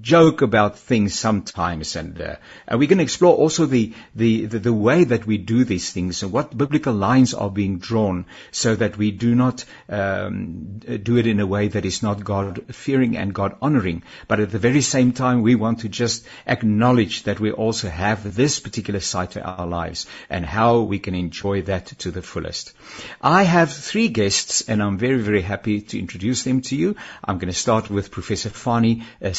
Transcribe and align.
joke 0.00 0.42
about 0.42 0.78
things 0.78 1.18
sometimes, 1.18 1.96
and, 1.96 2.20
uh, 2.20 2.36
and 2.66 2.78
we're 2.78 2.88
going 2.88 2.98
to 2.98 3.04
explore 3.04 3.34
also 3.34 3.66
the, 3.66 3.94
the, 4.14 4.46
the, 4.46 4.58
the, 4.58 4.72
way 4.72 5.04
that 5.04 5.26
we 5.26 5.38
do 5.38 5.64
these 5.64 5.90
things 5.90 6.22
and 6.22 6.32
what 6.32 6.56
biblical 6.56 6.94
lines 6.94 7.34
are 7.34 7.50
being 7.50 7.78
drawn 7.78 8.26
so 8.50 8.76
that 8.76 8.96
we 8.96 9.10
do 9.10 9.34
not 9.34 9.64
um, 9.88 10.78
do 10.78 11.16
it 11.16 11.26
in 11.26 11.40
a 11.40 11.46
way 11.46 11.68
that 11.68 11.84
is 11.84 12.02
not 12.02 12.22
God-fearing 12.22 13.16
and 13.16 13.34
God-honoring. 13.34 14.02
But 14.28 14.40
at 14.40 14.50
the 14.50 14.58
very 14.58 14.82
same 14.82 15.12
time, 15.12 15.42
we 15.42 15.54
want 15.54 15.80
to 15.80 15.88
just 15.88 16.26
acknowledge 16.46 17.24
that 17.24 17.40
we 17.40 17.50
also 17.50 17.88
have 17.88 18.34
this 18.34 18.60
particular 18.60 19.00
side 19.00 19.32
to 19.32 19.42
our 19.42 19.66
lives 19.66 20.06
and 20.30 20.44
how 20.44 20.80
we 20.80 20.98
can 20.98 21.14
enjoy 21.14 21.62
that 21.62 21.86
to 21.86 22.10
the 22.10 22.22
fullest. 22.22 22.72
I 23.20 23.42
have 23.42 23.72
three 23.72 24.08
guests, 24.08 24.62
and 24.68 24.82
I'm 24.82 24.98
very, 24.98 25.18
very 25.18 25.42
happy 25.42 25.80
to 25.80 25.98
introduce 25.98 26.44
them 26.44 26.60
to 26.62 26.76
you. 26.76 26.96
I'm 27.24 27.38
going 27.38 27.52
to 27.52 27.58
start 27.58 27.90
with 27.90 28.10
Professor 28.10 28.50
Fanie 28.50 29.02
uh. 29.22 29.32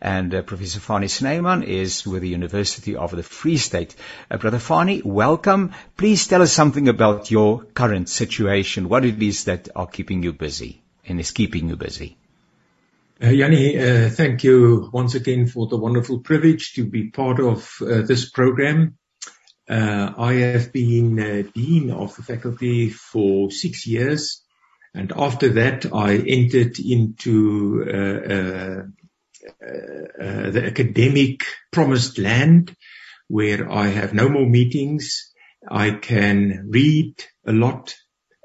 And 0.00 0.34
uh, 0.34 0.42
Professor 0.42 0.80
Fanie 0.80 1.10
Snyman 1.10 1.62
is 1.62 2.06
with 2.06 2.22
the 2.22 2.28
University 2.28 2.96
of 2.96 3.10
the 3.10 3.22
Free 3.22 3.56
State. 3.56 3.94
Uh, 4.30 4.36
Brother 4.38 4.58
Fanie, 4.58 5.04
welcome. 5.04 5.72
Please 5.96 6.26
tell 6.26 6.42
us 6.42 6.52
something 6.52 6.88
about 6.88 7.30
your 7.30 7.64
current 7.74 8.08
situation, 8.08 8.88
what 8.88 9.04
it 9.04 9.22
is 9.22 9.44
that 9.44 9.68
are 9.74 9.86
keeping 9.86 10.22
you 10.22 10.32
busy 10.32 10.82
and 11.06 11.20
is 11.20 11.30
keeping 11.30 11.68
you 11.68 11.76
busy. 11.76 12.16
Uh, 13.22 13.30
Jannie, 13.30 13.78
uh, 13.78 14.10
thank 14.10 14.42
you 14.42 14.90
once 14.92 15.14
again 15.14 15.46
for 15.46 15.68
the 15.68 15.76
wonderful 15.76 16.18
privilege 16.18 16.74
to 16.74 16.84
be 16.84 17.10
part 17.10 17.38
of 17.40 17.78
uh, 17.80 18.02
this 18.02 18.28
program. 18.28 18.98
Uh, 19.68 20.12
I 20.18 20.32
have 20.34 20.72
been 20.72 21.18
uh, 21.18 21.42
Dean 21.54 21.90
of 21.90 22.14
the 22.16 22.22
faculty 22.22 22.90
for 22.90 23.50
six 23.50 23.86
years, 23.86 24.42
and 24.92 25.12
after 25.16 25.48
that 25.54 25.86
I 25.94 26.16
entered 26.16 26.78
into 26.78 27.84
uh, 27.88 28.82
the 29.60 30.62
academic 30.66 31.40
promised 31.70 32.18
land 32.18 32.74
where 33.28 33.70
I 33.70 33.88
have 33.88 34.14
no 34.14 34.28
more 34.28 34.48
meetings. 34.48 35.32
I 35.68 35.92
can 35.92 36.68
read 36.70 37.22
a 37.46 37.52
lot. 37.52 37.94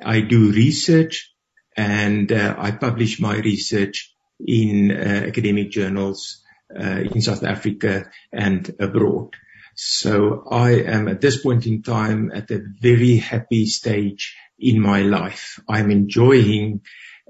I 0.03 0.21
do 0.21 0.51
research 0.51 1.33
and 1.75 2.31
uh, 2.31 2.55
I 2.57 2.71
publish 2.71 3.19
my 3.19 3.37
research 3.37 4.13
in 4.39 4.91
uh, 4.91 5.25
academic 5.27 5.71
journals 5.71 6.41
uh, 6.77 7.01
in 7.11 7.21
South 7.21 7.43
Africa 7.43 8.09
and 8.31 8.73
abroad. 8.79 9.35
So 9.75 10.43
I 10.49 10.71
am 10.81 11.07
at 11.07 11.21
this 11.21 11.41
point 11.41 11.65
in 11.65 11.83
time 11.83 12.31
at 12.33 12.51
a 12.51 12.61
very 12.81 13.17
happy 13.17 13.65
stage 13.65 14.35
in 14.57 14.81
my 14.81 15.01
life. 15.03 15.59
I'm 15.67 15.91
enjoying 15.91 16.81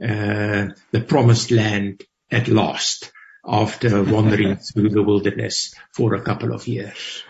uh, 0.01 0.69
the 0.91 1.01
promised 1.07 1.51
land 1.51 2.03
at 2.31 2.47
last 2.47 3.11
after 3.45 4.03
wandering 4.03 4.55
through 4.73 4.89
the 4.89 5.03
wilderness 5.03 5.73
for 5.91 6.13
a 6.15 6.21
couple 6.21 6.53
of 6.53 6.67
years. 6.67 7.23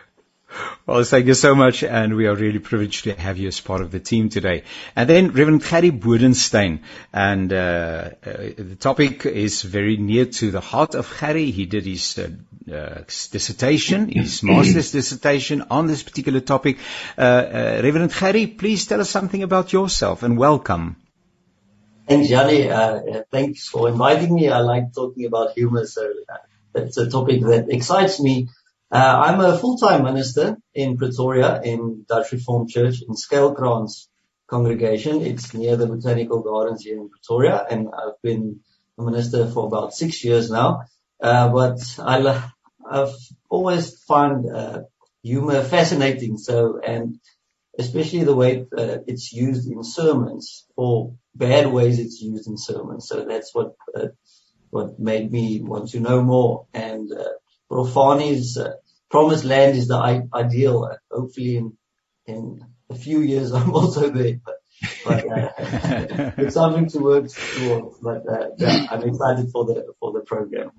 Well, 0.86 1.04
thank 1.04 1.28
you 1.28 1.36
so 1.36 1.54
much, 1.54 1.84
and 1.84 2.16
we 2.16 2.26
are 2.26 2.34
really 2.34 2.58
privileged 2.58 3.04
to 3.04 3.14
have 3.14 3.38
you 3.38 3.48
as 3.50 3.60
part 3.60 3.82
of 3.82 3.92
the 3.92 4.00
team 4.00 4.30
today. 4.30 4.64
And 4.96 5.08
then 5.08 5.28
Reverend 5.28 5.64
Gary 5.64 5.92
Bodenstein, 5.92 6.80
and 7.14 7.54
uh, 7.54 8.10
uh, 8.26 8.32
the 8.58 8.76
topic 8.80 9.28
is 9.28 9.62
very 9.62 9.98
near 9.98 10.26
to 10.26 10.50
the 10.50 10.60
heart 10.60 10.96
of 10.96 11.16
Gary. 11.20 11.52
He 11.52 11.68
did 11.68 11.86
his 11.86 12.18
uh, 12.18 12.30
uh 12.74 13.02
dissertation, 13.32 14.10
his 14.10 14.42
master's 14.52 14.92
dissertation 14.92 15.66
on 15.70 15.86
this 15.86 16.02
particular 16.02 16.40
topic. 16.40 16.80
Uh, 17.16 17.22
uh, 17.22 17.82
Reverend 17.84 18.14
Gary, 18.20 18.48
please 18.48 18.88
tell 18.88 19.02
us 19.02 19.12
something 19.12 19.44
about 19.44 19.72
yourself, 19.72 20.24
and 20.24 20.40
welcome. 20.40 20.96
Thanks, 22.10 22.30
Jannie. 22.30 22.70
Uh, 22.72 23.24
thanks 23.32 23.70
for 23.70 23.90
inviting 23.90 24.34
me. 24.34 24.50
I 24.50 24.62
like 24.62 24.94
talking 24.96 25.26
about 25.26 25.54
humor, 25.54 25.86
so 25.86 26.12
uh, 26.30 26.38
that's 26.74 26.98
a 26.98 27.10
topic 27.10 27.42
that 27.44 27.68
excites 27.70 28.20
me. 28.20 28.50
Uh, 28.92 29.24
I'm 29.26 29.42
a 29.42 29.58
full-time 29.58 30.04
minister 30.06 30.58
in 30.74 30.98
Pretoria 30.98 31.62
in 31.64 32.06
Dutch 32.10 32.32
Reformed 32.32 32.70
Church 32.70 33.04
in 33.08 33.16
Skelkrans 33.16 34.08
congregation. 34.48 35.22
It's 35.22 35.54
near 35.54 35.78
the 35.78 35.88
Botanical 35.88 36.42
Gardens 36.42 36.84
here 36.84 36.98
in 36.98 37.10
Pretoria, 37.10 37.66
and 37.70 37.90
I've 37.90 38.22
been 38.24 38.62
a 38.98 39.04
minister 39.04 39.48
for 39.50 39.68
about 39.68 39.94
six 39.94 40.24
years 40.24 40.52
now. 40.52 40.86
Uh, 41.22 41.50
but 41.50 41.80
I, 42.00 42.44
I've 42.90 43.16
always 43.50 44.04
found 44.04 44.50
uh, 44.50 44.82
humor 45.24 45.64
fascinating. 45.64 46.40
So, 46.40 46.80
and 46.80 47.20
especially 47.78 48.24
the 48.26 48.36
way 48.36 48.66
uh, 48.76 48.98
it's 49.08 49.32
used 49.32 49.72
in 49.72 49.84
sermons 49.84 50.66
or 50.76 51.14
bad 51.36 51.68
ways 51.68 52.00
it's 52.00 52.22
used 52.22 52.48
in 52.48 52.58
sermons. 52.58 53.08
So 53.08 53.26
that's 53.26 53.54
what 53.54 53.76
uh, 53.96 54.08
what 54.70 55.00
made 55.00 55.32
me 55.32 55.62
want 55.62 55.90
to 55.90 56.00
know 56.00 56.22
more. 56.22 56.68
And 56.74 57.12
uh, 57.12 57.30
Profani's 57.72 58.58
uh, 58.58 58.74
promised 59.10 59.46
land 59.46 59.78
is 59.78 59.88
the 59.88 59.96
I- 59.96 60.28
ideal. 60.34 60.90
Uh, 60.92 60.98
hopefully, 61.12 61.58
in 61.58 61.78
in 62.26 62.66
a 62.90 62.96
few 62.96 63.22
years, 63.22 63.52
I'm 63.58 63.74
also 63.74 64.10
there. 64.10 64.40
But, 64.44 64.56
but 65.06 65.32
uh, 65.32 65.52
it's 66.38 66.54
something 66.54 66.90
to 66.90 67.00
work 67.00 67.28
towards. 67.28 67.98
But 68.00 68.28
uh, 68.30 68.50
yeah, 68.58 68.86
I'm 68.90 69.04
excited 69.04 69.50
for 69.52 69.66
the 69.66 69.94
for 70.00 70.14
the 70.14 70.22
program. 70.22 70.72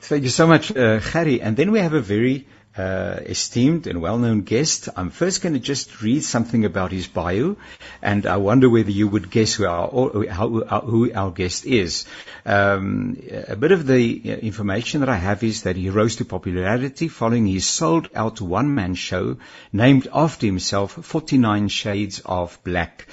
Thank 0.00 0.24
you 0.24 0.30
so 0.30 0.48
much, 0.48 0.74
uh, 0.76 0.98
Gary. 0.98 1.40
And 1.40 1.56
then 1.56 1.70
we 1.70 1.78
have 1.78 1.92
a 1.92 2.00
very 2.00 2.48
uh, 2.76 3.20
esteemed 3.26 3.86
and 3.86 4.00
well-known 4.00 4.42
guest. 4.42 4.88
I'm 4.96 5.10
first 5.10 5.42
going 5.42 5.54
to 5.54 5.60
just 5.60 6.00
read 6.02 6.24
something 6.24 6.64
about 6.64 6.92
his 6.92 7.06
bio, 7.06 7.56
and 8.00 8.26
I 8.26 8.38
wonder 8.38 8.68
whether 8.70 8.90
you 8.90 9.08
would 9.08 9.30
guess 9.30 9.54
who 9.54 9.66
our, 9.66 9.88
who 9.88 11.12
our 11.12 11.30
guest 11.30 11.66
is. 11.66 12.06
Um, 12.46 13.18
a 13.48 13.56
bit 13.56 13.72
of 13.72 13.86
the 13.86 14.22
uh, 14.24 14.28
information 14.28 15.00
that 15.00 15.08
I 15.08 15.16
have 15.16 15.42
is 15.42 15.62
that 15.62 15.76
he 15.76 15.90
rose 15.90 16.16
to 16.16 16.24
popularity 16.24 17.08
following 17.08 17.46
his 17.46 17.66
sold-out 17.66 18.40
one-man 18.40 18.94
show 18.94 19.36
named 19.72 20.08
after 20.12 20.46
himself, 20.46 20.92
49 20.92 21.68
Shades 21.68 22.20
of 22.24 22.58
Black. 22.64 23.06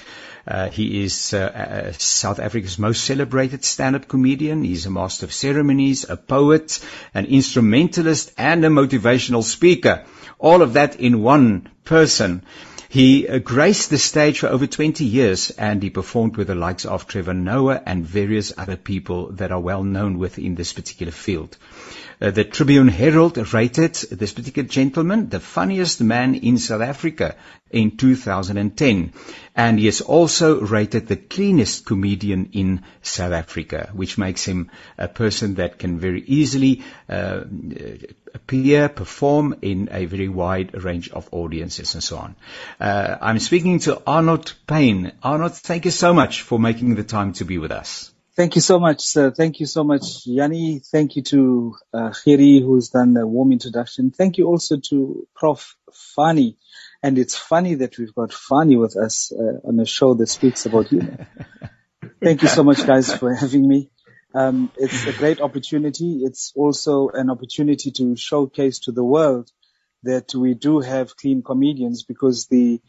Uh, 0.50 0.68
he 0.68 1.04
is 1.04 1.32
uh, 1.32 1.92
South 1.96 2.40
Africa's 2.40 2.76
most 2.76 3.04
celebrated 3.04 3.64
stand-up 3.64 4.08
comedian. 4.08 4.64
He's 4.64 4.84
a 4.84 4.90
master 4.90 5.26
of 5.26 5.32
ceremonies, 5.32 6.08
a 6.08 6.16
poet, 6.16 6.80
an 7.14 7.26
instrumentalist, 7.26 8.32
and 8.36 8.64
a 8.64 8.68
motivational 8.68 9.44
speaker. 9.44 10.04
All 10.40 10.62
of 10.62 10.72
that 10.72 10.98
in 10.98 11.22
one 11.22 11.68
person. 11.84 12.42
He 12.88 13.28
uh, 13.28 13.38
graced 13.38 13.90
the 13.90 13.98
stage 13.98 14.40
for 14.40 14.48
over 14.48 14.66
20 14.66 15.04
years 15.04 15.52
and 15.52 15.80
he 15.80 15.90
performed 15.90 16.36
with 16.36 16.48
the 16.48 16.56
likes 16.56 16.84
of 16.84 17.06
Trevor 17.06 17.34
Noah 17.34 17.80
and 17.86 18.04
various 18.04 18.52
other 18.58 18.76
people 18.76 19.30
that 19.34 19.52
are 19.52 19.60
well 19.60 19.84
known 19.84 20.18
within 20.18 20.56
this 20.56 20.72
particular 20.72 21.12
field. 21.12 21.56
Uh, 22.20 22.30
the 22.30 22.44
Tribune 22.44 22.88
Herald 22.88 23.38
rated 23.54 23.94
this 23.94 24.34
particular 24.34 24.68
gentleman 24.68 25.30
the 25.30 25.40
funniest 25.40 26.02
man 26.02 26.34
in 26.34 26.58
South 26.58 26.82
Africa 26.82 27.34
in 27.70 27.96
2010. 27.96 29.12
And 29.56 29.78
he 29.78 29.88
is 29.88 30.02
also 30.02 30.60
rated 30.60 31.06
the 31.06 31.16
cleanest 31.16 31.86
comedian 31.86 32.50
in 32.52 32.82
South 33.00 33.32
Africa, 33.32 33.90
which 33.94 34.18
makes 34.18 34.44
him 34.44 34.70
a 34.98 35.08
person 35.08 35.54
that 35.54 35.78
can 35.78 35.98
very 35.98 36.22
easily 36.22 36.82
uh, 37.08 37.44
appear, 38.34 38.88
perform 38.88 39.56
in 39.62 39.88
a 39.90 40.04
very 40.04 40.28
wide 40.28 40.84
range 40.84 41.10
of 41.10 41.28
audiences 41.32 41.94
and 41.94 42.04
so 42.04 42.18
on. 42.18 42.36
Uh, 42.78 43.16
I'm 43.20 43.38
speaking 43.38 43.78
to 43.80 44.02
Arnold 44.06 44.52
Payne. 44.66 45.12
Arnold, 45.22 45.54
thank 45.54 45.86
you 45.86 45.90
so 45.90 46.12
much 46.12 46.42
for 46.42 46.58
making 46.58 46.96
the 46.96 47.04
time 47.04 47.32
to 47.34 47.44
be 47.44 47.56
with 47.58 47.72
us. 47.72 48.12
Thank 48.40 48.54
you 48.54 48.62
so 48.62 48.80
much, 48.80 49.02
sir. 49.02 49.30
Thank 49.30 49.60
you 49.60 49.66
so 49.66 49.84
much, 49.84 50.24
Jannie. 50.24 50.78
Thank 50.78 51.16
you 51.16 51.22
to 51.24 51.74
uh, 51.92 52.08
Khiri, 52.08 52.62
who's 52.62 52.88
done 52.88 53.14
a 53.18 53.26
warm 53.26 53.52
introduction. 53.52 54.12
Thank 54.12 54.38
you 54.38 54.46
also 54.46 54.78
to 54.88 55.28
Prof. 55.34 55.76
Fanie. 55.92 56.56
And 57.02 57.18
it's 57.18 57.36
funny 57.36 57.74
that 57.74 57.98
we've 57.98 58.14
got 58.14 58.30
Fanie 58.30 58.80
with 58.80 58.96
us 58.96 59.30
uh, 59.30 59.68
on 59.68 59.78
a 59.78 59.84
show 59.84 60.14
that 60.14 60.28
speaks 60.28 60.64
about 60.64 60.86
humor. 60.86 61.26
Thank 62.24 62.40
you 62.40 62.48
so 62.48 62.64
much, 62.64 62.86
guys, 62.86 63.14
for 63.14 63.34
having 63.34 63.68
me. 63.68 63.90
Um, 64.34 64.72
it's 64.78 65.06
a 65.06 65.12
great 65.12 65.42
opportunity. 65.42 66.22
It's 66.24 66.54
also 66.56 67.10
an 67.10 67.28
opportunity 67.28 67.90
to 67.90 68.16
showcase 68.16 68.78
to 68.86 68.92
the 68.92 69.04
world 69.04 69.50
that 70.02 70.34
we 70.34 70.54
do 70.54 70.80
have 70.80 71.14
clean 71.14 71.42
comedians 71.42 72.04
because 72.04 72.46
the 72.46 72.80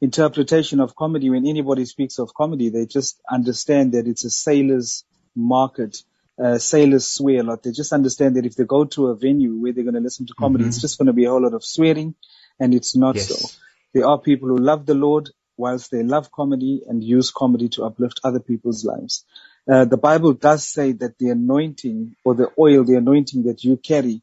interpretation 0.00 0.80
of 0.80 0.94
comedy, 0.94 1.30
when 1.30 1.46
anybody 1.46 1.84
speaks 1.84 2.18
of 2.18 2.34
comedy, 2.34 2.70
they 2.70 2.86
just 2.86 3.20
understand 3.30 3.92
that 3.92 4.06
it's 4.06 4.24
a 4.24 4.30
sailor's 4.30 5.04
market. 5.34 6.02
Uh, 6.42 6.58
sailors 6.58 7.06
swear 7.06 7.40
a 7.40 7.42
lot. 7.42 7.62
They 7.64 7.72
just 7.72 7.92
understand 7.92 8.36
that 8.36 8.46
if 8.46 8.54
they 8.54 8.64
go 8.64 8.84
to 8.84 9.08
a 9.08 9.16
venue 9.16 9.54
where 9.56 9.72
they're 9.72 9.84
going 9.84 9.94
to 9.94 10.00
listen 10.00 10.26
to 10.26 10.34
comedy, 10.34 10.62
mm-hmm. 10.62 10.68
it's 10.68 10.80
just 10.80 10.98
going 10.98 11.06
to 11.06 11.12
be 11.12 11.24
a 11.24 11.30
whole 11.30 11.42
lot 11.42 11.54
of 11.54 11.64
swearing, 11.64 12.14
and 12.60 12.74
it's 12.74 12.94
not 12.94 13.16
yes. 13.16 13.28
so. 13.28 13.48
There 13.92 14.06
are 14.06 14.20
people 14.20 14.48
who 14.48 14.58
love 14.58 14.86
the 14.86 14.94
Lord 14.94 15.30
whilst 15.56 15.90
they 15.90 16.04
love 16.04 16.30
comedy 16.30 16.82
and 16.86 17.02
use 17.02 17.32
comedy 17.32 17.68
to 17.70 17.84
uplift 17.84 18.20
other 18.22 18.38
people's 18.38 18.84
lives. 18.84 19.24
Uh, 19.68 19.84
the 19.84 19.96
Bible 19.96 20.32
does 20.32 20.66
say 20.66 20.92
that 20.92 21.18
the 21.18 21.30
anointing 21.30 22.14
or 22.24 22.34
the 22.34 22.50
oil, 22.58 22.84
the 22.84 22.94
anointing 22.94 23.44
that 23.44 23.64
you 23.64 23.76
carry, 23.76 24.22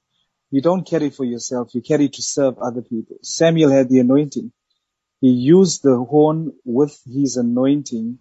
you 0.49 0.61
don't 0.61 0.87
carry 0.87 1.09
for 1.09 1.25
yourself, 1.25 1.75
you 1.75 1.81
carry 1.81 2.07
to 2.07 2.21
serve 2.21 2.57
other 2.59 2.81
people. 2.81 3.17
Samuel 3.21 3.71
had 3.71 3.89
the 3.89 3.99
anointing 3.99 4.53
he 5.25 5.31
used 5.31 5.83
the 5.83 5.97
horn 5.97 6.53
with 6.65 7.01
his 7.11 7.37
anointing 7.37 8.19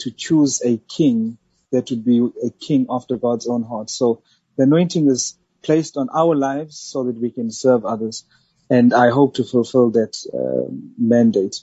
to 0.00 0.10
choose 0.12 0.60
a 0.62 0.76
king 0.78 1.38
that 1.72 1.90
would 1.90 2.04
be 2.04 2.18
a 2.44 2.50
king 2.50 2.86
after 2.90 3.16
God's 3.16 3.48
own 3.48 3.62
heart. 3.62 3.88
So 3.90 4.22
the 4.58 4.64
anointing 4.64 5.08
is 5.08 5.38
placed 5.64 5.96
on 5.96 6.08
our 6.14 6.36
lives 6.36 6.78
so 6.78 7.04
that 7.04 7.18
we 7.18 7.30
can 7.30 7.50
serve 7.50 7.86
others. 7.86 8.26
And 8.68 8.92
I 8.92 9.10
hope 9.10 9.36
to 9.36 9.44
fulfill 9.44 9.92
that 9.92 10.14
uh, 10.34 10.70
mandate. 10.98 11.56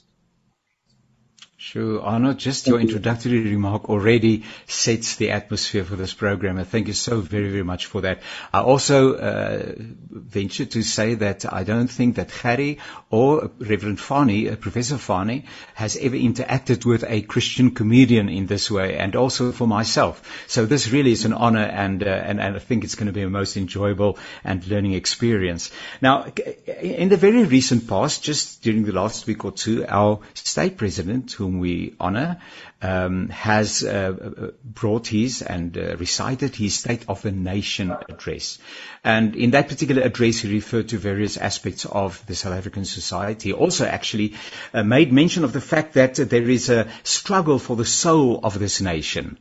Sure, 1.62 2.00
Arno, 2.00 2.32
just 2.32 2.66
your 2.66 2.80
introductory 2.80 3.38
remark 3.38 3.90
already 3.90 4.44
sets 4.66 5.16
the 5.16 5.30
atmosphere 5.32 5.84
for 5.84 5.94
this 5.94 6.14
program, 6.14 6.56
and 6.56 6.66
thank 6.66 6.86
you 6.86 6.94
so 6.94 7.20
very, 7.20 7.50
very 7.50 7.62
much 7.62 7.84
for 7.84 8.00
that. 8.00 8.22
I 8.50 8.60
also 8.60 9.16
uh, 9.16 9.74
venture 9.76 10.64
to 10.64 10.82
say 10.82 11.16
that 11.16 11.44
I 11.52 11.64
don't 11.64 11.88
think 11.88 12.16
that 12.16 12.30
Harry 12.30 12.78
or 13.10 13.50
Reverend 13.58 13.98
Fanie, 13.98 14.50
uh, 14.50 14.56
Professor 14.56 14.94
Fanie, 14.94 15.44
has 15.74 15.98
ever 15.98 16.16
interacted 16.16 16.86
with 16.86 17.04
a 17.06 17.20
Christian 17.20 17.72
comedian 17.72 18.30
in 18.30 18.46
this 18.46 18.70
way, 18.70 18.96
and 18.96 19.14
also 19.14 19.52
for 19.52 19.68
myself. 19.68 20.22
So 20.46 20.64
this 20.64 20.90
really 20.90 21.12
is 21.12 21.26
an 21.26 21.34
honor, 21.34 21.66
and, 21.66 22.02
uh, 22.02 22.06
and, 22.06 22.40
and 22.40 22.56
I 22.56 22.58
think 22.58 22.84
it's 22.84 22.94
going 22.94 23.08
to 23.08 23.12
be 23.12 23.20
a 23.20 23.28
most 23.28 23.58
enjoyable 23.58 24.18
and 24.44 24.66
learning 24.66 24.94
experience. 24.94 25.70
Now, 26.00 26.32
in 26.80 27.10
the 27.10 27.18
very 27.18 27.44
recent 27.44 27.86
past, 27.86 28.22
just 28.22 28.62
during 28.62 28.84
the 28.84 28.92
last 28.92 29.26
week 29.26 29.44
or 29.44 29.52
two, 29.52 29.84
our 29.86 30.20
state 30.32 30.78
president, 30.78 31.32
who 31.32 31.49
whom 31.50 31.60
we 31.60 31.94
honor, 31.98 32.38
um, 32.82 33.28
has 33.28 33.82
uh, 33.84 34.52
brought 34.64 35.06
his 35.06 35.42
and 35.42 35.76
uh, 35.76 35.96
recited 35.96 36.54
his 36.54 36.74
State 36.74 37.04
of 37.08 37.22
the 37.22 37.30
Nation 37.30 37.90
address. 38.08 38.58
And 39.04 39.34
in 39.34 39.50
that 39.50 39.68
particular 39.68 40.02
address, 40.02 40.38
he 40.38 40.52
referred 40.52 40.88
to 40.90 40.98
various 40.98 41.36
aspects 41.36 41.84
of 41.84 42.24
the 42.26 42.34
South 42.34 42.54
African 42.54 42.84
society. 42.84 43.52
Also, 43.52 43.86
actually, 43.86 44.34
uh, 44.72 44.82
made 44.82 45.12
mention 45.12 45.44
of 45.44 45.52
the 45.52 45.60
fact 45.60 45.94
that 45.94 46.14
there 46.16 46.48
is 46.48 46.70
a 46.70 46.88
struggle 47.02 47.58
for 47.58 47.76
the 47.76 47.84
soul 47.84 48.40
of 48.42 48.58
this 48.58 48.80
nation 48.80 49.38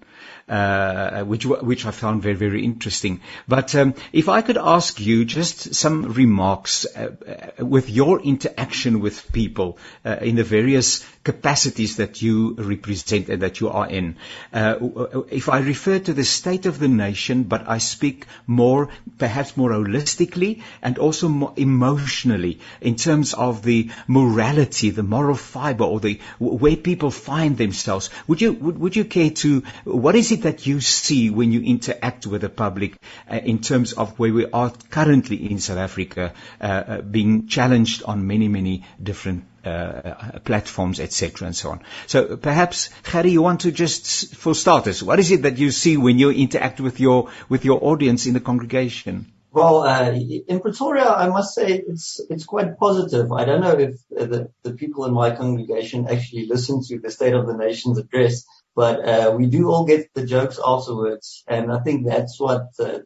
uh, 0.50 1.24
which 1.24 1.46
which 1.46 1.86
I 1.86 1.92
found 1.92 2.22
very 2.22 2.36
very 2.36 2.64
interesting. 2.66 3.22
But 3.48 3.76
um, 3.76 3.94
if 4.12 4.30
I 4.30 4.42
could 4.42 4.58
ask 4.58 5.00
you 5.00 5.26
just 5.26 5.76
some 5.76 6.14
remarks 6.14 6.86
uh, 6.86 7.12
uh, 7.60 7.66
with 7.66 7.90
your 7.90 8.22
interaction 8.22 9.00
with 9.00 9.32
people 9.32 9.78
uh, 10.06 10.18
in 10.22 10.36
the 10.36 10.44
various 10.44 11.06
capacities 11.24 11.98
that 11.98 12.22
you 12.22 12.56
represent 12.56 13.30
and 13.30 13.42
that 13.42 13.60
you 13.60 13.70
are 13.70 13.88
in. 13.88 14.16
Uh, 14.54 15.22
if 15.30 15.50
I 15.50 15.60
refer 15.60 16.00
to 16.00 16.14
the 16.14 16.24
state 16.24 16.66
of 16.66 16.80
the 16.80 16.88
nation, 16.88 17.44
but 17.44 17.68
I 17.68 17.78
speak 17.78 18.26
more, 18.48 18.90
perhaps 19.18 19.56
more 19.58 19.72
holistically 19.72 20.62
and 20.82 20.98
also 20.98 21.28
more 21.28 21.54
emotionally 21.56 22.60
in 22.82 22.96
terms 22.96 23.34
of 23.34 23.62
the 23.64 23.92
morality, 24.08 24.90
the 24.90 25.04
moral 25.04 25.36
fiber, 25.36 25.84
or 25.84 26.00
the 26.00 26.20
where 26.40 26.78
people 26.78 27.12
find 27.12 27.58
themselves. 27.58 28.10
Would 28.28 28.42
you 28.42 28.54
would, 28.54 28.80
would 28.80 28.96
you 28.96 29.06
care 29.06 29.30
to? 29.30 29.64
What 29.84 30.16
is 30.16 30.32
it 30.32 30.39
it 30.40 30.44
that 30.44 30.66
you 30.66 30.82
see 30.82 31.30
when 31.30 31.52
you 31.52 31.62
interact 31.62 32.26
with 32.28 32.42
the 32.42 32.50
public 32.50 32.98
uh, 33.30 33.36
in 33.36 33.60
terms 33.60 33.94
of 33.94 34.18
where 34.20 34.34
we 34.34 34.46
are 34.46 34.72
currently 34.90 35.52
in 35.52 35.60
South 35.60 35.78
Africa, 35.78 36.34
uh, 36.62 36.64
uh, 36.64 37.02
being 37.02 37.48
challenged 37.48 38.04
on 38.04 38.28
many, 38.28 38.48
many 38.48 38.86
different 39.02 39.46
uh, 39.66 39.70
uh 39.70 40.40
platforms, 40.40 41.00
etc., 41.00 41.48
and 41.48 41.56
so 41.56 41.72
on. 41.72 41.82
So 42.08 42.38
perhaps, 42.38 42.90
Harry, 43.04 43.32
you 43.32 43.42
want 43.42 43.62
to 43.62 43.72
just, 43.72 44.36
for 44.36 44.56
starters, 44.56 45.04
what 45.04 45.20
is 45.20 45.32
it 45.32 45.42
that 45.42 45.58
you 45.58 45.72
see 45.72 45.98
when 45.98 46.18
you 46.18 46.30
interact 46.32 46.80
with 46.80 47.00
your 47.00 47.30
with 47.50 47.66
your 47.66 47.84
audience 47.84 48.26
in 48.26 48.34
the 48.34 48.40
congregation? 48.40 49.32
Well, 49.52 49.80
uh, 49.80 50.12
in 50.12 50.60
Pretoria, 50.60 51.10
I 51.10 51.28
must 51.28 51.56
say 51.56 51.84
it's 51.88 52.22
it's 52.30 52.46
quite 52.46 52.78
positive. 52.78 53.32
I 53.32 53.46
don't 53.46 53.62
know 53.62 53.72
if 53.72 53.96
the, 54.10 54.52
the 54.64 54.74
people 54.74 55.06
in 55.06 55.14
my 55.14 55.36
congregation 55.36 56.08
actually 56.08 56.46
listen 56.46 56.84
to 56.84 57.00
the 57.00 57.10
State 57.10 57.34
of 57.34 57.48
the 57.48 57.58
Nation's 57.58 57.98
address, 57.98 58.46
but 58.80 58.98
uh, 59.06 59.36
we 59.38 59.48
do 59.48 59.68
all 59.70 59.84
get 59.84 60.14
the 60.14 60.26
jokes 60.26 60.58
afterwards, 60.66 61.44
and 61.46 61.70
I 61.70 61.80
think 61.80 62.06
that's 62.06 62.40
what 62.40 62.68
uh, 62.80 63.00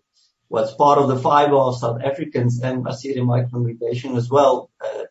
what's 0.48 0.76
part 0.76 1.00
of 1.00 1.08
the 1.08 1.18
fiber 1.18 1.56
of 1.56 1.80
South 1.80 2.00
Africans, 2.10 2.62
and 2.62 2.88
I 2.88 2.94
see 2.94 3.10
it 3.10 3.18
in 3.18 3.26
my 3.26 3.46
congregation 3.46 4.16
as 4.16 4.30
well. 4.30 4.70
Uh, 4.80 5.06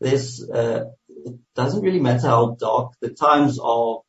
there's 0.00 0.46
uh, 0.46 0.84
it 1.08 1.36
doesn't 1.54 1.80
really 1.80 2.04
matter 2.08 2.26
how 2.26 2.56
dark 2.60 2.92
the 3.00 3.08
times 3.08 3.58
are. 3.58 4.00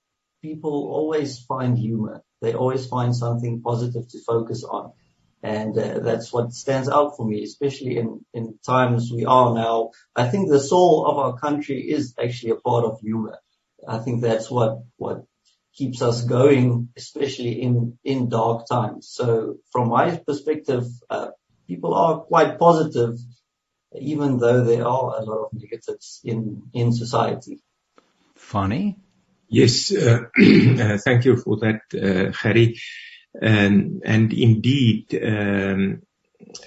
People 0.41 0.89
always 0.91 1.39
find 1.39 1.77
humor. 1.77 2.21
They 2.41 2.53
always 2.53 2.85
find 2.85 3.15
something 3.15 3.61
positive 3.61 4.05
to 4.09 4.19
focus 4.27 4.65
on. 4.65 4.91
And 5.41 5.77
uh, 5.77 5.99
that's 5.99 6.33
what 6.33 6.51
stands 6.51 6.89
out 6.89 7.15
for 7.15 7.25
me, 7.25 7.43
especially 7.43 7.95
in, 7.97 8.25
in 8.33 8.59
times 8.65 9.09
we 9.09 9.23
are 9.23 9.53
now. 9.55 9.91
I 10.13 10.27
think 10.27 10.49
the 10.49 10.59
soul 10.59 11.05
of 11.05 11.17
our 11.17 11.37
country 11.37 11.79
is 11.97 12.13
actually 12.21 12.51
a 12.51 12.63
part 12.69 12.83
of 12.83 12.99
humor. 12.99 13.37
I 13.87 13.99
think 13.99 14.21
that's 14.21 14.51
what, 14.51 14.79
what 14.97 15.23
keeps 15.75 16.01
us 16.01 16.23
going, 16.23 16.89
especially 16.95 17.61
in, 17.61 17.97
in 18.03 18.29
dark 18.29 18.67
times. 18.67 19.09
So 19.11 19.57
from 19.71 19.89
my 19.89 20.15
perspective, 20.17 20.85
uh, 21.09 21.29
people 21.67 21.93
are 21.93 22.19
quite 22.19 22.59
positive, 22.59 23.17
even 23.99 24.37
though 24.37 24.63
there 24.63 24.87
are 24.87 25.19
a 25.19 25.23
lot 25.23 25.45
of 25.45 25.53
negatives 25.53 26.21
in, 26.23 26.63
in 26.73 26.91
society. 26.91 27.59
Fanie? 28.37 28.95
Yes, 29.49 29.93
uh, 29.93 30.25
uh, 30.39 30.97
thank 30.97 31.25
you 31.25 31.37
for 31.37 31.57
that, 31.57 31.81
uh, 31.93 32.31
Harry. 32.37 32.79
Um, 33.41 34.01
and 34.05 34.31
indeed, 34.31 35.19
um, 35.23 36.03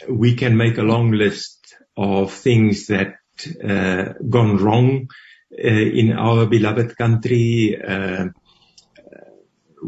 we 0.08 0.34
can 0.34 0.56
make 0.56 0.78
a 0.78 0.82
long 0.82 1.12
list 1.12 1.76
of 1.96 2.32
things 2.32 2.88
that 2.88 3.16
uh, 3.62 4.14
gone 4.28 4.56
wrong 4.56 5.08
uh, 5.52 5.68
in 5.68 6.12
our 6.12 6.46
beloved 6.46 6.96
country. 6.96 7.76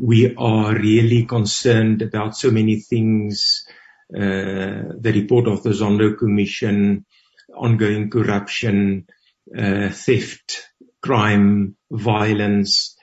We 0.01 0.35
are 0.37 0.75
really 0.75 1.25
concerned 1.25 2.03
about 2.03 2.37
so 2.37 2.51
many 2.51 2.81
things. 2.81 3.67
Uh, 4.15 4.95
the 4.99 5.13
report 5.15 5.49
of 5.49 5.63
the 5.63 5.71
Zondo 5.71 6.17
Commission, 6.17 7.05
ongoing 7.55 8.09
corruption, 8.09 9.07
uh, 9.57 9.89
theft, 9.91 10.69
crime, 11.03 11.77
violence, 11.91 12.97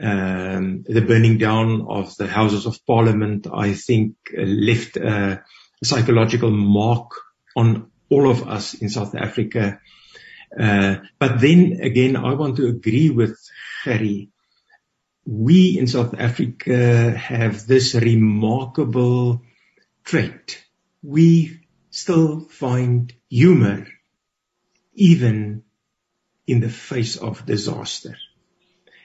um, 0.00 0.84
the 0.88 1.00
burning 1.00 1.38
down 1.38 1.86
of 1.88 2.16
the 2.16 2.26
Houses 2.26 2.66
of 2.66 2.84
Parliament, 2.86 3.46
I 3.52 3.74
think, 3.74 4.14
uh, 4.36 4.42
left 4.42 4.96
a 4.96 5.42
psychological 5.82 6.50
mark 6.50 7.10
on 7.56 7.90
all 8.10 8.30
of 8.30 8.48
us 8.48 8.74
in 8.74 8.88
South 8.88 9.14
Africa. 9.14 9.80
Uh, 10.58 10.96
but 11.18 11.40
then 11.40 11.80
again, 11.82 12.16
I 12.16 12.34
want 12.34 12.56
to 12.56 12.68
agree 12.68 13.10
with 13.10 13.38
Harry. 13.84 14.30
We 15.30 15.78
in 15.78 15.86
South 15.86 16.14
Africa 16.18 17.10
have 17.10 17.66
this 17.66 17.94
remarkable 17.94 19.42
trait. 20.02 20.64
We 21.02 21.60
still 21.90 22.40
find 22.40 23.12
humor 23.28 23.88
even 24.94 25.64
in 26.46 26.60
the 26.60 26.70
face 26.70 27.16
of 27.16 27.44
disaster. 27.44 28.16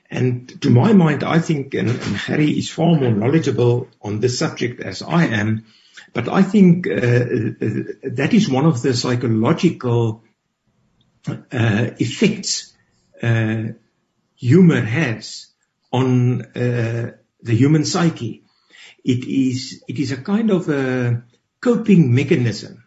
And 0.10 0.62
to 0.62 0.70
my 0.70 0.94
mind, 0.94 1.26
I 1.26 1.40
think, 1.40 1.74
and, 1.74 1.90
and 1.90 2.16
Harry 2.16 2.52
is 2.52 2.70
far 2.70 2.96
more 2.96 3.12
knowledgeable 3.12 3.90
on 4.02 4.22
this 4.22 4.40
subject 4.40 4.80
as 4.80 5.02
I 5.02 5.26
am, 5.26 5.66
but 6.14 6.30
I 6.30 6.42
think 6.42 6.88
uh, 6.88 6.92
uh, 6.94 7.68
that 8.14 8.30
is 8.34 8.48
one 8.48 8.66
of 8.66 8.82
the 8.82 8.94
psychological 8.94 10.24
uh, 11.28 11.36
effects 11.52 12.74
uh, 13.22 13.74
humor 14.36 14.80
has 14.80 15.53
on 15.94 16.42
uh, 16.42 17.12
the 17.42 17.56
human 17.56 17.86
psyche. 17.86 18.44
It 19.06 19.26
is 19.26 19.84
it 19.88 20.00
is 20.00 20.12
a 20.12 20.18
kind 20.18 20.50
of 20.50 20.68
a 20.68 21.24
coping 21.62 22.14
mechanism 22.14 22.84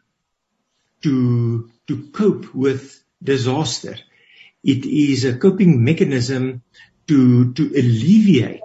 to 1.02 1.70
to 1.86 2.08
cope 2.08 2.54
with 2.54 3.02
disaster. 3.22 3.96
It 4.64 4.84
is 4.84 5.24
a 5.24 5.38
coping 5.38 5.84
mechanism 5.84 6.62
to 7.06 7.52
to 7.54 7.62
alleviate 7.68 8.60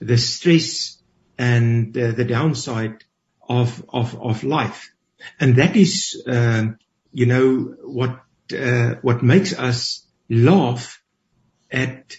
the 0.00 0.16
stress 0.16 0.98
and 1.36 1.96
uh, 1.96 2.12
the 2.12 2.24
downside 2.24 3.04
of 3.46 3.84
of 3.88 4.18
of 4.20 4.42
life, 4.44 4.90
and 5.38 5.56
that 5.56 5.76
is 5.76 6.22
uh, 6.26 6.68
you 7.12 7.26
know 7.26 7.74
what 7.82 8.20
uh, 8.56 8.94
what 9.02 9.22
makes 9.22 9.52
us 9.58 10.06
laugh 10.30 11.02
at 11.70 12.16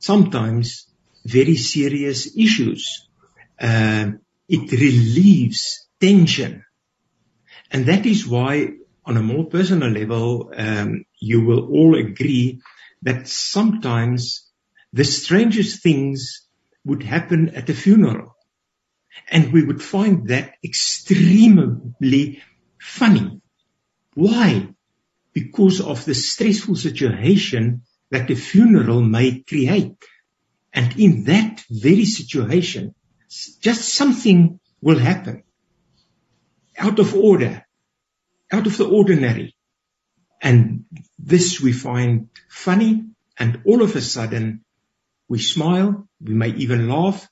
sometimes 0.00 0.88
very 1.24 1.56
serious 1.56 2.36
issues. 2.36 3.08
Uh, 3.60 4.12
it 4.48 4.72
relieves 4.72 5.86
tension, 6.00 6.64
and 7.70 7.86
that 7.86 8.06
is 8.06 8.26
why, 8.26 8.70
on 9.04 9.16
a 9.16 9.22
more 9.22 9.46
personal 9.46 9.90
level, 9.90 10.52
um, 10.56 11.04
you 11.20 11.44
will 11.44 11.68
all 11.72 11.94
agree 11.94 12.60
that 13.02 13.28
sometimes 13.28 14.50
the 14.92 15.04
strangest 15.04 15.82
things 15.82 16.46
would 16.84 17.02
happen 17.02 17.50
at 17.50 17.70
a 17.70 17.74
funeral. 17.74 18.34
And 19.30 19.52
we 19.52 19.64
would 19.64 19.82
find 19.82 20.28
that 20.28 20.54
extremely 20.64 22.42
funny. 22.80 23.40
Why? 24.14 24.68
Because 25.32 25.80
of 25.80 26.04
the 26.04 26.14
stressful 26.14 26.76
situation 26.76 27.82
that 28.10 28.28
the 28.28 28.34
funeral 28.34 29.00
may 29.02 29.40
create. 29.40 29.96
And 30.72 30.98
in 30.98 31.24
that 31.24 31.64
very 31.70 32.04
situation, 32.04 32.94
just 33.28 33.94
something 33.94 34.60
will 34.80 34.98
happen 34.98 35.44
out 36.78 36.98
of 36.98 37.14
order, 37.14 37.64
out 38.52 38.66
of 38.66 38.76
the 38.76 38.88
ordinary. 38.88 39.54
And 40.42 40.84
this 41.18 41.60
we 41.60 41.72
find 41.72 42.30
funny 42.48 43.04
and 43.38 43.62
all 43.66 43.82
of 43.82 43.94
a 43.94 44.00
sudden 44.00 44.64
we 45.28 45.38
smile, 45.38 46.08
we 46.20 46.34
may 46.34 46.50
even 46.50 46.88
laugh 46.88 47.28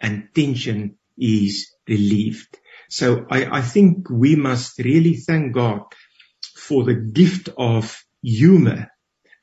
and 0.00 0.28
tension 0.34 0.96
is 1.18 1.74
relieved. 1.88 2.58
So 2.88 3.26
I, 3.30 3.58
I 3.58 3.62
think 3.62 4.08
we 4.10 4.36
must 4.36 4.78
really 4.78 5.16
thank 5.16 5.54
God 5.54 5.82
for 6.54 6.84
the 6.84 6.94
gift 6.94 7.48
of 7.56 8.04
humor 8.22 8.88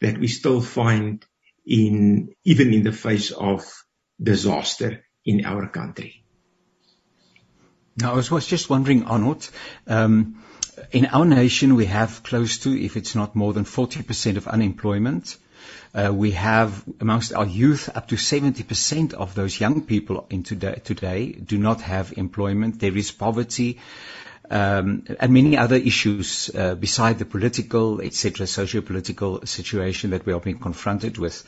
that 0.02 0.18
we 0.18 0.28
still 0.28 0.62
find 0.62 1.26
in, 1.66 2.34
even 2.44 2.74
in 2.74 2.84
the 2.84 2.92
face 2.92 3.32
of 3.32 3.66
disaster 4.22 5.04
in 5.26 5.46
our 5.46 5.68
country. 5.68 6.24
Now, 7.98 8.14
I 8.14 8.16
was, 8.30 8.48
just 8.48 8.70
wondering, 8.70 9.06
Arnold, 9.06 9.50
um, 9.88 10.44
in 10.92 11.08
our 11.08 11.26
nation, 11.26 11.76
we 11.76 11.86
have 11.86 12.22
close 12.22 12.60
to, 12.60 12.80
if 12.80 12.96
it's 12.96 13.16
not 13.16 13.36
more 13.36 13.54
than 13.54 13.66
40% 13.66 14.38
of 14.38 14.48
unemployment. 14.48 15.38
Uh, 15.94 16.14
we 16.14 16.32
have 16.32 16.84
amongst 17.00 17.34
our 17.34 17.48
youth 17.48 17.90
up 17.96 18.08
to 18.10 18.16
70% 18.16 19.14
of 19.14 19.34
those 19.34 19.60
young 19.60 19.82
people 19.82 20.28
in 20.30 20.44
today, 20.44 20.80
today 20.84 21.32
do 21.32 21.58
not 21.58 21.82
have 21.82 22.14
employment. 22.18 22.80
There 22.80 22.96
is 22.96 23.12
poverty. 23.12 23.80
Um, 24.50 25.04
and 25.20 25.34
many 25.34 25.58
other 25.58 25.76
issues 25.76 26.50
uh, 26.56 26.76
beside 26.76 27.20
the 27.20 27.26
political, 27.26 28.02
etc., 28.02 28.48
socio-political 28.48 29.46
situation 29.46 30.12
that 30.12 30.26
we 30.26 30.32
are 30.34 30.40
being 30.40 30.60
confronted 30.60 31.18
with. 31.18 31.44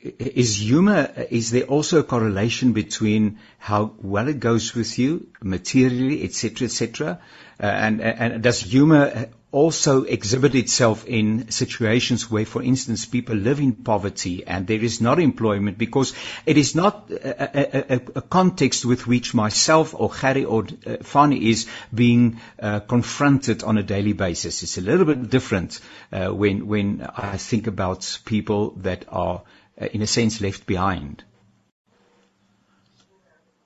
Is 0.00 0.56
humor, 0.56 1.12
is 1.30 1.50
there 1.50 1.64
also 1.64 1.98
a 1.98 2.04
correlation 2.04 2.72
between 2.72 3.38
how 3.58 3.94
well 3.98 4.28
it 4.28 4.38
goes 4.38 4.74
with 4.74 4.96
you 4.98 5.26
materially, 5.42 6.22
etc., 6.22 6.66
etc., 6.66 7.20
uh, 7.60 7.66
and, 7.66 8.00
and 8.00 8.42
does 8.42 8.60
humor 8.60 9.28
also 9.50 10.04
exhibit 10.04 10.54
itself 10.54 11.06
in 11.06 11.50
situations 11.50 12.30
where, 12.30 12.44
for 12.44 12.62
instance, 12.62 13.06
people 13.06 13.34
live 13.34 13.58
in 13.58 13.72
poverty 13.72 14.46
and 14.46 14.66
there 14.66 14.80
is 14.80 15.00
not 15.00 15.18
employment 15.18 15.78
because 15.78 16.12
it 16.44 16.58
is 16.58 16.74
not 16.74 17.10
a, 17.10 17.94
a, 17.94 18.00
a, 18.16 18.22
context 18.22 18.84
with 18.84 19.06
which 19.06 19.32
myself 19.32 19.94
or 19.96 20.14
Harry 20.14 20.44
or 20.44 20.62
uh, 20.62 20.98
Fanie 21.02 21.40
is 21.40 21.66
being 21.92 22.40
uh, 22.60 22.80
confronted 22.80 23.62
on 23.62 23.78
a 23.78 23.82
daily 23.82 24.12
basis. 24.12 24.62
It's 24.62 24.76
a 24.76 24.82
little 24.82 25.06
bit 25.06 25.30
different 25.30 25.80
uh, 26.12 26.28
when 26.28 26.66
when 26.66 27.08
I 27.16 27.38
think 27.38 27.66
about 27.66 28.20
people 28.26 28.72
that 28.82 29.06
are 29.08 29.42
in 29.86 30.02
a 30.02 30.06
sense, 30.06 30.40
left 30.40 30.66
behind? 30.66 31.24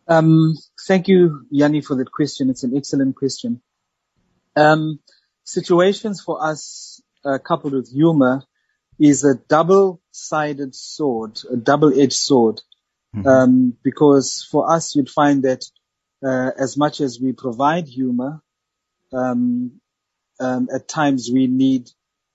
Um, 0.09 0.54
thank 0.87 1.09
you, 1.09 1.47
Jannie, 1.52 1.81
for 1.81 1.97
that 1.97 2.11
question. 2.12 2.50
It's 2.50 2.64
an 2.64 2.76
excellent 2.76 3.16
question. 3.16 3.62
Um, 4.57 5.00
situations 5.45 6.21
for 6.21 6.45
us, 6.45 7.00
uh, 7.25 7.38
coupled 7.38 7.73
with 7.73 7.90
humor, 7.90 8.42
is 8.99 9.25
a 9.25 9.35
double-sided 9.35 10.75
sword, 10.75 11.40
a 11.50 11.57
double-edged 11.57 12.12
sword. 12.12 12.61
Mm-hmm. 13.14 13.28
Um, 13.28 13.76
because 13.83 14.47
for 14.50 14.71
us, 14.71 14.95
you'd 14.97 15.11
find 15.11 15.42
that 15.45 15.64
uh, 16.25 16.50
as 16.59 16.76
much 16.76 17.00
as 17.00 17.19
we 17.21 17.33
provide 17.33 17.87
humor, 17.87 18.42
um, 19.12 19.81
um, 20.40 20.69
at 20.75 20.88
times 20.88 21.28
we 21.33 21.47
need 21.47 21.90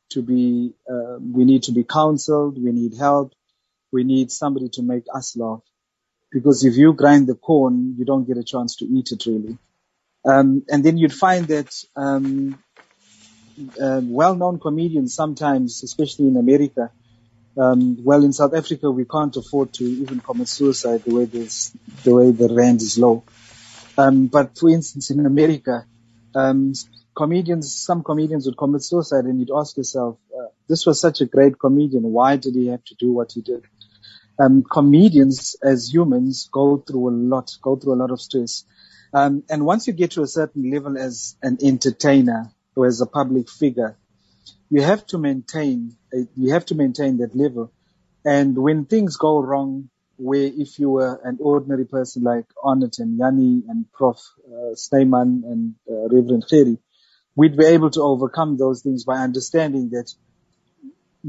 to 0.10 0.22
be 0.22 0.74
uh, 0.89 1.17
we 1.19 1.46
need 1.46 1.63
to 1.63 1.72
be 1.72 1.84
counseled, 1.84 2.62
we 2.63 2.72
need 2.72 2.96
help, 2.96 3.34
we 3.91 4.03
need 4.03 4.32
somebody 4.32 4.70
to 4.70 4.82
make 4.82 5.06
us 5.13 5.36
laugh. 5.36 5.62
Because 6.32 6.65
if 6.65 6.75
you 6.75 6.94
grind 6.94 7.27
the 7.27 7.36
corn, 7.36 7.96
you 7.98 8.06
don't 8.06 8.27
get 8.27 8.38
a 8.38 8.44
chance 8.44 8.77
to 8.77 8.86
eat 8.86 9.12
it 9.12 9.25
really. 9.25 9.58
Um, 10.25 10.63
and 10.70 10.84
then 10.84 10.98
you'd 10.98 11.13
find 11.13 11.48
that 11.48 11.74
um, 11.96 12.62
uh, 13.82 14.01
well-known 14.03 14.60
comedians 14.60 15.15
sometimes, 15.15 15.84
especially 15.84 16.27
in 16.27 16.38
America, 16.38 16.91
um, 17.58 18.03
well, 18.03 18.24
in 18.24 18.34
South 18.34 18.53
Africa, 18.53 18.91
we 18.91 19.06
can't 19.06 19.36
afford 19.36 19.74
to 19.74 19.84
even 19.84 20.20
commit 20.20 20.48
suicide 20.48 21.03
the 21.03 21.15
way 21.15 21.25
this, 21.25 21.75
the 22.03 22.13
way 22.13 22.32
the 22.32 22.53
rand 22.53 22.82
is 22.82 23.00
low. 23.00 23.24
Um, 23.98 24.27
but 24.27 24.58
for 24.58 24.70
instance, 24.70 25.10
in 25.10 25.25
America, 25.25 25.86
um, 26.36 26.74
comedians, 27.15 27.75
some 27.75 28.03
comedians 28.03 28.46
would 28.46 28.58
commit 28.58 28.84
suicide, 28.84 29.25
and 29.25 29.39
you'd 29.39 29.50
ask 29.56 29.75
yourself, 29.75 30.20
uh, 30.38 30.50
"This 30.67 30.86
was 30.86 31.00
such 31.00 31.22
a 31.22 31.25
great 31.25 31.58
comedian. 31.58 32.03
Why 32.03 32.36
did 32.36 32.53
he 32.53 32.67
have 32.67 32.84
to 32.86 32.96
do 32.96 33.12
what 33.12 33.32
he 33.32 33.41
did?" 33.41 33.63
Um, 34.39 34.63
comedians 34.63 35.56
as 35.63 35.91
humans 35.91 36.50
go 36.51 36.77
through 36.77 37.10
a 37.10 37.15
lot, 37.15 37.51
go 37.62 37.75
through 37.75 37.94
a 37.94 38.01
lot 38.01 38.12
of 38.12 38.22
stress. 38.22 38.65
Um, 39.13 39.44
and 39.50 39.65
once 39.65 39.88
you 39.88 39.94
get 39.94 40.12
to 40.12 40.22
a 40.22 40.27
certain 40.27 40.70
level 40.70 40.98
as 40.98 41.36
an 41.41 41.58
entertainer 41.63 42.51
or 42.75 42.86
as 42.86 43.01
a 43.01 43.06
public 43.06 43.50
figure, 43.50 43.98
you 44.70 44.82
have 44.82 45.06
to 45.08 45.17
maintain, 45.17 45.96
a, 46.13 46.27
you 46.36 46.53
have 46.53 46.65
to 46.67 46.75
maintain 46.75 47.17
that 47.17 47.36
level. 47.36 47.72
And 48.25 48.58
when 48.58 48.86
things 48.86 49.17
go 49.17 49.41
wrong, 49.41 49.89
where 50.17 50.44
if 50.44 50.79
you 50.79 50.89
were 50.89 51.20
an 51.24 51.38
ordinary 51.39 51.86
person 51.86 52.24
like 52.24 52.46
Arnotte 52.63 53.00
and 53.00 53.20
Jannie 53.20 53.63
and 53.70 53.91
Prof. 53.94 54.17
Uh, 54.48 54.74
Snyman 54.75 55.44
and 55.46 55.75
uh, 55.89 56.08
Reverend 56.10 56.46
Kheri, 56.51 56.79
we'd 57.36 57.58
be 57.58 57.65
able 57.65 57.91
to 57.91 58.01
overcome 58.01 58.58
those 58.58 58.82
things 58.82 59.03
by 59.03 59.17
understanding 59.17 59.89
that 59.91 60.12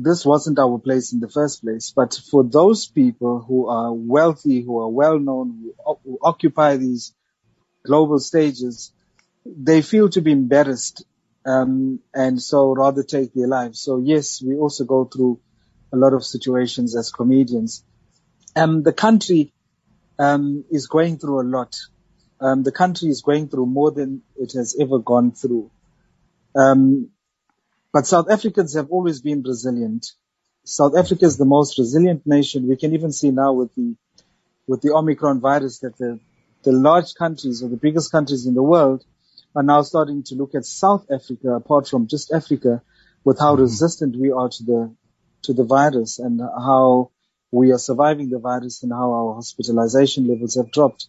this 0.00 0.24
wasn't 0.24 0.58
our 0.58 0.78
place 0.78 1.12
in 1.12 1.20
the 1.20 1.28
first 1.28 1.62
place. 1.62 1.92
But 1.94 2.18
for 2.30 2.44
those 2.44 2.86
people 2.86 3.40
who 3.40 3.68
are 3.68 3.92
wealthy, 3.92 4.62
who 4.62 4.78
are 4.80 4.88
well 4.88 5.18
known, 5.18 5.72
who, 5.84 5.98
who 6.04 6.18
occupy 6.22 6.76
these 6.76 7.12
global 7.84 8.20
stages, 8.20 8.92
they 9.44 9.82
feel 9.82 10.08
to 10.10 10.20
be 10.20 10.32
embarrassed, 10.32 11.04
um, 11.44 12.00
and 12.14 12.40
so 12.40 12.74
rather 12.74 13.02
take 13.02 13.34
their 13.34 13.48
lives. 13.48 13.80
So 13.80 13.98
yes, 13.98 14.40
we 14.42 14.54
also 14.56 14.84
go 14.84 15.04
through 15.04 15.40
a 15.92 15.96
lot 15.96 16.12
of 16.12 16.24
situations 16.24 16.96
as 16.96 17.10
comedians. 17.10 17.82
Um, 18.54 18.82
the 18.82 18.92
country 18.92 19.52
um, 20.18 20.64
is 20.70 20.86
going 20.86 21.18
through 21.18 21.40
a 21.40 21.48
lot. 21.48 21.74
Um, 22.40 22.62
the 22.62 22.72
country 22.72 23.08
is 23.08 23.22
going 23.22 23.48
through 23.48 23.66
more 23.66 23.90
than 23.90 24.22
it 24.36 24.52
has 24.52 24.76
ever 24.78 24.98
gone 24.98 25.32
through. 25.32 25.70
Um, 26.54 27.10
but 27.92 28.06
South 28.06 28.30
Africans 28.30 28.74
have 28.74 28.90
always 28.90 29.20
been 29.20 29.42
resilient. 29.42 30.12
South 30.64 30.96
Africa 30.96 31.24
is 31.24 31.38
the 31.38 31.44
most 31.44 31.78
resilient 31.78 32.26
nation. 32.26 32.68
We 32.68 32.76
can 32.76 32.92
even 32.94 33.12
see 33.12 33.30
now 33.30 33.52
with 33.54 33.74
the 33.74 33.96
with 34.66 34.82
the 34.82 34.92
Omicron 34.92 35.40
virus 35.40 35.78
that 35.80 35.96
the 35.96 36.20
the 36.62 36.72
large 36.72 37.14
countries 37.14 37.62
or 37.62 37.68
the 37.68 37.76
biggest 37.76 38.12
countries 38.12 38.46
in 38.46 38.54
the 38.54 38.62
world 38.62 39.04
are 39.56 39.62
now 39.62 39.82
starting 39.82 40.22
to 40.24 40.34
look 40.34 40.54
at 40.54 40.64
South 40.64 41.06
Africa, 41.10 41.54
apart 41.54 41.88
from 41.88 42.06
just 42.06 42.32
Africa, 42.32 42.82
with 43.24 43.38
how 43.38 43.52
mm-hmm. 43.52 43.62
resistant 43.62 44.16
we 44.16 44.30
are 44.30 44.48
to 44.48 44.62
the 44.64 44.94
to 45.42 45.54
the 45.54 45.64
virus 45.64 46.18
and 46.18 46.40
how 46.40 47.10
we 47.50 47.72
are 47.72 47.78
surviving 47.78 48.28
the 48.28 48.38
virus 48.38 48.82
and 48.82 48.92
how 48.92 49.12
our 49.12 49.34
hospitalization 49.34 50.28
levels 50.28 50.56
have 50.56 50.70
dropped. 50.70 51.06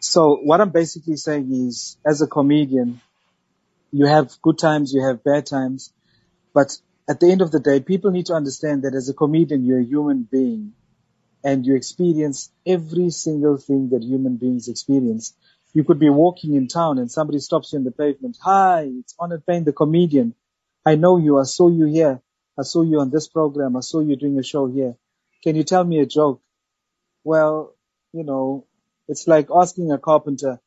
So 0.00 0.36
what 0.42 0.60
I'm 0.60 0.70
basically 0.70 1.16
saying 1.16 1.52
is, 1.52 1.96
as 2.04 2.22
a 2.22 2.26
comedian, 2.26 3.00
you 3.92 4.06
have 4.06 4.30
good 4.42 4.58
times, 4.58 4.92
you 4.92 5.06
have 5.06 5.22
bad 5.22 5.46
times, 5.46 5.92
but 6.54 6.76
at 7.08 7.20
the 7.20 7.30
end 7.30 7.42
of 7.42 7.50
the 7.50 7.60
day, 7.60 7.80
people 7.80 8.10
need 8.10 8.26
to 8.26 8.34
understand 8.34 8.82
that 8.82 8.94
as 8.94 9.08
a 9.08 9.14
comedian, 9.14 9.64
you're 9.64 9.80
a 9.80 9.84
human 9.84 10.22
being 10.22 10.74
and 11.42 11.66
you 11.66 11.74
experience 11.74 12.52
every 12.66 13.10
single 13.10 13.56
thing 13.56 13.90
that 13.90 14.02
human 14.02 14.36
beings 14.36 14.68
experience. 14.68 15.34
You 15.72 15.84
could 15.84 15.98
be 15.98 16.10
walking 16.10 16.54
in 16.54 16.68
town 16.68 16.98
and 16.98 17.10
somebody 17.10 17.38
stops 17.38 17.72
you 17.72 17.78
on 17.78 17.84
the 17.84 17.92
pavement. 17.92 18.36
Hi, 18.42 18.88
it's 19.00 19.14
Arnold 19.18 19.46
Payne, 19.46 19.64
the 19.64 19.72
comedian. 19.72 20.34
I 20.84 20.96
know 20.96 21.18
you. 21.18 21.38
I 21.38 21.44
saw 21.44 21.68
you 21.68 21.86
here. 21.86 22.20
I 22.58 22.62
saw 22.62 22.82
you 22.82 23.00
on 23.00 23.10
this 23.10 23.28
program. 23.28 23.76
I 23.76 23.80
saw 23.80 24.00
you 24.00 24.16
doing 24.16 24.38
a 24.38 24.42
show 24.42 24.66
here. 24.66 24.96
Can 25.42 25.56
you 25.56 25.64
tell 25.64 25.84
me 25.84 26.00
a 26.00 26.06
joke? 26.06 26.42
Well, 27.24 27.74
you 28.12 28.24
know, 28.24 28.66
it's 29.08 29.26
like 29.28 29.48
asking 29.54 29.92
a 29.92 29.98
carpenter 29.98 30.60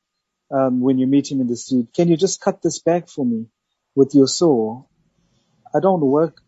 um, 0.52 0.82
when 0.82 0.98
you 0.98 1.08
meet 1.08 1.32
him 1.32 1.42
in 1.42 1.48
the 1.48 1.56
street, 1.56 1.88
can 1.94 2.08
you 2.08 2.18
just 2.18 2.42
cut 2.42 2.62
this 2.62 2.80
back 2.80 3.08
for 3.10 3.26
me 3.26 3.48
with 3.96 4.16
your 4.16 4.28
saw? 4.28 4.84
I 5.76 5.80
don't 5.80 6.02
work 6.02 6.42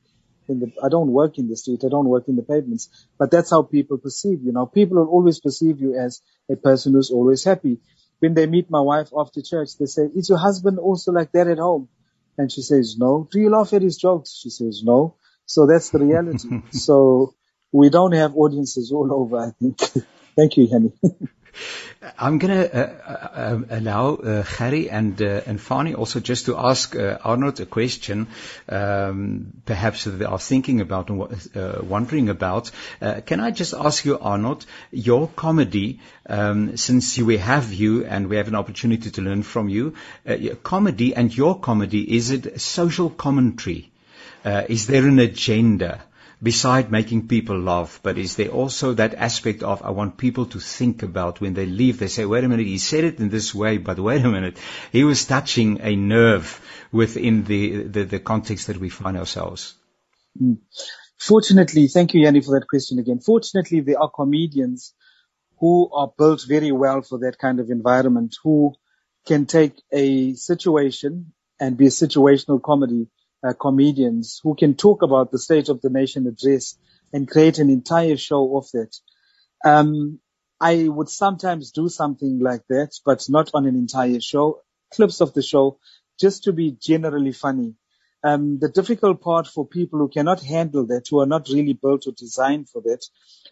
in 0.47 0.59
the, 0.59 0.71
I 0.83 0.89
don't 0.89 1.11
work 1.11 1.37
in 1.37 1.47
the 1.47 1.57
street. 1.57 1.81
I 1.85 1.89
don't 1.89 2.07
work 2.07 2.27
in 2.27 2.35
the 2.35 2.43
pavements, 2.43 2.89
but 3.17 3.31
that's 3.31 3.49
how 3.51 3.63
people 3.63 3.97
perceive 3.97 4.43
you. 4.43 4.51
Now, 4.51 4.65
people 4.65 4.97
will 4.97 5.09
always 5.09 5.39
perceive 5.39 5.79
you 5.79 5.97
as 5.97 6.21
a 6.51 6.55
person 6.55 6.93
who's 6.93 7.11
always 7.11 7.43
happy. 7.43 7.79
When 8.19 8.33
they 8.33 8.45
meet 8.45 8.69
my 8.69 8.81
wife 8.81 9.09
after 9.17 9.41
church, 9.41 9.69
they 9.79 9.85
say, 9.85 10.03
is 10.15 10.29
your 10.29 10.37
husband 10.37 10.79
also 10.79 11.11
like 11.11 11.31
that 11.33 11.47
at 11.47 11.57
home? 11.57 11.89
And 12.37 12.51
she 12.51 12.61
says, 12.61 12.95
no. 12.97 13.27
Do 13.31 13.39
you 13.39 13.49
laugh 13.49 13.73
at 13.73 13.81
his 13.81 13.97
jokes? 13.97 14.39
She 14.41 14.49
says, 14.49 14.81
no. 14.83 15.15
So 15.45 15.67
that's 15.67 15.89
the 15.89 15.99
reality. 15.99 16.61
so 16.71 17.33
we 17.71 17.89
don't 17.89 18.13
have 18.13 18.35
audiences 18.35 18.91
all 18.91 19.11
over, 19.13 19.37
I 19.37 19.51
think. 19.51 19.79
Thank 20.35 20.57
you, 20.57 20.67
Henny. 20.67 20.91
I'm 22.17 22.37
going 22.37 22.53
to 22.53 22.73
uh, 22.73 23.11
uh, 23.11 23.59
allow 23.69 24.15
uh, 24.15 24.43
and 24.89 25.21
uh, 25.21 25.41
and 25.45 25.59
Fanie 25.59 25.97
also 25.97 26.19
just 26.21 26.45
to 26.45 26.57
ask 26.57 26.95
Arnold 26.95 27.59
a 27.59 27.65
question, 27.65 28.27
um, 28.69 29.51
perhaps 29.65 30.05
they 30.05 30.23
are 30.23 30.39
thinking 30.39 30.79
about 30.79 31.09
and 31.09 31.89
wondering 31.89 32.29
about. 32.29 32.71
can 33.25 33.39
I 33.39 33.51
just 33.51 33.73
ask 33.73 34.05
you, 34.05 34.17
Arnold, 34.17 34.65
your 34.91 35.27
comedy, 35.27 35.99
um, 36.29 36.77
since 36.77 37.17
we 37.17 37.37
have 37.37 37.73
you 37.73 38.05
and 38.05 38.27
we 38.29 38.37
have 38.37 38.47
an 38.47 38.55
opportunity 38.55 39.11
to 39.11 39.21
learn 39.21 39.43
from 39.43 39.67
you, 39.67 39.93
comedy 40.63 41.13
and 41.15 41.35
your 41.35 41.59
comedy, 41.59 42.15
is 42.15 42.31
it 42.31 42.61
social 42.61 43.09
commentary? 43.09 43.91
is 44.45 44.87
there 44.87 45.07
an 45.07 45.19
agenda? 45.19 46.01
Beside 46.45 46.91
making 46.91 47.27
people 47.27 47.59
laugh, 47.59 47.99
but 48.03 48.19
is 48.19 48.35
there 48.35 48.49
also 48.49 48.93
that 48.93 49.15
aspect 49.15 49.63
of 49.63 49.81
I 49.81 49.89
want 49.89 50.17
people 50.17 50.45
to 50.47 50.59
think 50.59 51.01
about 51.01 51.41
when 51.41 51.55
they 51.55 51.65
leave, 51.65 51.97
they 51.97 52.07
say, 52.07 52.25
wait 52.25 52.43
a 52.43 52.47
minute, 52.47 52.67
he 52.67 52.77
said 52.77 53.03
it 53.03 53.19
in 53.19 53.29
this 53.29 53.55
way, 53.55 53.77
but 53.79 53.99
wait 53.99 54.23
a 54.23 54.29
minute, 54.29 54.57
he 54.91 55.03
was 55.03 55.25
touching 55.25 55.79
a 55.81 55.95
nerve 55.95 56.61
within 56.91 57.45
the, 57.45 57.83
the, 57.83 58.03
the 58.03 58.19
context 58.19 58.67
that 58.67 58.77
we 58.77 58.89
find 58.89 59.17
ourselves. 59.17 59.73
Mm. 60.39 60.59
Fortunately, 61.17 61.87
thank 61.87 62.13
you, 62.13 62.23
Jannie, 62.23 62.41
for 62.41 62.59
that 62.59 62.67
question 62.67 62.99
again. 62.99 63.19
Fortunately, 63.19 63.79
there 63.79 63.99
are 63.99 64.11
comedians 64.11 64.93
who 65.59 65.89
are 65.93 66.11
built 66.15 66.43
very 66.47 66.71
well 66.71 67.01
for 67.01 67.17
that 67.19 67.39
kind 67.39 67.59
of 67.59 67.71
environment, 67.71 68.35
who 68.43 68.75
can 69.25 69.47
take 69.47 69.81
a 69.91 70.33
situation 70.33 71.33
and 71.59 71.77
be 71.77 71.87
a 71.87 71.89
situational 72.03 72.61
comedy 72.61 73.07
uh, 73.45 73.53
comedians 73.53 74.39
who 74.43 74.55
can 74.55 74.75
talk 74.75 75.01
about 75.01 75.31
the 75.31 75.39
state 75.39 75.69
of 75.69 75.81
the 75.81 75.89
nation 75.89 76.27
address 76.27 76.77
and 77.13 77.29
create 77.29 77.59
an 77.59 77.69
entire 77.69 78.17
show 78.17 78.57
of 78.57 78.67
that. 78.73 78.95
Um, 79.63 80.19
I 80.59 80.87
would 80.87 81.09
sometimes 81.09 81.71
do 81.71 81.89
something 81.89 82.39
like 82.39 82.63
that, 82.69 82.91
but 83.05 83.25
not 83.29 83.51
on 83.53 83.65
an 83.65 83.75
entire 83.75 84.21
show. 84.21 84.61
Clips 84.93 85.21
of 85.21 85.33
the 85.33 85.41
show 85.41 85.79
just 86.19 86.45
to 86.45 86.53
be 86.53 86.71
generally 86.71 87.33
funny. 87.33 87.75
Um, 88.23 88.57
the 88.57 88.69
difficult 88.69 89.21
part 89.21 89.47
for 89.47 89.67
people 89.67 89.99
who 89.99 90.07
cannot 90.07 90.41
handle 90.41 90.87
that, 90.87 91.07
who 91.09 91.19
are 91.19 91.27
not 91.27 91.47
really 91.49 91.73
built 91.73 92.07
or 92.07 92.13
designed 92.13 92.69
for 92.69 92.81
that, 92.81 93.05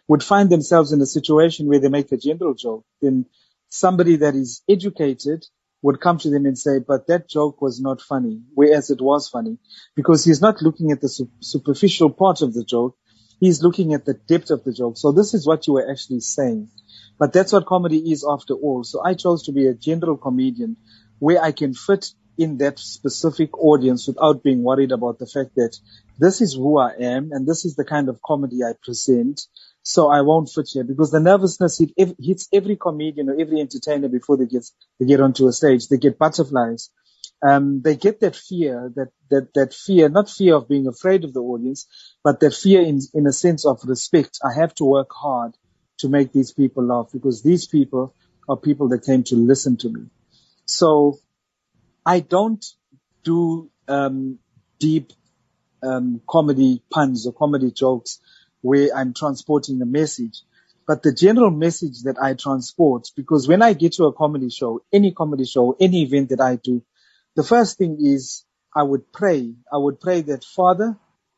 would 0.08 0.22
find 0.22 0.50
themselves 0.50 0.92
in 0.92 1.00
a 1.00 1.06
situation 1.06 1.68
where 1.68 1.78
they 1.78 1.88
make 1.88 2.10
a 2.10 2.16
general 2.16 2.54
joke. 2.54 2.84
Then 3.00 3.26
somebody 3.68 4.16
that 4.16 4.34
is 4.34 4.62
educated 4.68 5.46
would 5.84 6.00
come 6.00 6.16
to 6.16 6.30
them 6.30 6.46
and 6.46 6.58
say, 6.58 6.78
but 6.78 7.06
that 7.08 7.28
joke 7.28 7.60
was 7.60 7.78
not 7.78 8.00
funny, 8.00 8.40
whereas 8.54 8.88
it 8.88 9.02
was 9.02 9.28
funny, 9.28 9.58
because 9.94 10.24
he's 10.24 10.40
not 10.40 10.62
looking 10.62 10.92
at 10.92 11.02
the 11.02 11.10
su- 11.10 11.30
superficial 11.40 12.08
part 12.08 12.40
of 12.40 12.54
the 12.54 12.64
joke. 12.64 12.96
He's 13.38 13.62
looking 13.62 13.92
at 13.92 14.06
the 14.06 14.14
depth 14.14 14.50
of 14.50 14.64
the 14.64 14.72
joke. 14.72 14.96
So 14.96 15.12
this 15.12 15.34
is 15.34 15.46
what 15.46 15.66
you 15.66 15.74
were 15.74 15.90
actually 15.90 16.20
saying. 16.20 16.70
But 17.18 17.34
that's 17.34 17.52
what 17.52 17.66
comedy 17.66 17.98
is 18.10 18.24
after 18.26 18.54
all. 18.54 18.82
So 18.84 19.04
I 19.04 19.12
chose 19.12 19.42
to 19.42 19.52
be 19.52 19.66
a 19.66 19.74
general 19.74 20.16
comedian 20.16 20.78
where 21.18 21.42
I 21.42 21.52
can 21.52 21.74
fit 21.74 22.06
in 22.38 22.56
that 22.58 22.78
specific 22.78 23.50
audience 23.58 24.08
without 24.08 24.42
being 24.42 24.62
worried 24.62 24.90
about 24.90 25.18
the 25.18 25.26
fact 25.26 25.50
that 25.56 25.76
this 26.18 26.40
is 26.40 26.54
who 26.54 26.78
I 26.78 26.92
am 26.98 27.28
and 27.32 27.46
this 27.46 27.66
is 27.66 27.76
the 27.76 27.84
kind 27.84 28.08
of 28.08 28.22
comedy 28.22 28.64
I 28.64 28.72
present 28.82 29.42
so 29.84 30.10
I 30.10 30.22
won't 30.22 30.50
fit 30.50 30.70
here 30.72 30.84
because 30.84 31.12
the 31.12 31.20
nervousness 31.20 31.78
hit, 31.78 32.16
hits 32.18 32.48
every 32.52 32.76
comedian 32.76 33.28
or 33.28 33.38
every 33.38 33.60
entertainer 33.60 34.08
before 34.08 34.38
they 34.38 34.46
get 34.46 34.64
they 34.98 35.06
get 35.06 35.20
onto 35.20 35.46
a 35.46 35.52
stage. 35.52 35.88
They 35.88 35.98
get 35.98 36.18
butterflies. 36.18 36.90
Um, 37.46 37.82
they 37.82 37.94
get 37.96 38.20
that 38.20 38.34
fear, 38.34 38.90
that 38.96 39.10
that 39.30 39.54
that 39.54 39.74
fear, 39.74 40.08
not 40.08 40.30
fear 40.30 40.56
of 40.56 40.68
being 40.68 40.88
afraid 40.88 41.24
of 41.24 41.34
the 41.34 41.42
audience, 41.42 41.86
but 42.24 42.40
that 42.40 42.54
fear 42.54 42.82
in 42.82 43.00
in 43.12 43.26
a 43.26 43.32
sense 43.32 43.66
of 43.66 43.80
respect. 43.84 44.38
I 44.42 44.58
have 44.58 44.74
to 44.76 44.84
work 44.86 45.10
hard 45.12 45.54
to 45.98 46.08
make 46.08 46.32
these 46.32 46.52
people 46.52 46.84
laugh 46.86 47.10
because 47.12 47.42
these 47.42 47.66
people 47.66 48.14
are 48.48 48.56
people 48.56 48.88
that 48.90 49.04
came 49.04 49.22
to 49.24 49.36
listen 49.36 49.76
to 49.78 49.90
me. 49.90 50.06
So 50.66 51.18
I 52.06 52.20
don't 52.20 52.64
do 53.22 53.70
um, 53.88 54.38
deep 54.80 55.12
um, 55.82 56.22
comedy 56.28 56.82
puns 56.90 57.26
or 57.26 57.34
comedy 57.34 57.70
jokes 57.70 58.20
where 58.64 58.96
I'm 58.96 59.12
transporting 59.12 59.82
a 59.82 59.86
message. 59.86 60.42
But 60.86 61.02
the 61.02 61.12
general 61.12 61.50
message 61.50 62.04
that 62.04 62.16
I 62.18 62.32
transport, 62.32 63.10
because 63.14 63.46
when 63.46 63.60
I 63.60 63.74
get 63.74 63.92
to 63.94 64.04
a 64.04 64.12
comedy 64.12 64.48
show, 64.48 64.82
any 64.90 65.12
comedy 65.12 65.44
show, 65.44 65.76
any 65.78 66.02
event 66.02 66.30
that 66.30 66.40
I 66.40 66.56
do, 66.56 66.82
the 67.36 67.42
first 67.42 67.76
thing 67.76 67.98
is 68.00 68.44
I 68.74 68.82
would 68.82 69.12
pray. 69.12 69.52
I 69.70 69.76
would 69.76 70.00
pray 70.00 70.22
that 70.22 70.44
Father, 70.44 70.96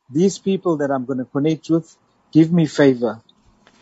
these 0.09 0.39
people 0.39 0.77
that 0.77 0.89
I'm 0.89 1.03
going 1.03 1.19
to 1.19 1.25
connect 1.25 1.69
with, 1.69 1.93
give 2.31 2.51
me 2.51 2.65
favor. 2.65 3.21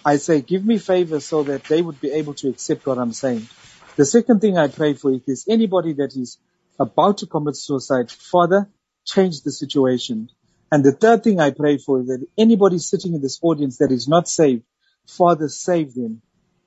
I 0.04 0.18
say, 0.18 0.42
give 0.42 0.66
me 0.66 0.80
favor 0.80 1.20
so 1.20 1.44
that 1.44 1.66
they 1.66 1.84
would 1.84 2.02
be 2.02 2.12
able 2.12 2.34
to 2.36 2.50
accept 2.50 2.88
what 2.88 2.98
I'm 2.98 3.14
saying. 3.14 3.48
The 3.96 4.06
second 4.06 4.40
thing 4.40 4.58
I 4.58 4.70
pray 4.70 4.96
for 4.96 5.12
is 5.28 5.46
anybody 5.48 5.94
that 5.94 6.16
is 6.16 6.40
about 6.80 7.20
to 7.20 7.28
commit 7.28 7.58
suicide, 7.58 8.10
Father, 8.10 8.70
change 9.06 9.42
the 9.42 9.52
situation. 9.52 10.30
And 10.72 10.84
the 10.84 10.92
third 10.92 11.24
thing 11.24 11.40
I 11.40 11.52
pray 11.52 11.78
for 11.78 12.02
is 12.02 12.08
that 12.08 12.26
anybody 12.38 12.80
sitting 12.80 13.14
in 13.14 13.22
this 13.22 13.40
audience 13.42 13.78
that 13.78 13.92
is 13.92 14.08
not 14.08 14.28
saved, 14.28 14.64
Father, 15.08 15.48
save 15.48 15.94
them. 15.94 16.22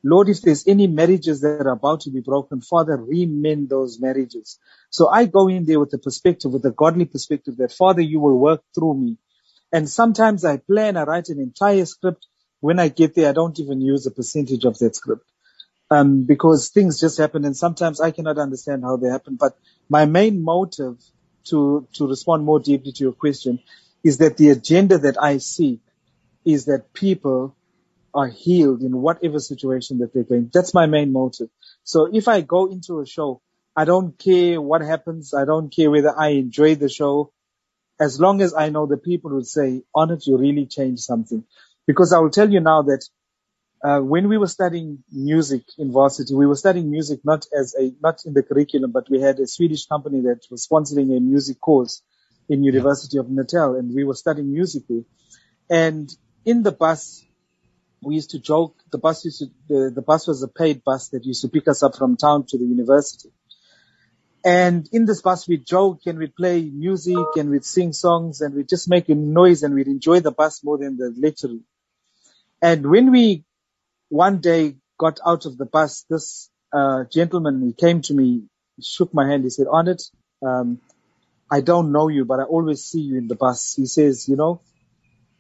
Lord, 0.04 0.28
if 0.28 0.40
there's 0.42 0.66
any 0.68 0.86
marriages 0.86 1.40
that 1.40 1.66
are 1.66 1.72
about 1.72 2.02
to 2.02 2.10
be 2.10 2.20
broken, 2.20 2.60
Father, 2.60 2.96
remend 2.96 3.68
those 3.68 4.00
marriages. 4.00 4.58
So 4.90 5.08
I 5.08 5.26
go 5.26 5.48
in 5.48 5.64
there 5.64 5.80
with 5.80 5.90
the 5.90 5.98
perspective, 5.98 6.52
with 6.52 6.64
a 6.64 6.70
godly 6.70 7.04
perspective 7.04 7.56
that 7.56 7.72
Father, 7.72 8.00
you 8.00 8.20
will 8.20 8.38
work 8.38 8.62
through 8.74 8.94
me. 8.94 9.18
And 9.72 9.88
sometimes 9.88 10.44
I 10.44 10.58
plan, 10.58 10.96
I 10.96 11.02
write 11.02 11.28
an 11.28 11.40
entire 11.40 11.84
script. 11.84 12.26
When 12.60 12.78
I 12.78 12.88
get 12.88 13.14
there, 13.14 13.28
I 13.28 13.32
don't 13.32 13.58
even 13.58 13.80
use 13.80 14.06
a 14.06 14.10
percentage 14.10 14.64
of 14.64 14.78
that 14.78 14.94
script. 14.94 15.24
Um, 15.90 16.24
because 16.24 16.68
things 16.68 17.00
just 17.00 17.18
happen 17.18 17.44
and 17.44 17.56
sometimes 17.56 18.00
I 18.00 18.10
cannot 18.10 18.38
understand 18.38 18.84
how 18.84 18.96
they 18.96 19.08
happen. 19.08 19.36
But 19.36 19.56
my 19.88 20.06
main 20.06 20.44
motive 20.44 20.98
to, 21.48 21.88
to 21.94 22.06
respond 22.06 22.44
more 22.44 22.60
deeply 22.60 22.92
to 22.92 23.04
your 23.04 23.12
question 23.12 23.58
is 24.04 24.18
that 24.18 24.36
the 24.38 24.50
agenda 24.50 24.98
that 24.98 25.16
I 25.22 25.38
seek 25.38 25.80
is 26.44 26.66
that 26.66 26.92
people 26.94 27.56
are 28.14 28.28
healed 28.28 28.82
in 28.82 28.96
whatever 28.96 29.40
situation 29.40 29.98
that 29.98 30.14
they're 30.14 30.24
going. 30.24 30.50
That's 30.54 30.74
my 30.74 30.86
main 30.86 31.12
motive. 31.12 31.48
So 31.84 32.08
if 32.12 32.28
I 32.28 32.42
go 32.42 32.66
into 32.70 33.00
a 33.00 33.06
show, 33.06 33.42
I 33.76 33.84
don't 33.86 34.18
care 34.18 34.60
what 34.60 34.82
happens. 34.82 35.34
I 35.34 35.44
don't 35.44 35.74
care 35.74 35.90
whether 35.90 36.18
I 36.18 36.30
enjoy 36.30 36.76
the 36.76 36.88
show. 36.90 37.30
as 38.00 38.20
long 38.20 38.42
as 38.42 38.54
I 38.54 38.70
know 38.70 38.86
the 38.86 38.96
people 38.98 39.32
would 39.32 39.46
say, 39.46 39.82
Arnold, 39.94 40.22
you 40.26 40.36
really 40.36 40.66
changed 40.66 41.02
something. 41.02 41.44
Because 41.86 42.12
I 42.12 42.18
will 42.18 42.30
tell 42.30 42.50
you 42.50 42.60
now 42.60 42.82
that 42.82 43.04
uh, 43.84 44.00
when 44.00 44.28
we 44.28 44.38
were 44.38 44.48
studying 44.48 45.04
music 45.12 45.62
in 45.78 45.92
varsity, 45.92 46.34
we 46.34 46.46
were 46.46 46.56
studying 46.56 46.90
music 46.90 47.20
not 47.24 47.46
as 47.58 47.74
a 47.78 47.92
not 48.02 48.22
in 48.26 48.34
the 48.34 48.42
curriculum, 48.42 48.92
but 48.92 49.10
we 49.10 49.20
had 49.20 49.38
a 49.40 49.46
Swedish 49.46 49.86
company 49.86 50.22
that 50.22 50.40
was 50.50 50.66
sponsoring 50.68 51.16
a 51.16 51.20
music 51.20 51.60
course 51.60 52.02
in 52.48 52.64
University 52.64 53.18
of 53.18 53.30
Natal, 53.30 53.76
and 53.76 53.94
we 53.94 54.04
were 54.04 54.14
studying 54.14 54.52
music 54.52 54.84
there. 54.88 55.02
And 55.70 56.10
in 56.44 56.62
the 56.62 56.72
bus, 56.72 57.24
we 58.02 58.14
used 58.14 58.30
to 58.30 58.38
joke. 58.38 58.76
The 58.90 58.98
bus 58.98 59.24
used 59.24 59.40
to, 59.40 59.46
the, 59.68 59.90
the 59.94 60.02
bus 60.02 60.26
was 60.26 60.42
a 60.42 60.48
paid 60.48 60.82
bus 60.84 61.08
that 61.10 61.24
used 61.24 61.42
to 61.42 61.48
pick 61.48 61.68
us 61.68 61.82
up 61.82 61.96
from 61.96 62.16
town 62.16 62.46
to 62.48 62.58
the 62.58 62.64
university. 62.64 63.30
And 64.44 64.88
in 64.92 65.04
this 65.04 65.20
bus, 65.20 65.48
we'd 65.48 65.66
joke 65.66 66.00
and 66.06 66.18
we'd 66.18 66.34
play 66.34 66.62
music 66.62 67.36
and 67.36 67.50
we'd 67.50 67.64
sing 67.64 67.92
songs 67.92 68.40
and 68.40 68.54
we'd 68.54 68.68
just 68.68 68.88
make 68.88 69.08
a 69.08 69.14
noise 69.14 69.62
and 69.62 69.74
we'd 69.74 69.88
enjoy 69.88 70.20
the 70.20 70.30
bus 70.30 70.62
more 70.62 70.78
than 70.78 70.96
the 70.96 71.12
lecture. 71.18 71.48
And 72.62 72.88
when 72.88 73.10
we 73.10 73.44
one 74.08 74.40
day 74.40 74.76
got 74.98 75.18
out 75.26 75.44
of 75.44 75.58
the 75.58 75.66
bus, 75.66 76.04
this 76.08 76.50
uh, 76.72 77.04
gentleman, 77.12 77.62
he 77.62 77.72
came 77.72 78.00
to 78.02 78.14
me, 78.14 78.44
he 78.76 78.82
shook 78.82 79.12
my 79.12 79.28
hand, 79.28 79.44
he 79.44 79.50
said, 79.50 79.66
Arnotte, 79.66 80.10
um, 80.40 80.80
I 81.50 81.60
don't 81.60 81.92
know 81.92 82.08
you, 82.08 82.24
but 82.24 82.40
I 82.40 82.44
always 82.44 82.84
see 82.84 83.00
you 83.00 83.16
in 83.16 83.28
the 83.28 83.34
bus. 83.34 83.74
He 83.74 83.86
says, 83.86 84.28
you 84.28 84.36
know, 84.36 84.60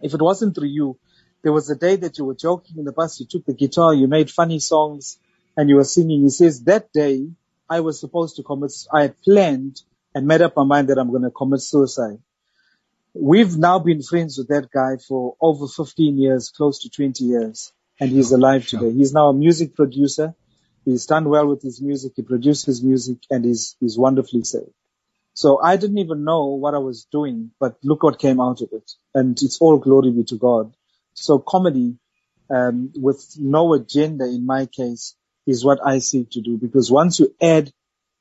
if 0.00 0.14
it 0.14 0.22
wasn't 0.22 0.54
through 0.54 0.68
you, 0.68 0.98
there 1.42 1.52
was 1.52 1.70
a 1.70 1.76
day 1.76 1.96
that 1.96 2.18
you 2.18 2.24
were 2.24 2.34
joking 2.34 2.78
in 2.78 2.84
the 2.84 2.92
bus, 2.92 3.20
you 3.20 3.26
took 3.26 3.44
the 3.44 3.54
guitar, 3.54 3.94
you 3.94 4.08
made 4.08 4.30
funny 4.30 4.58
songs, 4.58 5.18
and 5.56 5.68
you 5.68 5.76
were 5.76 5.84
singing. 5.84 6.22
He 6.22 6.30
says, 6.30 6.62
that 6.64 6.92
day, 6.92 7.28
I 7.68 7.80
was 7.80 8.00
supposed 8.00 8.36
to 8.36 8.42
commit, 8.42 8.72
I 8.92 9.02
had 9.02 9.20
planned 9.22 9.82
and 10.14 10.26
made 10.26 10.40
up 10.40 10.56
my 10.56 10.64
mind 10.64 10.88
that 10.88 10.98
I'm 10.98 11.10
going 11.10 11.22
to 11.22 11.30
commit 11.30 11.60
suicide. 11.60 12.18
We've 13.14 13.56
now 13.56 13.78
been 13.78 14.02
friends 14.02 14.38
with 14.38 14.48
that 14.48 14.70
guy 14.70 14.96
for 14.96 15.34
over 15.40 15.66
15 15.66 16.18
years, 16.18 16.50
close 16.50 16.80
to 16.80 16.90
20 16.90 17.24
years, 17.24 17.72
and 18.00 18.10
he's 18.10 18.32
alive 18.32 18.66
today. 18.66 18.92
He's 18.92 19.12
now 19.12 19.28
a 19.28 19.34
music 19.34 19.74
producer. 19.74 20.34
He's 20.84 21.06
done 21.06 21.28
well 21.28 21.46
with 21.46 21.62
his 21.62 21.82
music. 21.82 22.12
He 22.16 22.22
produces 22.22 22.82
music 22.82 23.18
and 23.30 23.44
he's, 23.44 23.76
he's 23.80 23.98
wonderfully 23.98 24.44
saved. 24.44 24.72
So 25.38 25.60
I 25.62 25.76
didn't 25.76 25.98
even 25.98 26.24
know 26.24 26.46
what 26.46 26.74
I 26.74 26.78
was 26.78 27.04
doing, 27.12 27.52
but 27.60 27.76
look 27.84 28.02
what 28.02 28.18
came 28.18 28.40
out 28.40 28.60
of 28.60 28.70
it. 28.72 28.90
And 29.14 29.40
it's 29.40 29.58
all 29.60 29.78
glory 29.78 30.10
be 30.10 30.24
to 30.24 30.36
God. 30.36 30.74
So 31.14 31.38
comedy, 31.38 31.96
um, 32.50 32.90
with 32.96 33.36
no 33.38 33.72
agenda 33.74 34.24
in 34.24 34.44
my 34.46 34.66
case 34.66 35.14
is 35.46 35.64
what 35.64 35.78
I 35.86 36.00
seek 36.00 36.30
to 36.30 36.40
do 36.40 36.58
because 36.58 36.90
once 36.90 37.20
you 37.20 37.32
add 37.40 37.72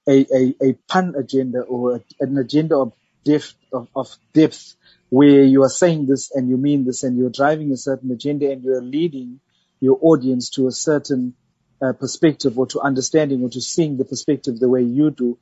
a, 0.07 0.27
a, 0.31 0.55
a 0.61 0.73
pun 0.87 1.15
agenda 1.17 1.61
or 1.61 1.95
a, 1.95 2.01
an 2.19 2.37
agenda 2.37 2.77
of 2.77 2.93
depth, 3.25 3.55
of, 3.73 3.87
of 3.95 4.15
depth 4.33 4.75
where 5.09 5.43
you 5.43 5.63
are 5.63 5.69
saying 5.69 6.05
this 6.05 6.29
and 6.35 6.47
you 6.47 6.57
mean 6.57 6.85
this 6.85 7.01
and 7.01 7.17
you're 7.17 7.31
driving 7.31 7.71
a 7.71 7.77
certain 7.77 8.11
agenda 8.11 8.51
and 8.51 8.63
you're 8.63 8.83
leading 8.83 9.39
your 9.79 9.97
audience 10.01 10.51
to 10.51 10.67
a 10.67 10.71
certain 10.71 11.33
uh, 11.81 11.93
perspective 11.93 12.59
or 12.59 12.67
to 12.67 12.79
understanding 12.79 13.41
or 13.41 13.49
to 13.49 13.59
seeing 13.59 13.97
the 13.97 14.05
perspective 14.05 14.59
the 14.59 14.69
way 14.69 14.83
you 14.83 15.09
do 15.09 15.39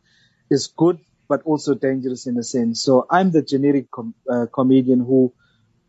is 0.49 0.67
good, 0.67 0.99
but 1.27 1.43
also 1.43 1.73
dangerous 1.73 2.27
in 2.27 2.37
a 2.37 2.43
sense. 2.43 2.81
So 2.81 3.05
I'm 3.09 3.31
the 3.31 3.41
generic 3.41 3.91
com- 3.91 4.15
uh, 4.29 4.45
comedian 4.51 4.99
who 4.99 5.33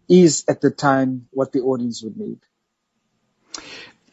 is 0.09 0.44
at 0.49 0.61
the 0.61 0.70
time 0.70 1.29
what 1.31 1.53
the 1.53 1.61
audience 1.61 2.03
would 2.03 2.16
need. 2.16 2.38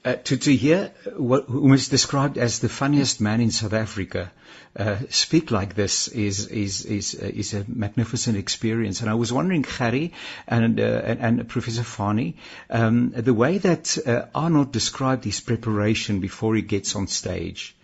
Uh, 0.05 0.15
to, 0.15 0.35
to 0.35 0.53
hear 0.53 0.91
what, 1.15 1.45
who 1.45 1.71
is 1.71 1.87
described 1.87 2.37
as 2.37 2.59
the 2.59 2.67
funniest 2.67 3.21
man 3.21 3.39
in 3.39 3.51
South 3.51 3.71
Africa 3.71 4.31
uh, 4.75 4.97
speak 5.09 5.51
like 5.51 5.75
this 5.75 6.07
is 6.07 6.47
is 6.47 6.83
is 6.85 7.15
uh, 7.21 7.25
is 7.25 7.53
a 7.53 7.63
magnificent 7.67 8.35
experience. 8.35 9.01
And 9.01 9.09
I 9.09 9.13
was 9.13 9.31
wondering, 9.31 9.63
Harry 9.63 10.13
and 10.47 10.79
uh, 10.79 10.83
and, 10.83 11.19
and, 11.21 11.47
Professor 11.47 11.83
Fanie, 11.83 12.35
um, 12.69 13.11
the 13.11 13.33
way 13.33 13.59
that 13.59 13.97
uh, 14.05 14.25
Arnold 14.33 14.71
described 14.71 15.23
his 15.23 15.39
preparation 15.39 16.19
before 16.19 16.55
he 16.55 16.63
gets 16.63 16.95
on 16.95 17.07
stage, 17.07 17.75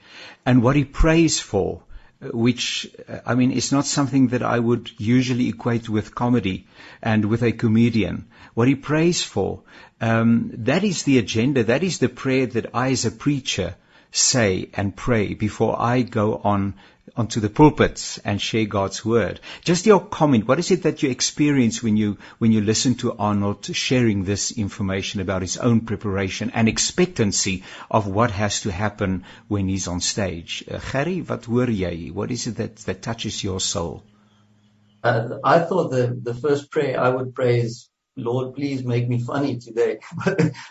and 0.45 0.63
what 0.63 0.75
he 0.75 0.83
prays 0.83 1.39
for 1.39 1.83
which, 2.21 2.87
I 3.25 3.35
mean, 3.35 3.51
is 3.51 3.71
not 3.71 3.85
something 3.85 4.27
that 4.29 4.43
I 4.43 4.59
would 4.59 4.91
usually 4.97 5.47
equate 5.47 5.87
with 5.87 6.13
comedy 6.13 6.67
and 7.01 7.25
with 7.25 7.43
a 7.43 7.53
comedian. 7.53 8.25
What 8.53 8.67
he 8.67 8.75
prays 8.75 9.23
for, 9.23 9.61
um, 10.01 10.51
that 10.65 10.83
is 10.83 11.03
the 11.03 11.17
agenda, 11.17 11.63
that 11.63 11.83
is 11.83 11.99
the 11.99 12.09
prayer 12.09 12.45
that 12.47 12.71
I 12.73 12.91
as 12.91 13.05
a 13.05 13.11
preacher 13.11 13.75
say 14.11 14.69
and 14.73 14.95
pray 14.95 15.33
before 15.33 15.79
I 15.79 16.01
go 16.01 16.41
on 16.43 16.75
onto 17.15 17.39
the 17.39 17.49
pulpits 17.49 18.17
and 18.19 18.41
share 18.41 18.65
God's 18.65 19.03
word. 19.03 19.39
Just 19.63 19.85
your 19.85 19.99
comment. 19.99 20.47
What 20.47 20.59
is 20.59 20.71
it 20.71 20.83
that 20.83 21.03
you 21.03 21.09
experience 21.09 21.81
when 21.81 21.97
you 21.97 22.17
when 22.37 22.51
you 22.51 22.61
listen 22.61 22.95
to 22.95 23.15
Arnold 23.17 23.65
sharing 23.75 24.23
this 24.23 24.51
information 24.51 25.21
about 25.21 25.41
his 25.41 25.57
own 25.57 25.81
preparation 25.81 26.51
and 26.53 26.69
expectancy 26.69 27.63
of 27.89 28.07
what 28.07 28.31
has 28.31 28.61
to 28.61 28.71
happen 28.71 29.25
when 29.47 29.67
he's 29.67 29.87
on 29.87 30.01
stage? 30.01 30.63
Uh, 30.69 30.79
Gary, 30.91 31.19
hoor 31.19 31.69
jy? 31.69 32.09
What 32.09 32.31
is 32.31 32.47
it 32.47 32.57
that 32.57 32.75
that 32.77 33.01
touches 33.01 33.43
your 33.43 33.59
soul? 33.59 34.03
Uh, 35.03 35.39
I 35.43 35.59
thought 35.59 35.91
the 35.91 36.17
the 36.21 36.33
first 36.33 36.71
prayer 36.71 36.99
I 36.99 37.09
would 37.09 37.33
pray 37.33 37.61
is 37.61 37.89
Lord, 38.15 38.53
please 38.55 38.83
make 38.83 39.07
me 39.07 39.19
funny 39.19 39.57
today. 39.59 39.99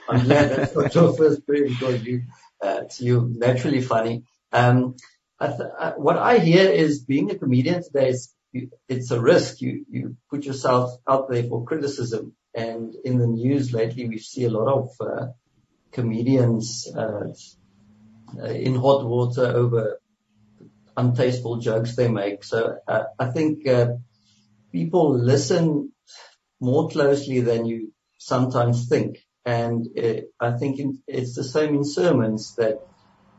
I'm 0.09 0.25
glad 0.25 0.51
that's 0.51 0.75
not 0.77 0.95
your 0.95 1.17
first 1.17 1.47
prayer 1.47 1.65
because 1.65 2.05
you, 2.05 2.25
uh, 2.63 2.83
you 2.99 3.33
naturally 3.35 3.81
funny. 3.83 4.25
Um, 4.53 4.97
I 5.41 5.47
th- 5.49 5.71
I, 5.79 5.91
what 5.97 6.19
I 6.19 6.39
hear 6.39 6.69
is 6.71 7.05
being 7.05 7.31
a 7.31 7.39
comedian 7.39 7.83
today 7.83 8.09
is 8.11 8.35
you, 8.53 8.71
it's 8.89 9.11
a 9.11 9.21
risk. 9.21 9.61
You 9.61 9.85
you 9.91 10.17
put 10.31 10.45
yourself 10.45 10.99
out 11.09 11.31
there 11.31 11.45
for 11.45 11.65
criticism, 11.65 12.35
and 12.55 12.95
in 13.05 13.19
the 13.19 13.27
news 13.27 13.73
lately 13.73 14.09
we 14.09 14.19
see 14.19 14.45
a 14.45 14.51
lot 14.51 14.69
of 14.73 14.89
uh, 15.01 15.27
comedians 15.93 16.89
uh, 16.97 17.29
in 18.49 18.75
hot 18.75 19.05
water 19.05 19.47
over 19.47 20.01
untasteful 20.97 21.61
jokes 21.61 21.95
they 21.95 22.09
make. 22.09 22.43
So 22.45 22.79
uh, 22.87 23.05
I 23.19 23.27
think 23.31 23.67
uh, 23.67 23.89
people 24.73 25.17
listen 25.17 25.93
more 26.61 26.89
closely 26.89 27.41
than 27.41 27.65
you 27.67 27.93
sometimes 28.19 28.89
think, 28.89 29.19
and 29.49 29.87
it, 29.97 30.31
I 30.39 30.51
think 30.59 30.79
in, 30.79 30.99
it's 31.07 31.35
the 31.35 31.45
same 31.45 31.75
in 31.77 31.85
sermons 31.85 32.55
that 32.57 32.77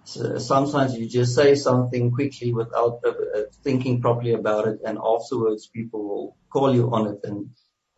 sometimes 0.04 0.95
you 0.98 1.08
just 1.08 1.36
say 1.36 1.54
something 1.54 2.10
quickly 2.12 2.52
without 2.52 3.02
uh, 3.06 3.10
uh, 3.10 3.41
thinking 3.63 4.02
properly 4.02 4.34
about 4.34 4.67
it, 4.67 4.80
and 4.84 4.98
afterwards 4.98 5.67
people 5.67 6.02
will 6.10 6.38
call 6.52 6.74
you 6.74 6.89
on 6.91 7.04
it 7.12 7.19
and 7.24 7.52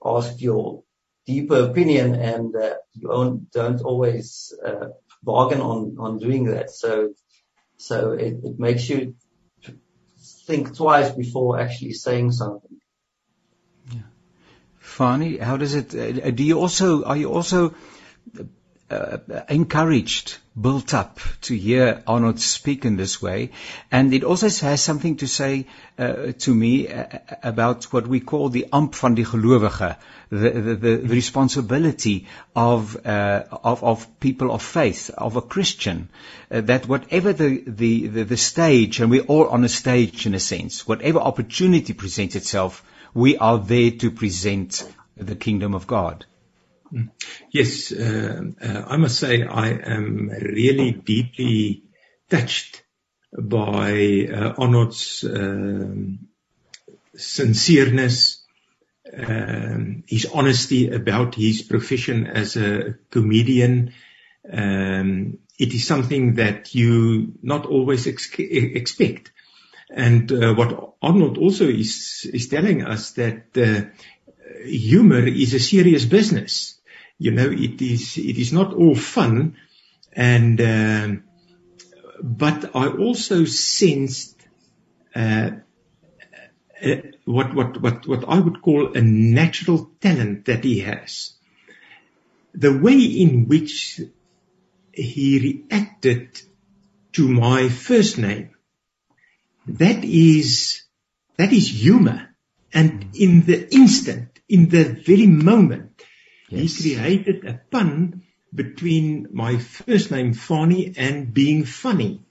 ask 0.04 0.42
your 0.42 0.84
deeper 1.26 1.60
opinion, 1.70 2.16
and 2.16 2.54
uh, 2.56 2.76
you 2.94 3.08
don't, 3.08 3.50
don't 3.52 3.82
always 3.82 4.54
uh, 4.66 4.88
bargain 5.24 5.62
on, 5.62 5.96
on 5.98 6.18
doing 6.18 6.46
that. 6.46 6.70
So, 6.70 7.14
so 7.78 8.12
it, 8.12 8.34
it 8.44 8.60
makes 8.60 8.90
you 8.90 9.16
think 10.48 10.76
twice 10.76 11.12
before 11.12 11.60
actually 11.62 11.94
saying 11.94 12.32
something. 12.32 12.78
Yeah. 13.90 14.02
Fanie, 14.84 15.40
how 15.40 15.56
does 15.56 15.76
it? 15.76 15.96
Uh, 15.96 16.32
do 16.32 16.44
you 16.44 16.60
also 16.60 17.04
are 17.06 17.16
you 17.16 17.32
also 17.32 17.74
uh, 18.92 19.18
encouraged, 19.48 20.38
built 20.60 20.94
up 20.94 21.20
to 21.42 21.56
hear 21.56 22.04
Arnold 22.06 22.40
speak 22.42 22.84
in 22.84 22.98
this 22.98 23.22
way. 23.22 23.52
And 23.90 24.14
it 24.14 24.24
also 24.26 24.50
has 24.50 24.82
something 24.82 25.16
to 25.18 25.28
say 25.28 25.68
uh, 25.98 26.34
to 26.40 26.54
me 26.54 26.90
uh, 26.90 27.06
about 27.42 27.86
what 27.94 28.06
we 28.06 28.20
call 28.20 28.50
the 28.50 28.68
amp 28.74 28.96
van 28.96 29.16
die 29.16 29.24
gelowige, 29.24 29.96
the, 30.30 30.50
the, 30.50 30.76
the 30.76 30.98
responsibility 31.08 32.28
of, 32.54 32.98
uh, 33.06 33.44
of, 33.64 33.84
of 33.84 34.20
people 34.20 34.52
of 34.52 34.62
faith, 34.62 35.10
of 35.18 35.38
a 35.38 35.42
Christian, 35.42 36.10
uh, 36.52 36.62
that 36.62 36.88
whatever 36.88 37.32
the, 37.32 37.64
the, 37.66 38.08
the, 38.08 38.24
the 38.24 38.38
stage, 38.38 39.00
and 39.00 39.10
we're 39.10 39.24
all 39.24 39.48
on 39.48 39.64
a 39.64 39.70
stage 39.70 40.26
in 40.26 40.34
a 40.34 40.40
sense, 40.40 40.86
whatever 40.86 41.20
opportunity 41.20 41.94
presents 41.94 42.36
itself, 42.36 42.84
we 43.14 43.38
are 43.38 43.58
there 43.58 43.92
to 43.92 44.12
present 44.12 44.86
the 45.16 45.36
kingdom 45.36 45.74
of 45.76 45.88
God. 45.88 46.26
Yes, 47.52 47.92
uh, 47.92 48.44
uh, 48.62 48.84
I 48.88 48.98
must 48.98 49.20
say 49.20 49.44
I 49.44 49.70
am 49.70 50.30
really 50.30 50.92
deeply 50.92 51.84
touched 52.30 52.84
by 53.38 54.28
uh, 54.32 54.54
Arnold's 54.58 55.24
um, 55.24 56.28
sincereness, 57.16 58.42
um, 59.18 60.04
his 60.08 60.28
honesty 60.34 60.90
about 60.90 61.36
his 61.36 61.62
profession 61.62 62.28
as 62.28 62.58
a 62.58 62.96
comedian. 63.10 63.94
Um, 64.52 65.40
it 65.58 65.74
is 65.74 65.86
something 65.88 66.36
that 66.36 66.74
you 66.76 67.34
not 67.42 67.66
always 67.66 68.08
ex- 68.08 68.34
expect. 68.38 69.32
And 69.94 70.32
what 70.32 70.96
Arnold 71.02 71.38
also 71.38 71.68
is, 71.68 72.30
is 72.34 72.48
telling 72.48 72.86
us 72.86 73.12
that 73.12 73.92
humor 74.66 75.28
is 75.28 75.54
a 75.54 75.60
serious 75.60 76.06
business 76.06 76.81
you 77.22 77.30
know, 77.30 77.52
it 77.52 77.80
is, 77.84 78.18
it 78.18 78.40
is 78.40 78.52
not 78.52 78.74
all 78.74 78.96
fun. 78.96 79.56
And, 80.12 80.60
um, 80.60 81.24
but 82.20 82.76
I 82.76 82.88
also 82.88 83.46
sensed, 83.46 84.42
uh, 85.16 85.52
uh, 86.84 86.96
what, 87.26 87.54
what, 87.54 87.80
what, 87.80 88.08
what 88.08 88.28
I 88.28 88.40
would 88.40 88.64
call 88.64 88.98
a 88.98 89.02
natural 89.02 89.92
talent 90.02 90.46
that 90.46 90.64
he 90.64 90.80
has. 90.80 91.34
The 92.56 92.76
way 92.76 92.98
in 92.98 93.48
which 93.48 94.02
he 94.92 95.68
reacted 95.70 96.42
to 97.14 97.28
my 97.28 97.70
first 97.70 98.18
name, 98.18 98.56
that 99.68 100.04
is, 100.04 100.82
that 101.38 101.54
is 101.54 101.70
humor. 101.70 102.36
And 102.74 103.12
in 103.14 103.46
the 103.46 103.72
instant, 103.72 104.40
in 104.50 104.70
the 104.70 104.86
very 104.86 105.28
moment, 105.28 105.91
yes. 106.52 106.78
he 106.78 106.96
created 106.96 107.46
a 107.46 107.60
pun 107.70 108.24
between 108.54 109.28
my 109.32 109.58
first 109.58 110.12
name, 110.12 110.34
Fanie, 110.34 110.94
and 110.98 111.34
being 111.34 111.64
funny. 111.66 112.22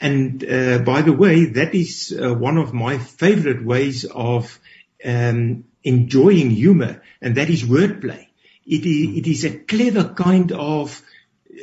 And 0.00 0.44
uh, 0.44 0.78
by 0.80 1.02
the 1.02 1.12
way, 1.12 1.46
that 1.46 1.74
is 1.74 2.12
uh, 2.12 2.34
one 2.34 2.58
of 2.58 2.74
my 2.74 2.98
favorite 2.98 3.64
ways 3.64 4.04
of 4.04 4.58
um, 5.04 5.64
enjoying 5.82 6.50
humor, 6.50 7.02
and 7.20 7.36
that 7.36 7.50
is 7.50 7.62
wordplay. 7.62 8.26
It 8.66 8.84
is, 8.84 9.18
it 9.18 9.26
is 9.26 9.44
a 9.44 9.58
clever 9.58 10.14
kind 10.14 10.50
of 10.50 11.00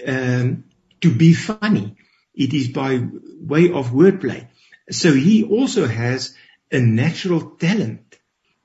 um, 0.08 0.66
to 1.02 1.14
be 1.14 1.34
funny. 1.34 1.98
It 2.34 2.54
is 2.54 2.70
by 2.70 3.02
way 3.40 3.72
of 3.72 3.90
wordplay. 3.90 4.48
So 4.90 5.14
he 5.14 5.44
also 5.44 5.88
has 5.88 6.36
a 6.72 6.80
natural 6.80 7.52
talent 7.52 8.11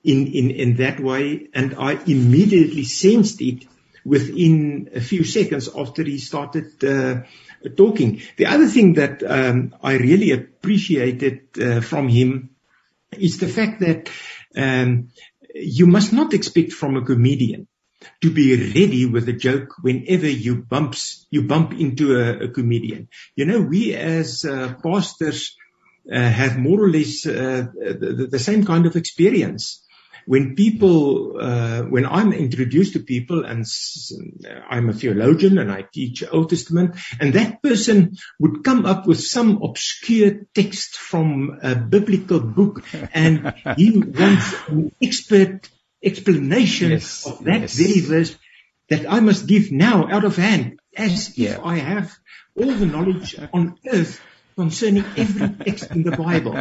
in, 0.07 0.27
in, 0.29 0.51
in 0.51 0.77
that 0.77 1.01
way, 1.01 1.49
and 1.53 1.75
I 1.75 1.93
immediately 2.07 2.85
sensed 2.85 3.41
it 3.43 3.67
within 4.05 4.91
a 4.95 5.01
few 5.01 5.25
seconds 5.25 5.69
after 5.77 6.05
he 6.05 6.19
started 6.19 6.85
uh, 6.85 7.23
talking. 7.77 8.23
The 8.37 8.47
other 8.47 8.69
thing 8.69 8.95
that 8.95 9.23
um, 9.25 9.75
I 9.83 9.95
really 9.95 10.31
appreciated 10.31 11.41
uh, 11.61 11.81
from 11.81 12.09
him 12.09 12.51
is 13.11 13.39
the 13.39 13.49
fact 13.49 13.81
that 13.81 14.09
um, 14.57 15.09
you 15.55 15.87
must 15.87 16.13
not 16.13 16.35
expect 16.35 16.73
from 16.73 16.97
a 16.97 17.05
comedian 17.05 17.67
to 18.21 18.31
be 18.31 18.55
ready 18.55 19.07
with 19.07 19.29
a 19.29 19.33
joke 19.33 19.75
whenever 19.83 20.29
you 20.29 20.63
bumps 20.63 21.27
you 21.31 21.43
bump 21.43 21.73
into 21.73 22.17
a, 22.17 22.45
a 22.45 22.49
comedian. 22.49 23.09
You 23.35 23.47
know, 23.47 23.61
we 23.61 23.95
as 23.95 24.45
uh, 24.45 24.75
pastors 24.83 25.57
uh, 26.13 26.21
have 26.21 26.59
more 26.59 26.81
or 26.85 26.91
less 26.91 27.27
uh, 27.27 27.67
the, 27.75 28.29
the, 28.31 28.39
same 28.39 28.65
kind 28.65 28.87
of 28.87 28.95
experience 28.95 29.83
when 30.27 30.55
people, 30.57 31.39
uh, 31.41 31.83
when 31.83 32.05
I'm 32.05 32.33
introduced 32.33 32.95
to 32.95 33.01
people 33.01 33.45
and 33.45 33.65
I'm 34.69 34.89
a 34.89 34.93
theologian 34.93 35.59
and 35.59 35.71
I 35.71 35.83
teach 35.83 36.25
Old 36.31 36.51
Testament 36.51 36.97
and 37.21 37.33
that 37.35 37.63
person 37.63 38.17
would 38.41 38.65
come 38.65 38.85
up 38.85 39.07
with 39.07 39.21
some 39.21 39.63
obscure 39.63 40.47
text 40.55 40.97
from 40.97 41.59
a 41.63 41.77
biblical 41.77 42.41
book 42.41 42.83
and 43.15 43.55
he 43.77 43.99
wants 43.99 44.55
an 44.69 44.93
expert 45.01 45.69
explanation 46.03 46.91
yes, 46.91 47.27
of 47.27 47.45
that 47.45 47.63
yes. 47.63 47.75
very 47.75 48.01
verse 48.01 48.37
that 48.89 49.11
I 49.11 49.21
must 49.21 49.47
give 49.47 49.73
now 49.73 50.09
out 50.09 50.25
of 50.25 50.37
hand 50.37 50.81
as 50.97 51.37
yeah. 51.39 51.55
if 51.55 51.61
I 51.65 51.77
have 51.77 52.17
all 52.57 52.73
the 52.73 52.87
knowledge 52.87 53.37
on 53.53 53.79
earth 53.93 54.21
concerning 54.57 55.05
every 55.17 55.49
text 55.65 55.91
in 55.91 56.03
the 56.03 56.17
Bible. 56.17 56.55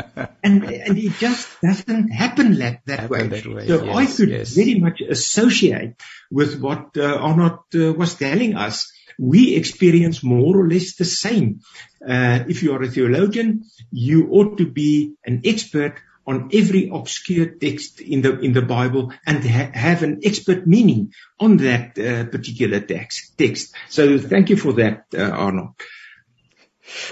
And, 0.43 0.63
and 0.63 0.97
it 0.97 1.13
just 1.13 1.61
doesn't 1.61 2.09
happen 2.09 2.59
that, 2.59 2.81
that, 2.85 2.99
happen 2.99 3.09
way. 3.09 3.27
that 3.27 3.45
way. 3.47 3.67
So 3.67 3.83
yes, 3.83 3.95
I 3.95 4.05
could 4.17 4.29
yes. 4.29 4.49
very 4.51 4.75
much 4.79 5.01
associate 5.01 5.95
with 6.29 6.59
what 6.59 6.97
uh, 6.97 7.15
Arnold 7.15 7.59
uh, 7.73 7.93
was 7.93 8.15
telling 8.15 8.55
us. 8.55 8.91
We 9.17 9.55
experience 9.55 10.23
more 10.23 10.57
or 10.57 10.67
less 10.67 10.95
the 10.97 11.05
same. 11.05 11.61
Uh, 12.05 12.43
if 12.49 12.63
you 12.63 12.73
are 12.73 12.83
a 12.83 12.89
theologian, 12.89 13.63
you 13.89 14.27
ought 14.31 14.57
to 14.57 14.65
be 14.65 15.15
an 15.25 15.41
expert 15.45 15.95
on 16.27 16.49
every 16.53 16.89
obscure 16.91 17.45
text 17.45 18.01
in 18.01 18.21
the 18.21 18.39
in 18.39 18.51
the 18.51 18.61
Bible 18.61 19.13
and 19.25 19.43
ha- 19.45 19.71
have 19.73 20.03
an 20.03 20.21
expert 20.23 20.65
meaning 20.67 21.13
on 21.39 21.57
that 21.57 21.97
uh, 21.97 22.25
particular 22.25 22.79
text. 22.81 23.37
Text. 23.37 23.73
So 23.89 24.17
thank 24.17 24.49
you 24.49 24.57
for 24.57 24.73
that, 24.73 25.05
uh, 25.13 25.21
Arnold. 25.21 25.75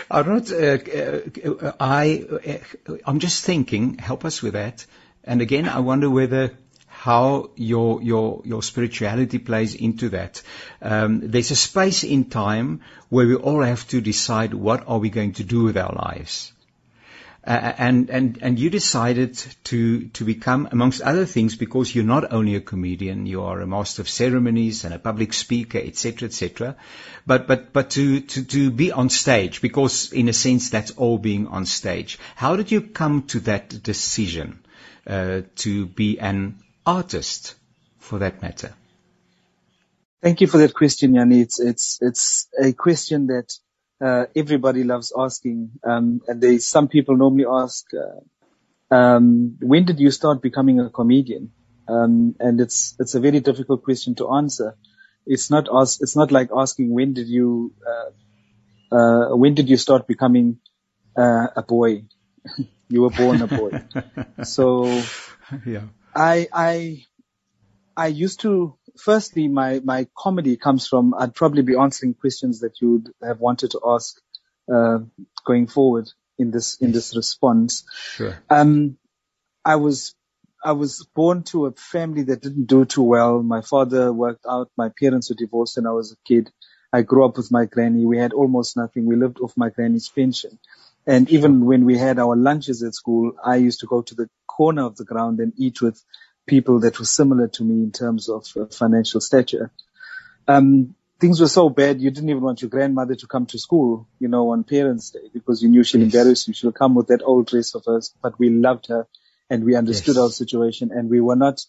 Arnold, 0.09 0.51
uh, 0.51 0.77
uh, 0.77 1.71
I, 1.79 2.25
uh, 2.87 2.95
I'm 3.05 3.19
just 3.19 3.43
thinking, 3.43 3.97
help 3.97 4.25
us 4.25 4.41
with 4.41 4.53
that. 4.53 4.85
And 5.23 5.41
again, 5.41 5.67
I 5.67 5.79
wonder 5.79 6.09
whether 6.09 6.51
how 6.87 7.49
your 7.55 8.01
your 8.01 8.41
your 8.45 8.63
spirituality 8.63 9.37
plays 9.37 9.75
into 9.75 10.09
that. 10.09 10.41
Um, 10.81 11.19
there's 11.31 11.51
a 11.51 11.55
space 11.55 12.03
in 12.03 12.25
time 12.25 12.81
where 13.09 13.27
we 13.27 13.35
all 13.35 13.61
have 13.61 13.87
to 13.89 13.99
decide 13.99 14.53
what 14.53 14.87
are 14.87 14.99
we 14.99 15.09
going 15.09 15.33
to 15.33 15.43
do 15.43 15.63
with 15.63 15.77
our 15.77 15.93
lives. 15.93 16.53
And 17.45 18.09
and 18.09 18.37
and 18.41 18.57
you 18.57 18.69
decided 18.69 19.37
to 19.65 20.07
to 20.07 20.23
become, 20.23 20.69
amongst 20.71 21.01
other 21.01 21.25
things, 21.25 21.57
because 21.57 21.93
you're 21.93 22.05
not 22.05 22.31
only 22.31 22.55
a 22.55 22.61
comedian, 22.61 23.25
you 23.25 23.41
are 23.41 23.59
a 23.59 23.67
master 23.67 24.01
of 24.01 24.07
ceremonies 24.07 24.85
and 24.85 24.93
a 24.93 24.99
public 24.99 25.33
speaker, 25.33 25.77
etc., 25.77 26.27
etc. 26.27 26.77
But 27.27 27.47
but 27.47 27.73
but 27.73 27.89
to 27.91 28.21
to 28.21 28.45
to 28.45 28.71
be 28.71 28.93
on 28.93 29.09
stage, 29.09 29.59
because 29.61 30.13
in 30.13 30.29
a 30.29 30.33
sense 30.33 30.69
that's 30.69 30.91
all 30.91 31.17
being 31.17 31.47
on 31.47 31.65
stage. 31.65 32.17
How 32.35 32.55
did 32.55 32.71
you 32.71 32.79
come 32.79 33.23
to 33.23 33.41
that 33.41 33.83
decision 33.83 34.63
uh, 35.05 35.41
to 35.57 35.85
be 35.85 36.19
an 36.19 36.59
artist, 36.85 37.55
for 37.99 38.19
that 38.19 38.41
matter? 38.41 38.73
Thank 40.21 40.39
you 40.39 40.47
for 40.47 40.59
that 40.59 40.73
question, 40.73 41.13
Jannie. 41.15 41.41
It's 41.41 41.59
it's 41.59 41.99
it's 42.01 42.47
a 42.57 42.71
question 42.71 43.27
that 43.27 43.51
uh, 44.03 44.25
everybody 44.35 44.83
loves 44.83 45.13
asking. 45.17 45.71
Um, 45.83 46.21
and 46.27 46.41
they, 46.41 46.57
some 46.57 46.87
people 46.87 47.15
normally 47.15 47.45
ask, 47.49 47.85
uh, 47.93 48.95
um, 48.95 49.57
when 49.61 49.85
did 49.85 49.99
you 49.99 50.11
start 50.11 50.41
becoming 50.41 50.79
a 50.79 50.89
comedian? 50.89 51.51
Um, 51.87 52.35
and 52.39 52.59
it's, 52.59 52.95
it's 52.99 53.15
a 53.15 53.19
very 53.19 53.39
difficult 53.39 53.83
question 53.83 54.15
to 54.15 54.33
answer. 54.33 54.77
It's 55.25 55.49
not 55.49 55.69
ask, 55.73 56.01
it's 56.01 56.15
not 56.15 56.31
like 56.31 56.49
asking 56.55 56.93
when 56.93 57.13
did 57.13 57.27
you, 57.27 57.73
uh, 57.87 58.95
uh 58.95 59.35
when 59.35 59.53
did 59.53 59.69
you 59.69 59.77
start 59.77 60.07
becoming, 60.07 60.59
uh, 61.17 61.47
a 61.55 61.63
boy? 61.63 62.03
you 62.89 63.01
were 63.01 63.09
born 63.09 63.41
a 63.41 63.47
boy. 63.47 63.83
so, 64.43 65.01
yeah. 65.65 65.83
I, 66.13 66.47
I, 66.53 67.05
I 67.95 68.07
used 68.07 68.41
to 68.41 68.77
firstly, 68.97 69.47
my, 69.47 69.81
my 69.83 70.07
comedy 70.17 70.57
comes 70.57 70.87
from, 70.87 71.13
I'd 71.13 71.35
probably 71.35 71.61
be 71.63 71.75
answering 71.75 72.13
questions 72.13 72.61
that 72.61 72.81
you'd 72.81 73.09
have 73.23 73.39
wanted 73.39 73.71
to 73.71 73.81
ask, 73.85 74.19
uh, 74.73 74.99
going 75.45 75.67
forward 75.67 76.09
in 76.37 76.51
this, 76.51 76.77
in 76.77 76.91
this 76.91 77.15
response. 77.15 77.85
Sure. 77.91 78.37
Um, 78.49 78.97
I 79.65 79.75
was, 79.77 80.15
I 80.63 80.71
was 80.71 81.05
born 81.13 81.43
to 81.43 81.65
a 81.65 81.71
family 81.73 82.23
that 82.23 82.41
didn't 82.41 82.67
do 82.67 82.85
too 82.85 83.03
well. 83.03 83.43
My 83.43 83.61
father 83.61 84.13
worked 84.13 84.45
out. 84.49 84.71
My 84.77 84.89
parents 84.97 85.29
were 85.29 85.35
divorced 85.35 85.77
when 85.77 85.87
I 85.87 85.91
was 85.91 86.13
a 86.13 86.17
kid. 86.25 86.49
I 86.91 87.01
grew 87.01 87.25
up 87.25 87.37
with 87.37 87.51
my 87.51 87.65
granny. 87.65 88.05
We 88.05 88.17
had 88.17 88.33
almost 88.33 88.77
nothing. 88.77 89.05
We 89.05 89.15
lived 89.15 89.39
off 89.39 89.57
my 89.57 89.69
granny's 89.69 90.07
pension. 90.07 90.59
And 91.05 91.29
even 91.29 91.65
when 91.65 91.83
we 91.85 91.97
had 91.97 92.17
our 92.17 92.35
lunches 92.35 92.81
at 92.83 92.93
school, 92.93 93.33
I 93.43 93.57
used 93.57 93.81
to 93.81 93.87
go 93.87 94.03
to 94.03 94.15
the 94.15 94.29
corner 94.47 94.85
of 94.85 94.95
the 94.95 95.03
ground 95.03 95.39
and 95.39 95.51
eat 95.57 95.81
with 95.81 96.01
people 96.45 96.81
that 96.81 96.99
were 96.99 97.05
similar 97.05 97.47
to 97.47 97.63
me 97.63 97.83
in 97.83 97.91
terms 97.91 98.29
of 98.29 98.45
uh, 98.55 98.65
financial 98.65 99.21
stature. 99.21 99.71
Um, 100.47 100.95
things 101.19 101.39
were 101.39 101.47
so 101.47 101.69
bad 101.69 102.01
you 102.01 102.11
didn't 102.11 102.29
even 102.29 102.41
want 102.41 102.61
your 102.61 102.69
grandmother 102.69 103.15
to 103.15 103.27
come 103.27 103.45
to 103.47 103.57
school, 103.59 104.07
you 104.19 104.27
know, 104.27 104.51
on 104.51 104.63
Parents' 104.63 105.11
Day 105.11 105.29
because 105.33 105.63
you 105.63 105.69
knew 105.69 105.83
she'll 105.83 106.01
yes. 106.01 106.13
embarrass 106.13 106.47
you. 106.47 106.53
She'll 106.53 106.73
come 106.73 106.95
with 106.95 107.07
that 107.07 107.23
old 107.23 107.47
dress 107.47 107.75
of 107.75 107.85
hers, 107.85 108.13
but 108.21 108.37
we 108.37 108.49
loved 108.49 108.87
her 108.87 109.07
and 109.49 109.63
we 109.63 109.75
understood 109.75 110.15
yes. 110.15 110.21
our 110.21 110.29
situation 110.29 110.91
and 110.91 111.09
we 111.09 111.21
were 111.21 111.35
not, 111.37 111.61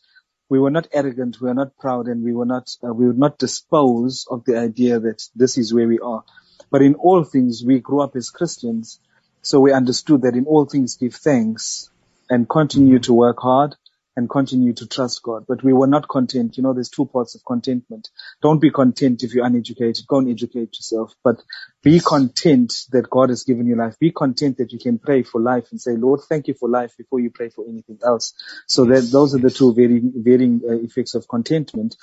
we 0.49 0.59
were 0.59 0.71
not 0.71 0.89
arrogant, 0.93 1.41
we 1.41 1.49
were 1.49 1.55
not 1.55 1.77
proud 1.77 2.09
and 2.09 2.25
we 2.25 2.33
were 2.33 2.47
not, 2.47 2.69
uh, 2.83 2.93
we 2.93 3.07
would 3.07 3.19
not 3.19 3.39
dispose 3.39 4.27
of 4.29 4.45
the 4.45 4.59
idea 4.59 4.99
that 4.99 5.23
this 5.37 5.57
is 5.57 5.73
where 5.73 5.87
we 5.87 6.01
are. 6.01 6.25
But 6.71 6.83
in 6.83 6.97
all 6.97 7.23
things, 7.23 7.63
we 7.65 7.79
grew 7.79 8.01
up 8.01 8.17
as 8.17 8.31
Christians. 8.31 8.99
So 9.43 9.61
we 9.61 9.73
understood 9.73 10.23
that 10.23 10.35
in 10.35 10.47
all 10.47 10.65
things 10.65 10.97
give 10.97 11.15
thanks 11.15 11.91
and 12.29 12.49
continue 12.49 12.97
mm-hmm. 12.97 13.03
to 13.03 13.15
work 13.15 13.39
hard 13.39 13.77
and 14.17 14.31
continue 14.31 14.73
to 14.73 14.87
trust 14.87 15.23
God. 15.23 15.45
But 15.49 15.63
we 15.65 15.73
were 15.73 15.87
not 15.87 16.09
content. 16.09 16.57
You 16.57 16.63
know, 16.63 16.73
there's 16.73 16.91
two 16.91 17.07
parts 17.07 17.35
of 17.35 17.45
contentment. 17.45 18.11
Don't 18.43 18.61
be 18.61 18.71
content 18.71 19.23
if 19.23 19.35
you're 19.35 19.47
uneducated. 19.47 20.07
Go 20.07 20.19
and 20.19 20.31
educate 20.31 20.77
yourself. 20.77 21.15
But 21.23 21.43
be 21.83 22.01
content 22.01 22.73
that 22.91 23.11
God 23.11 23.31
has 23.31 23.45
given 23.45 23.67
you 23.67 23.77
life. 23.77 23.99
Be 23.99 24.11
content 24.11 24.59
that 24.59 24.73
you 24.73 24.79
can 24.79 24.99
pray 24.99 25.23
for 25.23 25.41
life 25.41 25.69
and 25.71 25.81
say, 25.81 25.97
Lord, 25.97 26.21
thank 26.29 26.49
you 26.49 26.55
for 26.55 26.69
life 26.69 26.97
before 26.97 27.21
you 27.21 27.31
pray 27.31 27.49
for 27.49 27.65
anything 27.69 27.99
else. 28.05 28.35
So 28.67 28.85
that 28.87 29.09
those 29.11 29.35
are 29.35 29.39
the 29.39 29.51
two 29.51 29.75
varying, 29.75 30.13
varying 30.17 30.61
uh, 30.69 30.75
effects 30.75 31.15
of 31.15 31.27
contentment. 31.29 31.97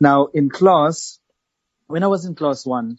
Now, 0.00 0.26
in 0.26 0.50
class, 0.50 1.18
when 1.86 2.02
I 2.02 2.08
was 2.08 2.24
in 2.24 2.34
class 2.34 2.64
one, 2.66 2.98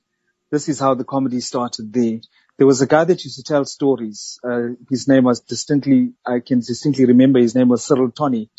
this 0.52 0.70
is 0.70 0.80
how 0.80 0.94
the 0.94 1.04
comedy 1.04 1.40
started 1.40 1.92
there 1.94 2.20
there 2.58 2.68
was 2.68 2.82
a 2.82 2.88
guy 2.88 3.04
that 3.04 3.24
used 3.24 3.38
to 3.38 3.44
tell 3.44 3.66
stories. 3.66 4.40
Uh, 4.44 4.70
his 4.90 5.08
name 5.08 5.24
was 5.24 5.42
distinctly, 5.42 6.14
I 6.26 6.40
can 6.40 6.60
distinctly 6.60 7.06
remember 7.06 7.40
his 7.40 7.54
name 7.54 7.70
was 7.70 7.86
Cyril 7.86 8.12
Tony. 8.12 8.50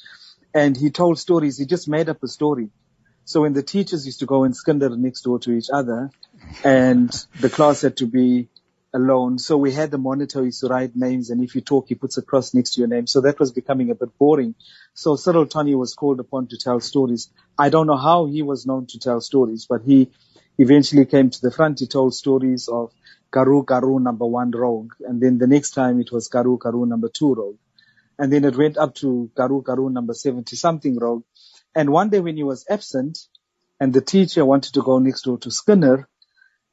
And 0.55 0.77
he 0.77 0.91
told 0.91 1.19
stories. 1.19 1.59
He 1.59 1.67
just 1.67 1.89
made 1.89 2.09
up 2.09 2.23
a 2.23 2.29
story. 2.29 2.71
So 3.25 3.43
when 3.43 3.53
the 3.53 3.63
teachers 3.63 4.07
used 4.07 4.21
to 4.21 4.27
go 4.27 4.45
and 4.45 4.57
skinder 4.57 4.89
next 4.97 5.23
door 5.23 5.39
to 5.41 5.51
each 5.51 5.69
other 5.73 6.11
and 6.65 7.11
the 7.41 7.51
class 7.51 7.83
had 7.83 7.97
to 7.99 8.07
be 8.07 8.49
alone. 8.95 9.39
So 9.39 9.59
we 9.59 9.73
had 9.73 9.91
the 9.91 9.99
monitor 9.99 10.45
used 10.45 10.61
to 10.61 10.69
write 10.69 10.97
names 10.97 11.29
and 11.29 11.43
if 11.43 11.55
you 11.55 11.61
talk, 11.61 11.89
he 11.89 11.95
puts 11.95 12.17
a 12.17 12.23
cross 12.23 12.55
next 12.55 12.75
to 12.75 12.81
your 12.81 12.89
name. 12.89 13.07
So 13.07 13.21
that 13.23 13.39
was 13.39 13.53
becoming 13.53 13.91
a 13.91 13.95
bit 13.95 14.17
boring. 14.17 14.55
So 14.95 15.17
Cyril 15.17 15.47
Tony 15.47 15.75
was 15.75 15.95
called 15.95 16.21
upon 16.21 16.47
to 16.49 16.57
tell 16.57 16.81
stories. 16.81 17.31
I 17.59 17.69
don't 17.69 17.87
know 17.87 17.99
how 17.99 18.27
he 18.27 18.43
was 18.43 18.65
known 18.65 18.87
to 18.87 18.99
tell 18.99 19.21
stories, 19.21 19.67
but 19.69 19.83
he 19.83 20.11
eventually 20.59 21.07
came 21.07 21.31
to 21.31 21.41
the 21.41 21.51
front. 21.51 21.81
He 21.81 21.87
told 21.87 22.15
stories 22.15 22.69
of 22.69 22.93
Karoo 23.33 23.65
Karoo 23.65 24.01
number 24.01 24.27
one 24.27 24.51
rogue. 24.51 24.93
And 25.01 25.21
then 25.21 25.39
the 25.39 25.47
next 25.47 25.71
time 25.71 26.01
it 26.01 26.11
was 26.13 26.29
Karoo 26.29 26.59
Karoo 26.59 26.87
number 26.87 27.09
two 27.09 27.35
rogue. 27.35 27.59
And 28.19 28.33
then 28.33 28.45
it 28.45 28.57
went 28.57 28.77
up 28.77 28.95
to 28.97 29.31
Karoo 29.37 29.63
Karoo 29.63 29.91
number 29.91 30.15
70 30.15 30.57
something 30.57 30.99
rogue. 30.99 31.23
And 31.75 31.91
one 31.91 32.11
day 32.11 32.21
when 32.21 32.37
he 32.37 32.43
was 32.43 32.67
absent 32.69 33.19
and 33.79 33.93
the 33.93 34.01
teacher 34.01 34.45
wanted 34.45 34.75
to 34.75 34.83
go 34.83 34.99
next 34.99 35.23
door 35.23 35.39
to 35.39 35.51
skinder 35.51 36.09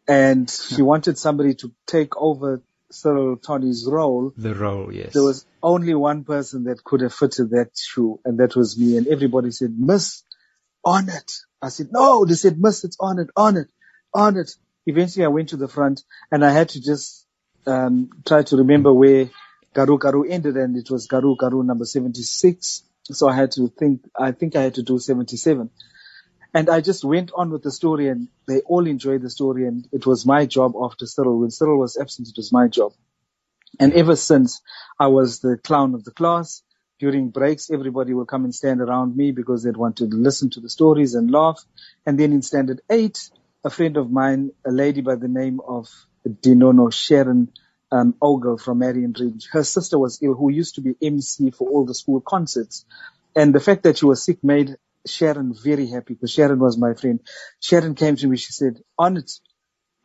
and 0.08 0.50
she 0.50 0.82
wanted 0.82 1.18
somebody 1.18 1.54
to 1.56 1.72
take 1.86 2.18
over 2.18 2.64
Cyril 2.92 3.38
Tony's 3.38 3.86
role. 3.88 4.34
The 4.38 4.56
role, 4.56 4.92
yes. 4.94 5.14
There 5.14 5.24
was 5.24 5.46
only 5.62 5.94
one 5.94 6.24
person 6.24 6.66
that 6.66 6.84
could 6.84 7.02
have 7.02 7.14
fitted 7.14 7.52
that 7.52 7.72
shoe 7.76 8.20
and 8.24 8.40
that 8.40 8.56
was 8.56 8.78
me. 8.78 8.98
And 8.98 9.08
everybody 9.08 9.52
said, 9.52 9.76
miss, 9.78 10.24
on 10.86 11.10
it. 11.10 11.34
I 11.62 11.70
said, 11.70 11.88
no, 11.92 12.26
they 12.26 12.36
said, 12.36 12.60
miss, 12.60 12.84
it's 12.84 12.98
on 13.00 13.20
it, 13.20 13.30
on 13.36 13.58
it, 13.58 13.68
on 14.14 14.38
it. 14.38 14.52
Eventually 14.86 15.26
I 15.26 15.30
went 15.30 15.50
to 15.50 15.58
the 15.58 15.68
front 15.68 16.04
and 16.32 16.46
I 16.46 16.52
had 16.52 16.70
to 16.70 16.82
just, 16.82 17.26
um, 17.66 18.12
try 18.26 18.44
to 18.44 18.58
remember 18.58 18.94
where 18.94 19.32
Garu 19.76 19.98
Garu 19.98 20.30
ended 20.30 20.56
and 20.58 20.78
it 20.78 20.92
was 20.92 21.08
Garu 21.08 21.36
Garu 21.36 21.66
number 21.66 21.86
76. 21.86 22.84
So 23.06 23.28
I 23.28 23.36
had 23.36 23.52
to 23.54 23.68
think, 23.68 24.02
I 24.18 24.32
think 24.32 24.56
I 24.56 24.62
had 24.62 24.76
to 24.76 24.84
do 24.84 25.00
77. 25.00 25.72
And 26.54 26.70
I 26.70 26.82
just 26.82 27.04
went 27.04 27.32
on 27.36 27.50
with 27.50 27.64
the 27.64 27.72
story 27.72 28.08
and 28.08 28.30
they 28.48 28.62
all 28.62 28.88
enjoyed 28.88 29.22
the 29.22 29.30
story 29.30 29.68
and 29.68 29.88
it 29.92 30.06
was 30.06 30.26
my 30.26 30.46
job 30.46 30.74
after 30.82 31.06
Cyril. 31.06 31.40
When 31.40 31.52
Cyril 31.52 31.80
was 31.80 31.98
absent, 31.98 32.30
it 32.30 32.38
was 32.38 32.54
my 32.54 32.68
job. 32.68 32.94
And 33.80 33.92
ever 33.94 34.16
since 34.16 34.62
I 35.00 35.08
was 35.08 35.40
the 35.40 35.58
clown 35.58 35.96
of 35.96 36.06
the 36.06 36.12
class, 36.12 36.62
during 37.00 37.30
breaks, 37.30 37.70
everybody 37.72 38.14
will 38.14 38.26
come 38.26 38.46
and 38.46 38.56
stand 38.56 38.82
around 38.82 39.16
me 39.18 39.32
because 39.32 39.64
they'd 39.64 39.78
want 39.78 39.98
to 39.98 40.06
listen 40.06 40.50
to 40.52 40.60
the 40.62 40.70
stories 40.70 41.16
and 41.16 41.32
laugh. 41.32 41.64
And 42.06 42.20
then 42.20 42.32
in 42.32 42.42
standard 42.42 42.82
eight, 42.90 43.30
a 43.64 43.70
friend 43.70 43.98
of 43.98 44.12
mine, 44.12 44.52
a 44.66 44.72
lady 44.72 45.02
by 45.02 45.16
the 45.16 45.28
name 45.28 45.60
of 45.68 45.90
Dinono 46.28 46.94
Sharon 46.94 47.52
um, 47.92 48.16
Ogle 48.22 48.58
from 48.58 48.80
Marion 48.80 49.14
Ridge, 49.20 49.48
her 49.52 49.64
sister 49.64 50.00
was 50.00 50.20
ill, 50.22 50.34
who 50.36 50.52
used 50.52 50.76
to 50.76 50.82
be 50.82 50.96
MC 51.02 51.52
for 51.52 51.70
all 51.70 51.86
the 51.86 51.96
school 51.96 52.22
concerts. 52.22 52.86
And 53.36 53.54
the 53.54 53.60
fact 53.60 53.84
that 53.84 53.98
she 53.98 54.06
was 54.06 54.24
sick 54.24 54.44
made 54.44 54.78
Sharon 55.08 55.54
very 55.54 55.88
happy 55.88 56.14
because 56.16 56.32
Sharon 56.32 56.60
was 56.60 56.78
my 56.78 56.94
friend. 56.94 57.20
Sharon 57.60 57.96
came 57.96 58.16
to 58.18 58.28
me. 58.28 58.38
She 58.38 58.54
said, 58.54 58.80
on 58.98 59.18
it, 59.18 59.32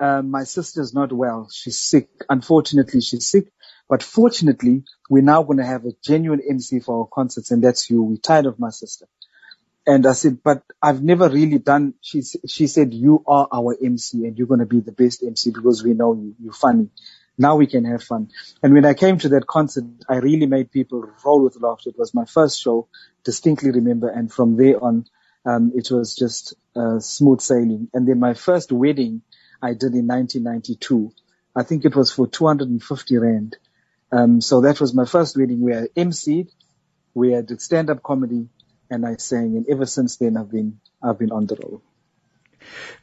uh, 0.01 0.23
my 0.23 0.45
sister's 0.45 0.95
not 0.95 1.13
well. 1.13 1.49
She's 1.53 1.79
sick. 1.81 2.09
Unfortunately, 2.29 3.01
she's 3.01 3.27
sick. 3.29 3.53
But 3.91 4.05
fortunately, 4.05 4.85
we're 5.11 5.25
now 5.25 5.43
going 5.43 5.59
to 5.59 5.67
have 5.67 5.85
a 5.85 5.91
genuine 6.01 6.41
MC 6.49 6.79
for 6.79 7.01
our 7.01 7.09
concerts, 7.13 7.51
and 7.51 7.63
that's 7.63 7.91
you. 7.91 8.01
We're 8.01 8.19
tired 8.19 8.47
of 8.47 8.61
my 8.61 8.71
sister. 8.71 9.07
And 9.85 10.07
I 10.07 10.13
said, 10.13 10.45
but 10.45 10.63
I've 10.81 11.03
never 11.03 11.29
really 11.29 11.59
done, 11.59 11.95
she, 12.01 12.23
she 12.23 12.69
said, 12.69 12.95
you 12.95 13.25
are 13.27 13.49
our 13.51 13.77
MC 13.83 14.27
and 14.27 14.39
you're 14.39 14.47
going 14.47 14.61
to 14.61 14.67
be 14.67 14.79
the 14.79 14.93
best 14.93 15.25
MC 15.25 15.51
because 15.51 15.83
we 15.83 15.95
know 15.95 16.15
you. 16.15 16.37
You're 16.41 16.53
funny. 16.53 16.91
Now 17.37 17.57
we 17.57 17.67
can 17.67 17.85
have 17.85 18.05
fun. 18.05 18.31
And 18.63 18.75
when 18.75 18.85
I 18.85 18.95
came 18.95 19.19
to 19.19 19.31
that 19.31 19.49
concert, 19.49 19.87
I 20.09 20.17
really 20.17 20.47
made 20.47 20.71
people 20.71 21.11
roll 21.25 21.43
with 21.43 21.57
laughter. 21.61 21.91
It 21.91 21.99
was 21.99 22.15
my 22.15 22.27
first 22.27 22.61
show, 22.61 22.87
distinctly 23.25 23.73
remember. 23.73 24.09
And 24.09 24.31
from 24.31 24.57
there 24.57 24.85
on, 24.85 25.07
um, 25.45 25.73
it 25.75 25.91
was 25.91 26.15
just 26.15 26.55
uh, 26.77 27.01
smooth 27.01 27.41
sailing. 27.41 27.89
And 27.93 28.07
then 28.07 28.21
my 28.21 28.35
first 28.35 28.71
wedding 28.71 29.23
I 29.61 29.71
did 29.71 29.95
in 29.95 30.07
1992. 30.07 31.11
I 31.57 31.65
think 31.65 31.85
it 31.85 31.97
was 31.97 32.13
for 32.13 32.29
250 32.29 33.19
rand. 33.19 33.57
Um, 34.13 34.41
so 34.41 34.63
that 34.63 34.81
was 34.81 34.95
my 34.95 35.07
first 35.07 35.37
wedding 35.39 35.61
where 35.61 35.83
I 35.85 36.01
emceed, 36.01 36.51
I 37.39 37.43
did 37.43 37.63
stand-up 37.63 38.03
comedy, 38.03 38.49
and 38.91 39.07
I 39.07 39.17
sang. 39.17 39.57
And 39.57 39.67
ever 39.71 39.87
since 39.87 40.17
then, 40.19 40.37
I've 40.37 40.51
been 40.51 40.81
I've 41.03 41.19
been 41.19 41.33
on 41.33 41.47
the 41.47 41.57
road. 41.57 41.83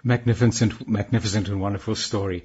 Magnificent, 0.04 0.88
magnificent 0.88 1.50
and 1.50 1.62
wonderful 1.62 1.96
story. 1.96 2.44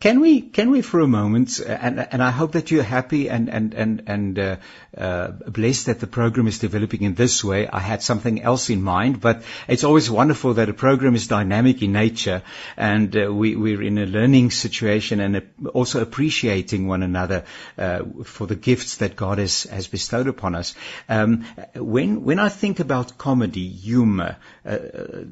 Can 0.00 0.20
we, 0.20 0.40
can 0.40 0.70
we 0.70 0.82
for 0.82 0.98
a 0.98 1.06
moment, 1.06 1.60
and, 1.60 2.00
and 2.00 2.22
I 2.22 2.30
hope 2.30 2.52
that 2.52 2.72
you're 2.72 2.82
happy 2.82 3.30
and, 3.30 3.48
and, 3.48 3.72
and, 3.72 4.02
and, 4.06 4.38
uh, 4.38 4.56
uh, 4.98 5.28
blessed 5.28 5.86
that 5.86 6.00
the 6.00 6.08
program 6.08 6.48
is 6.48 6.58
developing 6.58 7.02
in 7.02 7.14
this 7.14 7.44
way. 7.44 7.68
I 7.68 7.78
had 7.78 8.02
something 8.02 8.42
else 8.42 8.68
in 8.68 8.82
mind, 8.82 9.20
but 9.20 9.44
it's 9.68 9.84
always 9.84 10.10
wonderful 10.10 10.54
that 10.54 10.68
a 10.68 10.74
program 10.74 11.14
is 11.14 11.28
dynamic 11.28 11.82
in 11.82 11.92
nature 11.92 12.42
and 12.76 13.16
uh, 13.16 13.32
we, 13.32 13.54
we're 13.54 13.82
in 13.82 13.96
a 13.98 14.06
learning 14.06 14.50
situation 14.50 15.20
and 15.20 15.48
also 15.72 16.02
appreciating 16.02 16.88
one 16.88 17.04
another, 17.04 17.44
uh, 17.78 18.00
for 18.24 18.48
the 18.48 18.56
gifts 18.56 18.96
that 18.96 19.14
God 19.14 19.38
has, 19.38 19.62
has 19.64 19.86
bestowed 19.86 20.26
upon 20.26 20.56
us. 20.56 20.74
Um, 21.08 21.44
when, 21.76 22.24
when 22.24 22.40
I 22.40 22.48
think 22.48 22.80
about 22.80 23.18
comedy, 23.18 23.68
humor, 23.68 24.36
uh, 24.66 24.78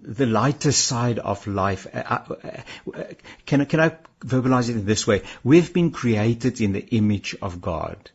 the 0.03 0.27
lighter 0.27 0.71
side 0.71 1.00
of 1.19 1.47
life, 1.47 1.87
uh, 1.93 2.37
can, 3.47 3.67
can 3.67 3.81
I 3.81 3.97
verbalize 4.21 4.69
it 4.69 4.77
in 4.77 4.85
this 4.85 5.07
way. 5.07 5.23
We've 5.43 5.73
been 5.73 5.91
created 5.91 6.61
in 6.61 6.73
the 6.73 6.87
image 6.97 7.37
of 7.41 7.61
God. 7.61 8.11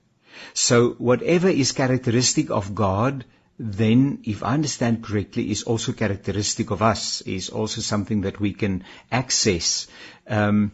So 0.54 0.91
whatever 0.91 1.50
is 1.50 1.71
characteristic 1.71 2.50
of 2.50 2.76
God, 2.76 3.26
then, 3.58 4.19
if 4.26 4.43
I 4.43 4.54
understand 4.54 5.04
correctly, 5.04 5.50
is 5.50 5.63
also 5.63 5.93
characteristic 5.93 6.71
of 6.71 6.82
us, 6.82 7.21
is 7.21 7.50
also 7.50 7.80
something 7.82 8.21
that 8.21 8.39
we 8.39 8.52
can 8.52 8.84
access. 9.12 9.88
Um, 10.28 10.74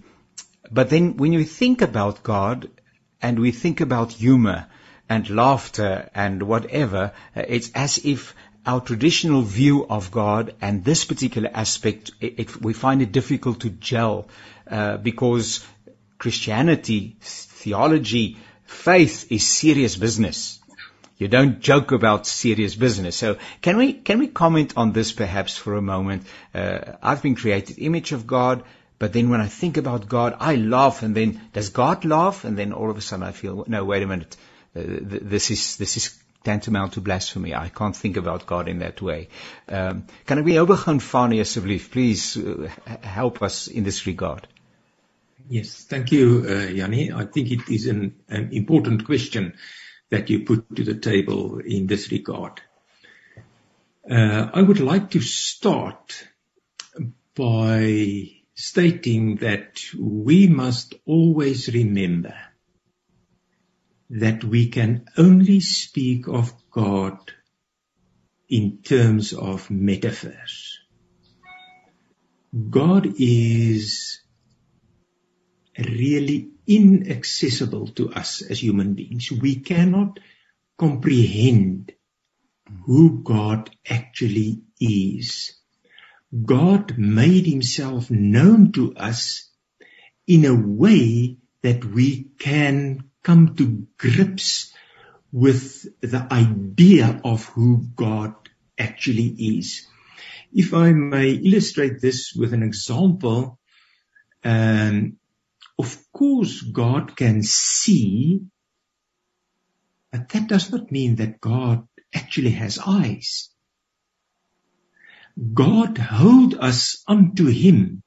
but 0.71 0.89
then 0.89 1.17
when 1.17 1.31
you 1.31 1.43
think 1.43 1.81
about 1.81 2.23
God 2.23 2.69
and 3.21 3.37
we 3.37 3.51
think 3.51 3.81
about 3.81 4.11
humor 4.13 4.65
and 5.07 5.29
laughter 5.29 6.09
and 6.15 6.41
whatever, 6.41 7.11
uh, 7.35 7.43
it's 7.47 7.69
as 7.75 7.99
if 8.03 8.33
our 8.65 8.81
traditional 8.81 9.41
view 9.41 9.85
of 9.87 10.11
God 10.11 10.55
and 10.61 10.83
this 10.83 11.05
particular 11.05 11.49
aspect, 11.53 12.11
it, 12.19 12.39
it, 12.39 12.61
we 12.61 12.73
find 12.73 13.01
it 13.01 13.11
difficult 13.11 13.61
to 13.61 13.69
gel 13.69 14.27
uh, 14.69 14.97
because 14.97 15.65
Christianity, 16.17 17.15
theology, 17.19 18.37
faith 18.65 19.31
is 19.31 19.47
serious 19.47 19.95
business. 19.95 20.59
You 21.17 21.27
don't 21.27 21.59
joke 21.59 21.91
about 21.91 22.25
serious 22.25 22.75
business. 22.75 23.15
So 23.15 23.37
can 23.61 23.77
we 23.77 23.93
can 23.93 24.17
we 24.17 24.27
comment 24.27 24.73
on 24.75 24.91
this 24.91 25.11
perhaps 25.11 25.55
for 25.55 25.75
a 25.75 25.81
moment? 25.81 26.25
Uh, 26.53 26.93
I've 27.01 27.21
been 27.21 27.35
created 27.35 27.77
image 27.77 28.11
of 28.11 28.25
God, 28.25 28.63
but 28.97 29.13
then 29.13 29.29
when 29.29 29.39
I 29.39 29.47
think 29.47 29.77
about 29.77 30.09
God, 30.09 30.35
I 30.39 30.55
laugh, 30.55 31.03
and 31.03 31.15
then 31.15 31.39
does 31.53 31.69
God 31.69 32.05
laugh? 32.05 32.43
And 32.43 32.57
then 32.57 32.73
all 32.73 32.89
of 32.89 32.97
a 32.97 33.01
sudden 33.01 33.23
I 33.23 33.33
feel 33.33 33.65
no, 33.67 33.85
wait 33.85 34.01
a 34.01 34.07
minute, 34.07 34.35
uh, 34.75 34.81
this 34.83 35.51
is 35.51 35.77
this 35.77 35.97
is 35.97 36.20
tantamount 36.43 36.93
to 36.93 37.01
blasphemy. 37.01 37.53
I 37.53 37.69
can't 37.69 37.95
think 37.95 38.17
about 38.17 38.45
God 38.45 38.67
in 38.67 38.79
that 38.79 39.01
way. 39.01 39.29
Um, 39.67 40.05
kan 40.25 40.39
ek 40.39 40.45
by 40.45 40.51
jou? 40.51 41.79
Please 41.91 42.37
uh, 42.37 42.69
help 43.01 43.41
us 43.41 43.67
in 43.67 43.83
this 43.83 44.05
regard. 44.07 44.47
Yes. 45.49 45.83
Thank 45.83 46.11
you, 46.11 46.45
uh, 46.47 46.71
Jannie. 46.73 47.11
I 47.11 47.25
think 47.25 47.51
it 47.51 47.69
is 47.69 47.87
an, 47.87 48.15
an 48.29 48.49
important 48.53 49.05
question 49.05 49.53
that 50.09 50.29
you 50.29 50.45
put 50.45 50.75
to 50.75 50.83
the 50.83 50.95
table 50.95 51.59
in 51.59 51.87
this 51.87 52.11
regard. 52.11 52.61
Uh, 54.09 54.49
I 54.53 54.61
would 54.61 54.79
like 54.79 55.11
to 55.11 55.21
start 55.21 56.27
by 57.35 58.31
stating 58.55 59.37
that 59.37 59.81
we 59.97 60.47
must 60.47 60.95
always 61.05 61.73
remember 61.73 62.35
that 64.11 64.43
we 64.43 64.67
can 64.67 65.05
only 65.17 65.61
speak 65.61 66.27
of 66.27 66.53
God 66.69 67.17
in 68.49 68.79
terms 68.83 69.31
of 69.31 69.71
metaphors. 69.71 70.79
God 72.69 73.07
is 73.17 74.19
really 75.77 76.49
inaccessible 76.67 77.87
to 77.87 78.11
us 78.11 78.41
as 78.41 78.61
human 78.61 78.95
beings. 78.95 79.31
We 79.31 79.55
cannot 79.55 80.19
comprehend 80.77 81.93
who 82.85 83.23
God 83.23 83.69
actually 83.89 84.63
is. 84.77 85.53
God 86.45 86.97
made 86.97 87.45
himself 87.45 88.11
known 88.11 88.73
to 88.73 88.93
us 88.95 89.49
in 90.27 90.43
a 90.43 90.53
way 90.53 91.37
that 91.61 91.85
we 91.85 92.23
can 92.37 93.10
come 93.23 93.55
to 93.55 93.87
grips 93.97 94.73
with 95.31 95.85
the 96.01 96.27
idea 96.31 97.21
of 97.23 97.45
who 97.45 97.85
God 97.95 98.35
actually 98.79 99.27
is. 99.57 99.87
If 100.53 100.73
I 100.73 100.91
may 100.91 101.31
illustrate 101.31 102.01
this 102.01 102.33
with 102.35 102.53
an 102.53 102.63
example, 102.63 103.59
um, 104.43 105.17
of 105.79 105.97
course, 106.13 106.61
God 106.61 107.15
can 107.15 107.43
see, 107.43 108.41
but 110.11 110.29
that 110.29 110.47
does 110.47 110.71
not 110.71 110.91
mean 110.91 111.15
that 111.17 111.41
God 111.41 111.87
actually 112.13 112.51
has 112.51 112.79
eyes. 112.85 113.49
God 115.53 115.97
hold 115.97 116.55
us 116.55 117.03
unto 117.07 117.47
Him 117.47 117.97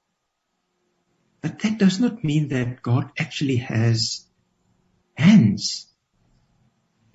But 1.42 1.60
that 1.60 1.78
does 1.78 2.00
not 2.00 2.24
mean 2.24 2.48
that 2.48 2.82
God 2.82 3.12
actually 3.18 3.58
has 3.58 4.26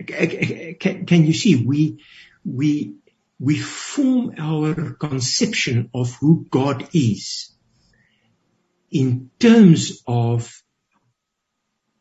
Can, 0.07 1.05
can 1.05 1.25
you 1.25 1.33
see? 1.33 1.65
We, 1.65 2.03
we, 2.45 2.95
we 3.39 3.59
form 3.59 4.35
our 4.37 4.93
conception 4.93 5.89
of 5.93 6.15
who 6.15 6.45
God 6.49 6.89
is 6.93 7.51
in 8.91 9.29
terms 9.39 10.01
of 10.07 10.63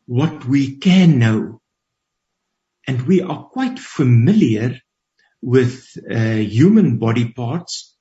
what 0.05 0.45
we 0.45 0.77
can 0.77 1.19
know. 1.19 1.61
And 2.87 3.03
we 3.03 3.21
are 3.21 3.43
quite 3.43 3.77
familiar 3.77 4.79
with 5.41 5.87
uh, 6.09 6.15
human 6.15 6.97
body 6.97 7.31
parts 7.31 7.95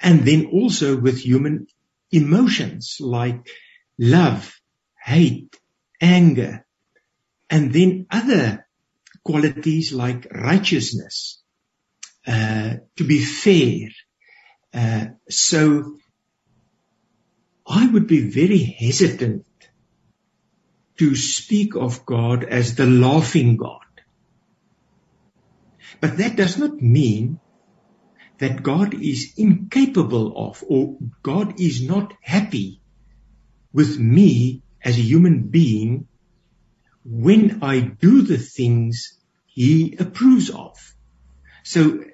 and 0.00 0.26
then 0.26 0.46
also 0.46 0.96
with 0.98 1.18
human 1.18 1.66
emotions 2.10 2.98
like 3.00 3.48
love, 3.98 4.54
hate, 5.02 5.58
anger, 6.00 6.65
and 7.50 7.72
then 7.72 8.06
other 8.10 8.66
qualities 9.24 9.92
like 9.92 10.26
righteousness, 10.32 11.42
uh, 12.26 12.74
to 12.96 13.04
be 13.04 13.24
fair. 13.24 13.88
Uh, 14.74 15.06
so 15.28 15.96
I 17.66 17.86
would 17.88 18.06
be 18.06 18.28
very 18.30 18.58
hesitant 18.58 19.46
to 20.98 21.14
speak 21.14 21.74
of 21.76 22.06
God 22.06 22.44
as 22.44 22.74
the 22.74 22.86
laughing 22.86 23.56
God. 23.56 23.80
But 26.00 26.18
that 26.18 26.36
does 26.36 26.58
not 26.58 26.80
mean 26.80 27.40
that 28.38 28.62
God 28.62 28.94
is 28.94 29.34
incapable 29.36 30.48
of 30.48 30.62
or 30.68 30.98
God 31.22 31.60
is 31.60 31.82
not 31.82 32.12
happy 32.22 32.82
with 33.72 33.98
me 33.98 34.62
as 34.82 34.98
a 34.98 35.02
human 35.02 35.48
being 35.48 36.08
when 37.08 37.62
I 37.62 37.80
do 37.80 38.22
the 38.22 38.38
things 38.38 39.18
he 39.46 39.96
approves 39.98 40.50
of. 40.50 40.76
So, 41.62 42.04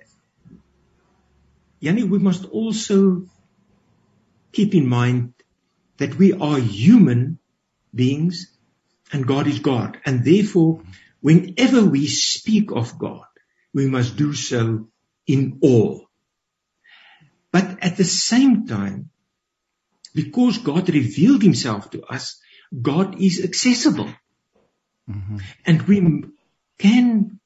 Jannie, 1.83 2.05
we 2.05 2.19
must 2.19 2.45
also 2.45 3.25
keep 4.53 4.75
in 4.75 4.87
mind 4.87 5.33
that 5.97 6.17
we 6.17 6.35
are 6.35 6.59
human 6.59 7.39
beings 7.95 8.53
and 9.13 9.27
God 9.27 9.47
is 9.47 9.61
God. 9.61 9.99
And 10.05 10.25
therefore, 10.25 10.83
whenever 11.21 11.85
we 11.85 12.07
speak 12.07 12.71
of 12.71 12.99
God, 12.99 13.27
we 13.73 13.87
must 13.87 14.17
do 14.17 14.35
so 14.35 14.89
in 15.27 15.59
awe. 15.63 16.01
But 17.51 17.83
at 17.83 17.97
the 17.97 18.05
same 18.05 18.67
time, 18.67 19.11
because 20.15 20.59
God 20.59 20.89
revealed 20.91 21.43
himself 21.43 21.91
to 21.91 22.03
us, 22.03 22.39
God 22.81 23.21
is 23.21 23.43
accessible. 23.43 24.13
Mm-hmm. 25.13 25.37
And 25.67 25.83
we 25.83 26.25
can 26.79 27.39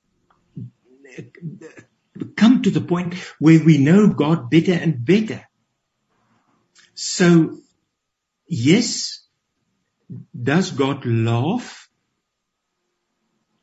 come 2.37 2.63
to 2.63 2.71
the 2.71 2.81
point 2.81 3.15
where 3.39 3.63
we 3.63 3.79
know 3.79 4.09
God 4.09 4.51
better 4.51 4.73
and 4.73 5.05
better. 5.05 5.47
So, 6.95 7.59
yes, 8.47 9.27
does 10.35 10.71
God 10.71 11.05
laugh? 11.05 11.89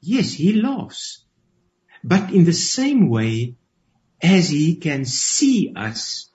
Yes, 0.01 0.33
he 0.33 0.53
laughs. 0.53 1.25
But 2.03 2.31
in 2.33 2.43
the 2.43 2.53
same 2.53 3.09
way 3.09 3.55
as 4.21 4.49
he 4.49 4.75
can 4.75 5.05
see 5.05 5.73
us 5.75 6.29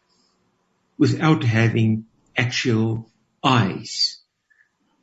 without 0.97 1.45
having 1.45 2.07
actual 2.37 3.11
eyes. 3.45 4.21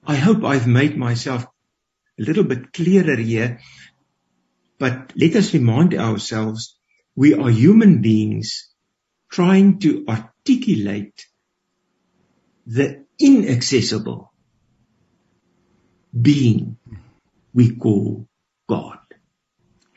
I 0.05 0.16
hope 0.16 0.43
I've 0.43 0.68
made 0.68 0.97
myself 0.97 1.45
a 2.20 2.24
little 2.24 2.43
bit 2.43 2.74
clearer 2.74 3.16
here, 3.16 3.59
but 4.80 5.13
let 5.16 5.36
us 5.36 5.53
remind 5.53 5.93
ourselves 5.93 6.78
we 7.16 7.34
are 7.34 7.49
human 7.49 8.01
beings 8.01 8.70
trying 9.32 9.80
to 9.80 10.05
articulate 10.07 11.26
the 12.66 13.05
inaccessible 13.20 14.32
being 16.20 16.78
we 17.53 17.76
call 17.76 18.28
God. 18.68 18.95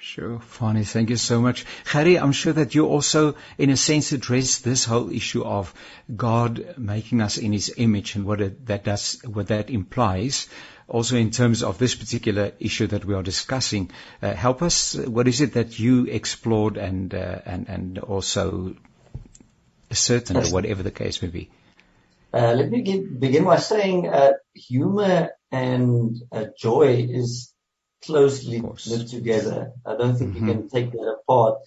Sure, 0.09 0.39
Fanie, 0.39 0.87
thank 0.87 1.11
you 1.11 1.17
so 1.17 1.39
much. 1.39 1.67
Harry, 1.85 2.19
I'm 2.19 2.33
sure 2.33 2.55
that 2.55 2.75
you 2.75 2.87
also, 2.87 3.35
in 3.59 3.69
a 3.69 3.77
sense, 3.77 4.11
address 4.13 4.61
this 4.61 4.87
whole 4.87 5.13
issue 5.13 5.45
of 5.45 5.75
God 6.17 6.77
making 6.79 7.21
us 7.21 7.37
in 7.37 7.53
His 7.53 7.75
image 7.77 8.15
and 8.17 8.25
what 8.25 8.41
it, 8.41 8.65
that 8.69 8.85
does, 8.85 9.21
what 9.27 9.49
that 9.49 9.69
implies. 9.69 10.49
Also, 10.89 11.17
in 11.17 11.31
terms 11.31 11.63
of 11.63 11.77
this 11.77 11.95
particular 11.95 12.53
issue 12.59 12.87
that 12.87 13.05
we 13.05 13.13
are 13.13 13.23
discussing, 13.23 13.91
uh, 14.23 14.33
help 14.33 14.63
us. 14.63 14.95
What 14.95 15.29
is 15.29 15.43
it 15.43 15.53
that 15.53 15.79
you 15.79 16.07
explored 16.07 16.79
and 16.79 17.15
uh, 17.15 17.41
and 17.45 17.69
and 17.69 17.99
also 17.99 18.77
ascertained, 19.91 20.47
whatever 20.47 20.83
the 20.83 20.91
case 21.03 21.21
may 21.21 21.29
be? 21.29 21.51
Uh, 22.33 22.55
let 22.55 22.71
me 22.71 22.81
give, 22.81 23.21
begin 23.21 23.45
by 23.45 23.59
saying 23.59 24.09
uh, 24.09 24.33
humor 24.55 25.33
and 25.53 26.17
uh, 26.33 26.47
joy 26.59 27.07
is 27.11 27.53
closely 28.05 28.61
knit 28.61 29.09
together. 29.09 29.73
I 29.87 29.97
don't 29.97 30.17
think 30.17 30.35
mm-hmm. 30.35 30.49
you 30.49 30.55
can 30.55 30.69
take 30.69 30.93
that 30.93 31.17
apart. 31.21 31.61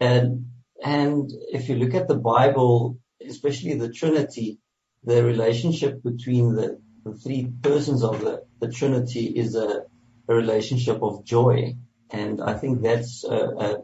And 0.00 0.46
and 0.82 1.30
if 1.52 1.68
you 1.68 1.76
look 1.76 1.94
at 1.94 2.08
the 2.08 2.16
Bible, 2.16 2.98
especially 3.26 3.74
the 3.74 3.92
Trinity, 3.92 4.58
the 5.04 5.24
relationship 5.24 6.02
between 6.02 6.54
the, 6.54 6.80
the 7.04 7.14
three 7.14 7.50
persons 7.62 8.02
of 8.02 8.20
the, 8.20 8.44
the 8.60 8.70
Trinity 8.70 9.26
is 9.26 9.54
a, 9.54 9.84
a 10.28 10.34
relationship 10.34 11.02
of 11.02 11.24
joy. 11.24 11.76
And 12.10 12.42
I 12.42 12.54
think 12.54 12.82
that's 12.82 13.24
uh, 13.24 13.78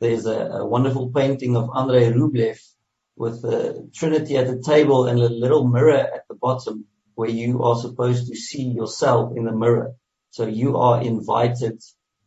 there's 0.00 0.26
a, 0.26 0.38
a 0.38 0.66
wonderful 0.66 1.10
painting 1.10 1.56
of 1.56 1.70
Andrei 1.74 2.10
Rublev 2.12 2.58
with 3.16 3.42
the 3.42 3.90
Trinity 3.94 4.36
at 4.36 4.46
the 4.46 4.62
table 4.62 5.06
and 5.06 5.18
a 5.18 5.28
little 5.28 5.66
mirror 5.66 5.96
at 5.96 6.28
the 6.28 6.34
bottom 6.34 6.84
where 7.14 7.30
you 7.30 7.62
are 7.62 7.76
supposed 7.76 8.28
to 8.28 8.36
see 8.36 8.64
yourself 8.64 9.32
in 9.36 9.44
the 9.44 9.52
mirror. 9.52 9.94
So 10.36 10.46
you 10.46 10.76
are 10.76 11.00
invited 11.00 11.80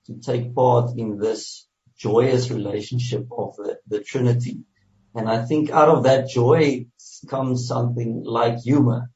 to 0.08 0.20
take 0.20 0.56
part 0.56 0.98
in 0.98 1.20
this 1.20 1.68
joyous 1.96 2.50
relationship 2.50 3.28
of 3.32 3.56
the, 3.56 3.78
the 3.88 4.00
Trinity. 4.00 4.62
And 5.14 5.30
I 5.30 5.46
think 5.46 5.70
out 5.70 5.90
of 5.90 6.06
that 6.06 6.28
joy 6.28 6.88
comes 7.28 7.68
something 7.68 8.24
like 8.26 8.64
humor. 8.64 9.12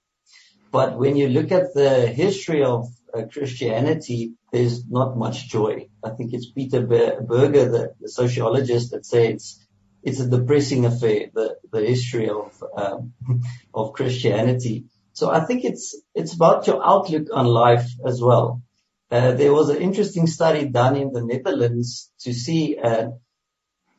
But 0.72 1.00
when 1.00 1.16
you 1.16 1.28
look 1.30 1.52
at 1.52 1.74
the 1.74 2.06
history 2.06 2.64
of 2.64 2.88
uh, 3.12 3.24
Christianity, 3.34 4.34
there's 4.52 4.86
not 4.88 5.18
much 5.18 5.50
joy. 5.50 5.90
I 6.04 6.12
think 6.12 6.32
it's 6.36 6.52
Peter 6.52 6.86
Berger, 6.86 7.72
the, 7.72 7.96
the 8.00 8.10
sociologist, 8.10 8.92
that 8.92 9.08
says 9.08 9.60
it's 10.04 10.20
a 10.20 10.30
depressing 10.30 10.86
affair, 10.86 11.32
the, 11.34 11.56
the 11.72 11.82
history 11.82 12.30
of, 12.30 12.64
um, 12.78 13.14
of 13.74 13.94
Christianity. 13.94 14.86
So 15.14 15.32
I 15.32 15.46
think 15.46 15.66
it's, 15.66 16.00
it's 16.14 16.36
about 16.36 16.68
your 16.68 16.86
outlook 16.86 17.30
on 17.34 17.48
life 17.48 17.90
as 18.06 18.22
well. 18.22 18.62
Uh, 19.14 19.34
there 19.34 19.54
was 19.54 19.70
an 19.70 19.80
interesting 19.80 20.26
study 20.26 20.66
done 20.66 20.96
in 20.96 21.14
the 21.14 21.24
Netherlands 21.24 22.12
to 22.22 22.34
see 22.34 22.80
uh, 22.80 23.10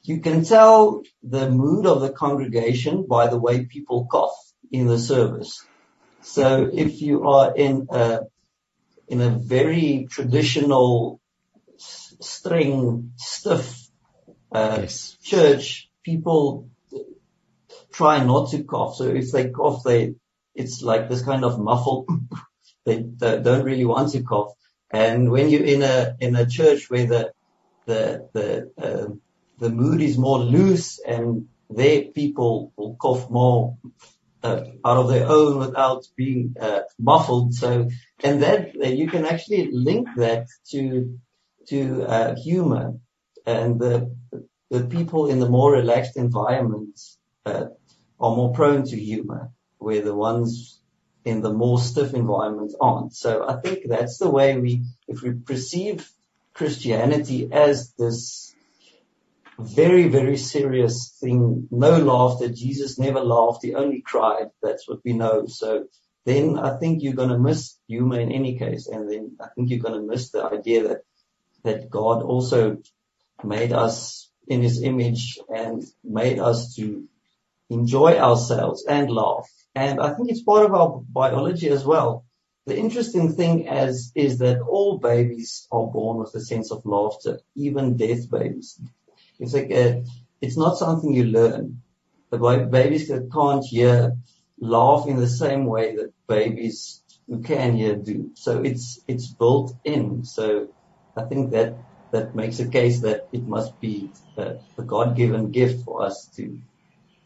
you 0.03 0.21
can 0.21 0.45
tell 0.45 1.05
the 1.23 1.49
mood 1.49 1.87
of 1.87 2.01
the 2.01 2.11
congregation 2.11 3.07
by 3.07 3.29
the 3.29 3.39
way 3.39 3.65
people 3.65 4.09
cough 4.11 4.37
in 4.73 4.89
the 4.89 4.99
service. 4.99 5.65
So 6.23 6.69
if 6.73 7.01
you 7.01 7.29
are 7.29 7.55
in 7.55 7.87
a 7.91 8.23
in 9.07 9.21
a 9.21 9.31
very 9.31 10.09
traditional, 10.11 11.21
string, 11.79 13.13
stiff 13.15 13.87
uh, 14.51 14.79
yes. 14.81 15.17
church, 15.23 15.91
people 16.03 16.71
try 17.93 18.25
not 18.25 18.51
to 18.51 18.65
cough. 18.65 18.97
So 18.97 19.05
if 19.05 19.31
they 19.31 19.51
cough, 19.51 19.85
they 19.85 20.15
it's 20.57 20.83
like 20.83 21.09
this 21.09 21.23
kind 21.23 21.45
of 21.45 21.61
muffled. 21.61 22.09
they, 22.85 23.05
they 23.17 23.41
don't 23.41 23.65
really 23.65 23.85
want 23.85 24.11
to 24.13 24.23
cough. 24.25 24.55
And 24.95 25.31
when 25.31 25.51
you're 25.51 25.65
in 25.65 25.83
a 25.83 26.17
in 26.21 26.37
a 26.37 26.47
church 26.47 26.89
where 26.89 27.07
the 27.07 27.33
the 27.87 28.29
the 28.33 28.49
uh, 28.87 29.09
the 29.59 29.71
mood 29.71 30.01
is 30.01 30.17
more 30.17 30.39
loose 30.39 31.01
and 31.01 31.49
there 31.69 32.03
people 32.03 32.73
will 32.77 32.95
cough 32.95 33.29
more 33.29 33.77
uh, 34.45 34.61
out 34.85 34.99
of 34.99 35.09
their 35.09 35.27
own 35.27 35.59
without 35.59 36.07
being 36.17 36.55
uh, 36.61 36.83
muffled. 36.99 37.55
So 37.55 37.89
and 38.23 38.43
that 38.43 38.75
you 39.01 39.09
can 39.09 39.25
actually 39.27 39.71
link 39.73 40.07
that 40.17 40.47
to 40.71 41.19
to 41.71 42.05
uh, 42.05 42.37
humor 42.37 42.95
and 43.45 43.81
the 43.81 44.15
the 44.71 44.85
people 44.85 45.27
in 45.27 45.41
the 45.41 45.49
more 45.49 45.73
relaxed 45.73 46.17
environments 46.17 47.19
uh, 47.47 47.67
are 48.21 48.37
more 48.37 48.53
prone 48.53 48.85
to 48.85 48.97
humor, 48.97 49.51
where 49.79 50.03
the 50.03 50.15
ones 50.15 50.81
in 51.25 51.41
the 51.41 51.53
more 51.53 51.79
stiff 51.79 52.15
environments 52.15 52.75
aren't. 52.81 53.15
So 53.15 53.49
I 53.49 53.61
think 53.61 53.89
that's 53.89 54.19
the 54.19 54.29
way 54.29 54.59
we, 54.59 54.85
if 55.09 55.23
we 55.23 55.33
perceive 55.33 56.09
Christianity 56.53 57.49
as 57.53 57.93
this 57.99 58.55
very, 59.59 60.09
very 60.09 60.37
serious 60.37 61.17
thing, 61.21 61.69
no 61.71 61.97
laughter, 61.99 62.49
Jesus 62.49 62.99
never 62.99 63.21
laughed, 63.21 63.63
he 63.63 63.75
only 63.75 64.01
cried, 64.01 64.51
that's 64.63 64.89
what 64.89 65.01
we 65.05 65.13
know. 65.13 65.47
So 65.47 65.87
then 66.25 66.59
I 66.59 66.77
think 66.79 67.03
you're 67.03 67.15
going 67.15 67.31
to 67.31 67.39
miss 67.39 67.77
humor 67.87 68.19
in 68.19 68.33
any 68.33 68.59
case. 68.59 68.87
And 68.87 69.11
then 69.11 69.37
I 69.41 69.49
think 69.55 69.71
you're 69.71 69.79
going 69.81 70.01
to 70.01 70.07
miss 70.07 70.31
the 70.31 70.45
idea 70.45 70.89
that, 70.89 70.99
that 71.63 71.91
God 71.91 72.23
also 72.23 72.79
made 73.43 73.73
us 73.73 74.31
in 74.47 74.63
his 74.63 74.83
image 74.83 75.39
and 75.49 75.83
made 76.03 76.39
us 76.39 76.75
to 76.77 77.05
enjoy 77.71 78.19
ourselves 78.19 78.85
and 78.87 79.11
laugh. 79.11 79.49
And 79.75 80.01
I 80.01 80.15
think 80.15 80.31
it's 80.31 80.43
part 80.43 80.65
of 80.65 80.75
our 80.75 81.03
biology 81.09 81.69
as 81.69 81.85
well. 81.85 82.25
The 82.67 82.79
interesting 82.79 83.33
thing 83.33 83.69
as 83.69 84.13
is 84.15 84.39
that 84.39 84.61
all 84.61 84.99
babies 84.99 85.67
are 85.71 85.87
born 85.87 86.19
with 86.19 86.35
a 86.35 86.41
sense 86.41 86.71
of 86.71 86.87
laughter, 86.87 87.41
even 87.55 87.97
deaf 87.97 88.31
babies. 88.31 88.81
It's 89.39 89.53
like 89.53 89.71
a, 89.71 90.05
it's 90.41 90.57
not 90.57 90.79
something 90.79 91.13
you 91.13 91.25
learn. 91.25 91.83
The 92.31 92.69
babies 92.71 93.09
that 93.09 93.31
can't 93.33 93.65
hear 93.65 94.17
laugh 94.59 95.07
in 95.07 95.17
the 95.17 95.29
same 95.29 95.67
way 95.67 95.97
that 95.97 96.13
babies 96.27 97.03
who 97.29 97.43
can 97.43 97.77
hear 97.77 97.97
do. 97.97 98.31
So 98.35 98.63
it's 98.63 99.01
it's 99.07 99.29
built 99.29 99.75
in. 99.85 100.25
So 100.25 100.69
I 101.17 101.23
think 101.25 101.53
that 101.53 101.77
that 102.13 102.35
makes 102.35 102.61
a 102.61 102.69
case 102.69 103.01
that 103.01 103.29
it 103.33 103.43
must 103.43 103.81
be 103.81 104.11
a, 104.37 104.57
a 104.79 104.83
God-given 104.83 105.51
gift 105.51 105.85
for 105.85 106.03
us 106.03 106.27
to 106.37 106.61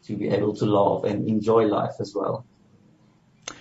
to 0.09 0.17
be 0.17 0.27
able 0.29 0.55
to 0.55 0.65
laugh 0.65 1.03
and 1.03 1.27
enjoy 1.27 1.65
life 1.65 1.95
as 1.99 2.13
well. 2.15 2.45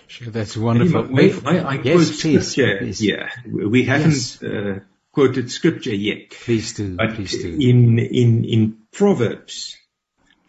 Sure, 0.07 0.31
that's 0.31 0.57
wonderful. 0.57 1.05
May, 1.05 1.31
may 1.31 1.61
I 1.61 1.75
yes, 1.75 2.23
please, 2.23 2.53
scripture? 2.53 2.79
Please. 2.79 3.03
Yeah, 3.03 3.29
we 3.47 3.85
haven't 3.85 4.13
yes. 4.13 4.43
uh, 4.43 4.81
quoted 5.13 5.51
scripture 5.51 5.95
yet. 5.95 6.31
Please 6.31 6.73
do. 6.73 6.97
But 6.97 7.15
please 7.15 7.43
do. 7.43 7.53
In 7.61 7.99
in 7.99 8.45
in 8.45 8.79
Proverbs, 8.91 9.77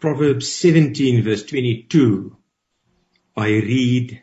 Proverbs 0.00 0.50
17 0.50 1.22
verse 1.22 1.44
22, 1.44 2.34
I 3.36 3.48
read, 3.48 4.22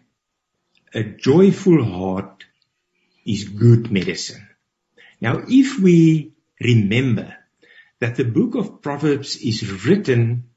"A 0.95 1.03
joyful 1.03 1.83
heart 1.83 2.45
is 3.23 3.43
good 3.43 3.91
medicine." 3.91 4.47
Now, 5.21 5.43
if 5.47 5.79
we 5.79 6.33
remember 6.59 7.35
that 7.99 8.15
the 8.15 8.25
book 8.25 8.55
of 8.55 8.81
Proverbs 8.81 9.35
is 9.37 9.85
written 9.85 10.49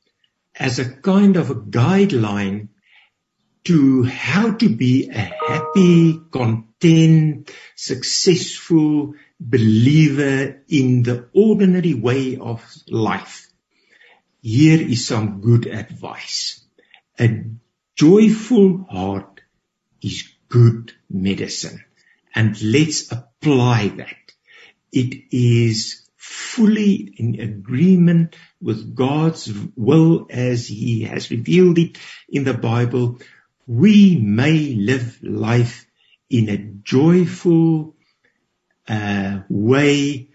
as 0.60 0.78
a 0.78 0.84
kind 0.84 1.38
of 1.38 1.50
a 1.50 1.54
guideline 1.54 2.68
to 3.64 4.02
how 4.02 4.52
to 4.52 4.68
be 4.68 5.08
a 5.08 5.18
happy, 5.48 6.20
content, 6.30 7.50
successful 7.74 9.14
believer 9.40 10.62
in 10.68 11.02
the 11.02 11.28
ordinary 11.32 11.94
way 11.94 12.36
of 12.36 12.62
life. 12.88 13.50
Here 14.42 14.80
is 14.80 15.06
some 15.06 15.40
good 15.40 15.66
advice. 15.66 16.62
A 17.18 17.44
joyful 17.96 18.86
heart 18.90 19.40
is 20.02 20.28
good 20.50 20.92
medicine. 21.08 21.84
And 22.34 22.60
let's 22.62 23.10
apply 23.10 23.88
that. 23.96 24.16
It 24.92 25.24
is 25.30 26.09
fully 26.20 27.14
in 27.16 27.40
agreement 27.40 28.36
with 28.60 28.94
God's 28.94 29.50
will 29.74 30.26
as 30.30 30.68
He 30.68 31.02
has 31.02 31.30
revealed 31.30 31.78
it 31.78 31.98
in 32.28 32.44
the 32.44 32.54
Bible 32.54 33.18
we 33.70 34.16
may 34.16 34.74
live 34.74 35.20
life 35.22 35.86
in 36.28 36.48
a 36.48 36.58
joyful 36.58 37.94
uh, 38.88 39.42
way, 39.48 40.30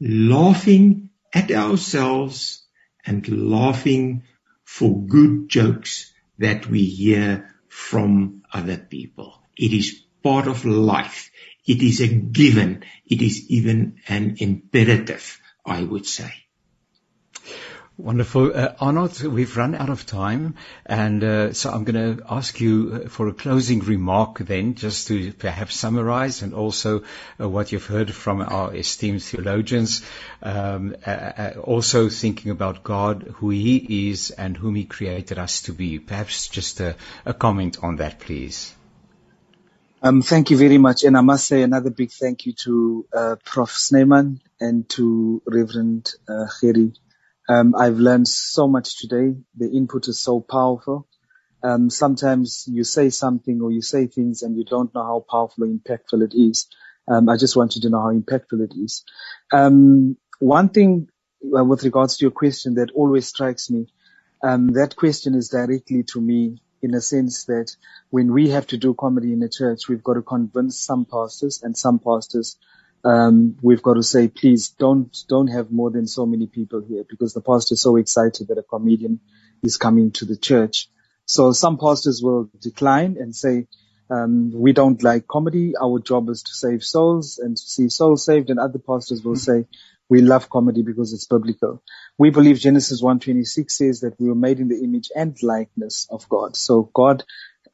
laughing 0.00 1.10
at 1.32 1.52
ourselves 1.52 2.66
and 3.06 3.28
laughing 3.28 4.24
for 4.64 5.06
good 5.06 5.48
jokes 5.48 6.12
that 6.38 6.66
we 6.66 6.84
hear 6.84 7.54
from 7.68 8.42
other 8.52 8.76
people. 8.76 9.40
It 9.56 9.72
is 9.72 10.02
part 10.24 10.48
of 10.48 10.64
life. 10.64 11.30
It 11.70 11.82
is 11.82 12.00
a 12.00 12.08
given. 12.08 12.82
It 13.06 13.22
is 13.22 13.48
even 13.48 14.00
an 14.08 14.38
imperative, 14.38 15.40
I 15.64 15.84
would 15.84 16.04
say. 16.04 16.32
Wonderful. 17.96 18.50
Uh, 18.52 18.74
Arnotte, 18.80 19.22
we've 19.30 19.56
run 19.56 19.76
out 19.76 19.88
of 19.88 20.04
time, 20.04 20.56
and 20.84 21.22
uh, 21.22 21.52
so 21.52 21.70
I'm 21.70 21.84
going 21.84 22.16
to 22.16 22.24
ask 22.28 22.60
you 22.60 23.04
uh, 23.04 23.08
for 23.08 23.28
a 23.28 23.32
closing 23.32 23.78
remark 23.80 24.38
then, 24.38 24.74
just 24.74 25.06
to 25.08 25.32
perhaps 25.32 25.76
summarize, 25.76 26.42
and 26.42 26.54
also 26.54 27.04
uh, 27.38 27.48
what 27.48 27.70
you've 27.70 27.86
heard 27.86 28.12
from 28.12 28.40
our 28.40 28.74
esteemed 28.74 29.22
theologians, 29.22 30.02
um, 30.42 30.96
uh, 31.06 31.10
uh, 31.10 31.52
also 31.62 32.08
thinking 32.08 32.50
about 32.50 32.82
God, 32.82 33.32
who 33.36 33.50
He 33.50 34.10
is, 34.10 34.32
and 34.32 34.56
whom 34.56 34.74
He 34.74 34.86
created 34.86 35.38
us 35.38 35.62
to 35.62 35.72
be. 35.72 36.00
Perhaps 36.00 36.48
just 36.48 36.80
a, 36.80 36.96
a 37.24 37.32
comment 37.32 37.78
on 37.80 37.96
that, 37.96 38.18
please. 38.18 38.74
Um, 40.02 40.22
thank 40.22 40.50
you 40.50 40.56
very 40.58 40.78
much, 40.78 41.04
and 41.04 41.16
I 41.16 41.22
must 41.22 41.46
say 41.46 41.62
another 41.62 41.90
big 41.90 42.12
thank 42.12 42.46
you 42.46 42.54
to 42.64 43.06
Prof. 43.44 43.70
Snyman 43.72 44.40
and 44.60 44.88
to 44.90 45.42
Reverend 45.46 46.12
uh, 46.28 46.46
um, 47.48 47.74
I've 47.76 47.98
learned 47.98 48.28
so 48.28 48.68
much 48.68 48.98
today. 48.98 49.36
The 49.56 49.70
input 49.70 50.08
is 50.08 50.20
so 50.20 50.40
powerful. 50.40 51.08
Um, 51.62 51.90
sometimes 51.90 52.64
you 52.68 52.84
say 52.84 53.10
something 53.10 53.60
or 53.62 53.72
you 53.72 53.82
say 53.82 54.06
things 54.06 54.42
and 54.42 54.56
you 54.56 54.64
don't 54.64 54.94
know 54.94 55.04
how 55.04 55.24
powerful 55.30 55.64
or 55.64 55.68
impactful 55.68 56.22
it 56.24 56.34
is. 56.34 56.68
Um, 57.08 57.28
I 57.28 57.36
just 57.36 57.56
want 57.56 57.76
you 57.76 57.82
to 57.82 57.90
know 57.90 58.00
how 58.00 58.12
impactful 58.14 58.62
it 58.64 58.74
is. 58.76 59.04
Um, 59.52 60.16
one 60.40 60.70
thing 60.70 61.08
uh, 61.56 61.64
with 61.64 61.84
regards 61.84 62.18
to 62.18 62.24
your 62.24 62.32
question 62.32 62.74
that 62.76 62.90
always 62.94 63.28
strikes 63.28 63.70
me, 63.70 63.88
um, 64.42 64.68
that 64.74 64.96
question 64.96 65.34
is 65.34 65.50
directly 65.50 66.04
to 66.12 66.20
me 66.20 66.62
in 66.82 66.94
a 66.94 67.00
sense 67.00 67.44
that 67.44 67.76
when 68.10 68.32
we 68.32 68.50
have 68.50 68.66
to 68.68 68.76
do 68.76 68.94
comedy 68.94 69.32
in 69.32 69.42
a 69.42 69.48
church, 69.48 69.88
we've 69.88 70.02
got 70.02 70.14
to 70.14 70.22
convince 70.22 70.78
some 70.78 71.04
pastors 71.04 71.62
and 71.62 71.76
some 71.76 71.98
pastors 71.98 72.56
um, 73.04 73.56
we've 73.62 73.82
got 73.82 73.94
to 73.94 74.02
say, 74.02 74.28
please 74.28 74.70
don't, 74.70 75.16
don't 75.28 75.46
have 75.48 75.70
more 75.70 75.90
than 75.90 76.06
so 76.06 76.26
many 76.26 76.46
people 76.46 76.82
here 76.86 77.04
because 77.08 77.32
the 77.32 77.40
pastor 77.40 77.74
is 77.74 77.82
so 77.82 77.96
excited 77.96 78.48
that 78.48 78.58
a 78.58 78.62
comedian 78.62 79.20
is 79.62 79.76
coming 79.76 80.10
to 80.12 80.24
the 80.24 80.36
church. 80.36 80.88
So 81.24 81.52
some 81.52 81.78
pastors 81.78 82.22
will 82.22 82.50
decline 82.60 83.16
and 83.18 83.34
say, 83.34 83.68
um, 84.10 84.50
we 84.52 84.72
don't 84.72 85.02
like 85.02 85.28
comedy. 85.28 85.74
Our 85.80 86.00
job 86.00 86.28
is 86.28 86.42
to 86.42 86.52
save 86.52 86.82
souls 86.82 87.38
and 87.38 87.56
to 87.56 87.62
see 87.62 87.88
souls 87.88 88.24
saved. 88.24 88.50
And 88.50 88.58
other 88.58 88.80
pastors 88.80 89.22
will 89.22 89.36
say, 89.36 89.66
we 90.10 90.22
love 90.22 90.50
comedy 90.50 90.82
because 90.82 91.14
it's 91.14 91.26
biblical. 91.26 91.82
We 92.18 92.30
believe 92.30 92.58
Genesis 92.60 93.02
1:26 93.02 93.70
says 93.70 94.00
that 94.02 94.20
we 94.20 94.28
were 94.28 94.36
made 94.36 94.60
in 94.60 94.68
the 94.68 94.82
image 94.84 95.10
and 95.16 95.36
likeness 95.42 96.08
of 96.10 96.28
God. 96.28 96.56
So 96.56 96.90
God 96.94 97.24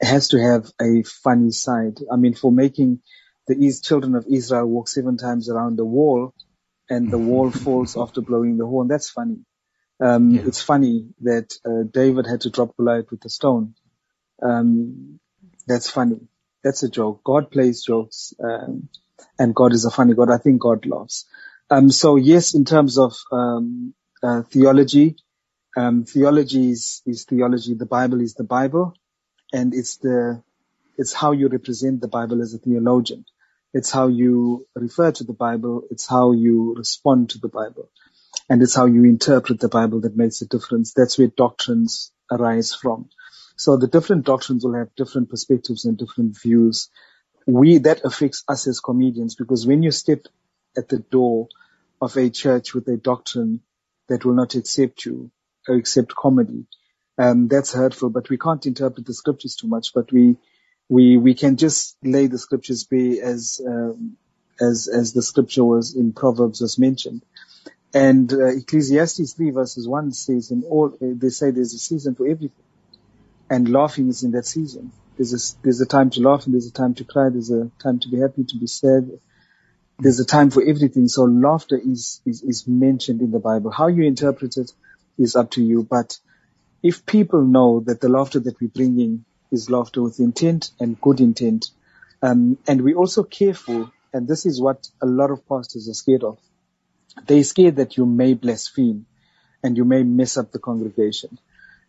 has 0.03 0.29
to 0.31 0.41
have 0.41 0.71
a 0.83 1.03
funny 1.05 1.53
side. 1.53 1.99
I 2.13 2.17
mean, 2.17 2.35
for 2.35 2.53
making 2.53 3.01
the 3.49 3.57
children 3.83 4.17
of 4.17 4.27
Israel 4.31 4.67
walk 4.67 4.89
seven 4.89 5.19
times 5.19 5.51
around 5.51 5.79
the 5.79 5.87
wall 5.87 6.35
and 6.91 7.11
the 7.11 7.19
wall 7.19 7.51
falls 7.53 7.97
after 7.97 8.23
blowing 8.23 8.59
the 8.59 8.67
horn. 8.67 8.89
That's 8.89 9.11
funny. 9.11 9.39
Um, 10.01 10.33
yeah. 10.33 10.43
It's 10.47 10.63
funny 10.63 11.09
that 11.23 11.55
uh, 11.67 11.89
David 11.93 12.27
had 12.27 12.43
to 12.43 12.51
drop 12.51 12.77
Goliath 12.77 13.11
with 13.11 13.25
a 13.27 13.31
stone. 13.31 13.75
Um, 14.43 15.21
that's 15.67 15.91
funny. 15.91 16.21
That's 16.65 16.83
a 16.83 16.91
joke. 16.91 17.23
God 17.25 17.51
plays 17.51 17.85
jokes, 17.85 18.35
um, 18.43 18.89
and 19.39 19.55
God 19.55 19.73
is 19.73 19.85
a 19.87 19.91
funny 19.91 20.15
God. 20.15 20.31
I 20.31 20.39
think 20.39 20.61
God 20.61 20.87
loves. 20.87 21.27
Um, 21.71 21.91
so 21.91 22.17
yes, 22.17 22.55
in 22.55 22.65
terms 22.65 22.99
of 22.99 23.15
um, 23.33 23.95
uh, 24.23 24.43
theology, 24.43 25.17
um, 25.77 26.05
theology 26.05 26.71
is, 26.71 27.03
is 27.07 27.25
theology. 27.25 27.75
The 27.75 27.87
Bible 27.87 28.21
is 28.21 28.35
the 28.35 28.45
Bible, 28.45 28.95
and 29.53 29.75
it's 29.75 29.99
the 29.99 30.43
it's 30.99 31.13
how 31.13 31.33
you 31.33 31.49
represent 31.49 32.01
the 32.01 32.09
Bible 32.09 32.43
as 32.43 32.55
a 32.55 32.59
theologian. 32.59 33.25
It's 33.75 33.91
how 33.91 34.09
you 34.09 34.67
refer 34.75 35.13
to 35.13 35.25
the 35.25 35.35
Bible. 35.35 35.83
It's 35.91 36.07
how 36.07 36.33
you 36.33 36.75
respond 36.77 37.31
to 37.31 37.39
the 37.39 37.49
Bible. 37.49 37.91
And 38.49 38.63
it's 38.63 38.75
how 38.75 38.87
you 38.87 39.05
interpret 39.05 39.61
the 39.61 39.69
Bible 39.69 40.01
that 40.03 40.17
makes 40.17 40.41
a 40.41 40.47
difference. 40.47 40.95
That's 40.95 41.19
where 41.19 41.29
doctrines 41.29 42.13
arise 42.31 42.75
from. 42.75 43.11
So 43.57 43.77
the 43.77 43.89
different 43.89 44.25
doctrines 44.25 44.65
will 44.65 44.75
have 44.75 44.95
different 44.97 45.29
perspectives 45.29 45.85
and 45.85 45.99
different 45.99 46.39
views. 46.41 46.91
We, 47.47 47.79
that 47.79 48.05
affects 48.05 48.45
us 48.49 48.67
as 48.67 48.81
comedians 48.81 49.35
because 49.35 49.67
when 49.67 49.83
you 49.83 49.91
step 49.91 50.27
at 50.77 50.89
the 50.89 50.99
door 50.99 51.49
of 52.01 52.17
a 52.17 52.31
church 52.31 52.75
with 52.75 52.89
a 52.89 52.97
doctrine 52.97 53.61
that 54.09 54.25
will 54.25 54.35
not 54.35 54.55
accept 54.55 55.05
you 55.05 55.31
or 55.69 55.77
accept 55.77 56.15
comedy, 56.15 56.67
um, 57.19 57.49
that's 57.49 57.73
hurtful, 57.73 58.11
but 58.11 58.29
we 58.29 58.39
can't 58.39 58.67
interpret 58.67 59.07
the 59.07 59.15
scriptures 59.15 59.57
too 59.57 59.69
much, 59.69 59.93
but 59.95 60.13
we, 60.13 60.37
we 60.89 61.17
we 61.17 61.35
can 61.35 61.57
just 61.57 61.97
lay 62.05 62.27
the 62.27 62.39
scriptures 62.39 62.85
bare 62.85 63.25
as 63.25 63.61
um, 63.67 64.17
as 64.61 64.89
as 64.89 65.13
the 65.13 65.23
scripture 65.23 65.65
was 65.65 65.97
in 65.97 66.13
Proverbs 66.13 66.61
was 66.61 66.79
mentioned. 66.79 67.23
And 67.95 68.31
uh, 68.33 68.49
Ecclesiastes 68.49 69.33
3 69.33 69.51
verses 69.53 69.89
1 69.89 70.13
says 70.13 70.51
in 70.51 70.65
all, 70.65 70.93
uh, 71.01 71.15
they 71.15 71.31
say 71.31 71.51
there's 71.51 71.73
a 71.73 71.79
season 71.79 72.15
for 72.15 72.27
everything. 72.27 72.65
And 73.49 73.73
laughing 73.73 74.09
is 74.09 74.23
in 74.23 74.33
that 74.33 74.45
season. 74.45 74.93
There's 75.17 75.33
a, 75.33 75.63
there's 75.63 75.81
a 75.81 75.87
time 75.87 76.11
to 76.11 76.21
laugh 76.21 76.45
and 76.45 76.53
there's 76.53 76.67
a 76.67 76.73
time 76.73 76.95
to 76.97 77.05
cry. 77.05 77.31
There's 77.31 77.51
a 77.51 77.71
time 77.83 78.01
to 78.01 78.09
be 78.09 78.19
happy, 78.19 78.45
to 78.45 78.59
be 78.59 78.67
sad. 78.67 79.19
There's 79.99 80.21
a 80.21 80.27
time 80.27 80.51
for 80.51 80.63
everything. 80.63 81.09
So 81.09 81.25
laughter 81.25 81.79
is, 81.79 82.21
is, 82.27 82.43
is 82.43 82.69
mentioned 82.69 83.23
in 83.23 83.31
the 83.31 83.39
Bible. 83.39 83.71
How 83.71 83.87
you 83.89 84.05
interpret 84.05 84.57
it 84.57 84.71
is 85.19 85.37
up 85.37 85.53
to 85.53 85.63
you. 85.63 85.87
But 85.89 86.19
if 86.83 87.07
people 87.07 87.43
know 87.43 87.81
that 87.81 88.01
the 88.01 88.09
laughter 88.09 88.41
that 88.41 88.61
we're 88.61 88.69
bringing 88.69 89.25
is 89.51 89.71
laughter 89.71 90.03
with 90.03 90.21
intent 90.21 90.71
and 90.81 91.01
good 91.01 91.21
intent. 91.21 91.67
Um, 92.23 92.59
and 92.67 92.83
we're 92.83 92.97
also 92.97 93.23
careful, 93.23 93.91
and 94.13 94.27
this 94.29 94.47
is 94.47 94.61
what 94.61 94.89
a 95.03 95.07
lot 95.07 95.31
of 95.31 95.47
pastors 95.49 95.89
are 95.89 95.95
scared 95.95 96.25
of. 96.25 96.39
They're 97.27 97.45
scared 97.45 97.77
that 97.77 97.97
you 97.97 98.07
may 98.07 98.35
blaspheme 98.35 99.07
and 99.63 99.77
you 99.77 99.85
may 99.85 100.03
mess 100.03 100.37
up 100.37 100.53
the 100.53 100.59
congregation. 100.59 101.39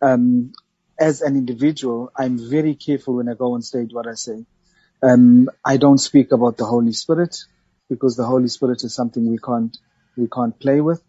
Um, 0.02 0.54
as 1.00 1.22
an 1.22 1.36
individual, 1.36 2.12
I'm 2.16 2.38
very 2.50 2.76
careful 2.76 3.16
when 3.16 3.30
I 3.30 3.34
go 3.34 3.54
on 3.54 3.62
stage 3.62 3.90
what 3.92 4.08
I 4.08 4.14
say. 4.14 4.46
Um, 5.04 5.50
I 5.64 5.78
don't 5.78 6.00
speak 6.00 6.32
about 6.32 6.58
the 6.58 6.66
Holy 6.66 6.94
Spirit 6.94 7.38
because 7.90 8.16
the 8.16 8.26
Holy 8.26 8.48
Spirit 8.48 8.84
is 8.84 8.94
something 8.94 9.30
we 9.30 9.38
can't 9.38 9.78
we 10.18 10.28
can't 10.28 10.60
play 10.60 10.82
with. 10.82 11.02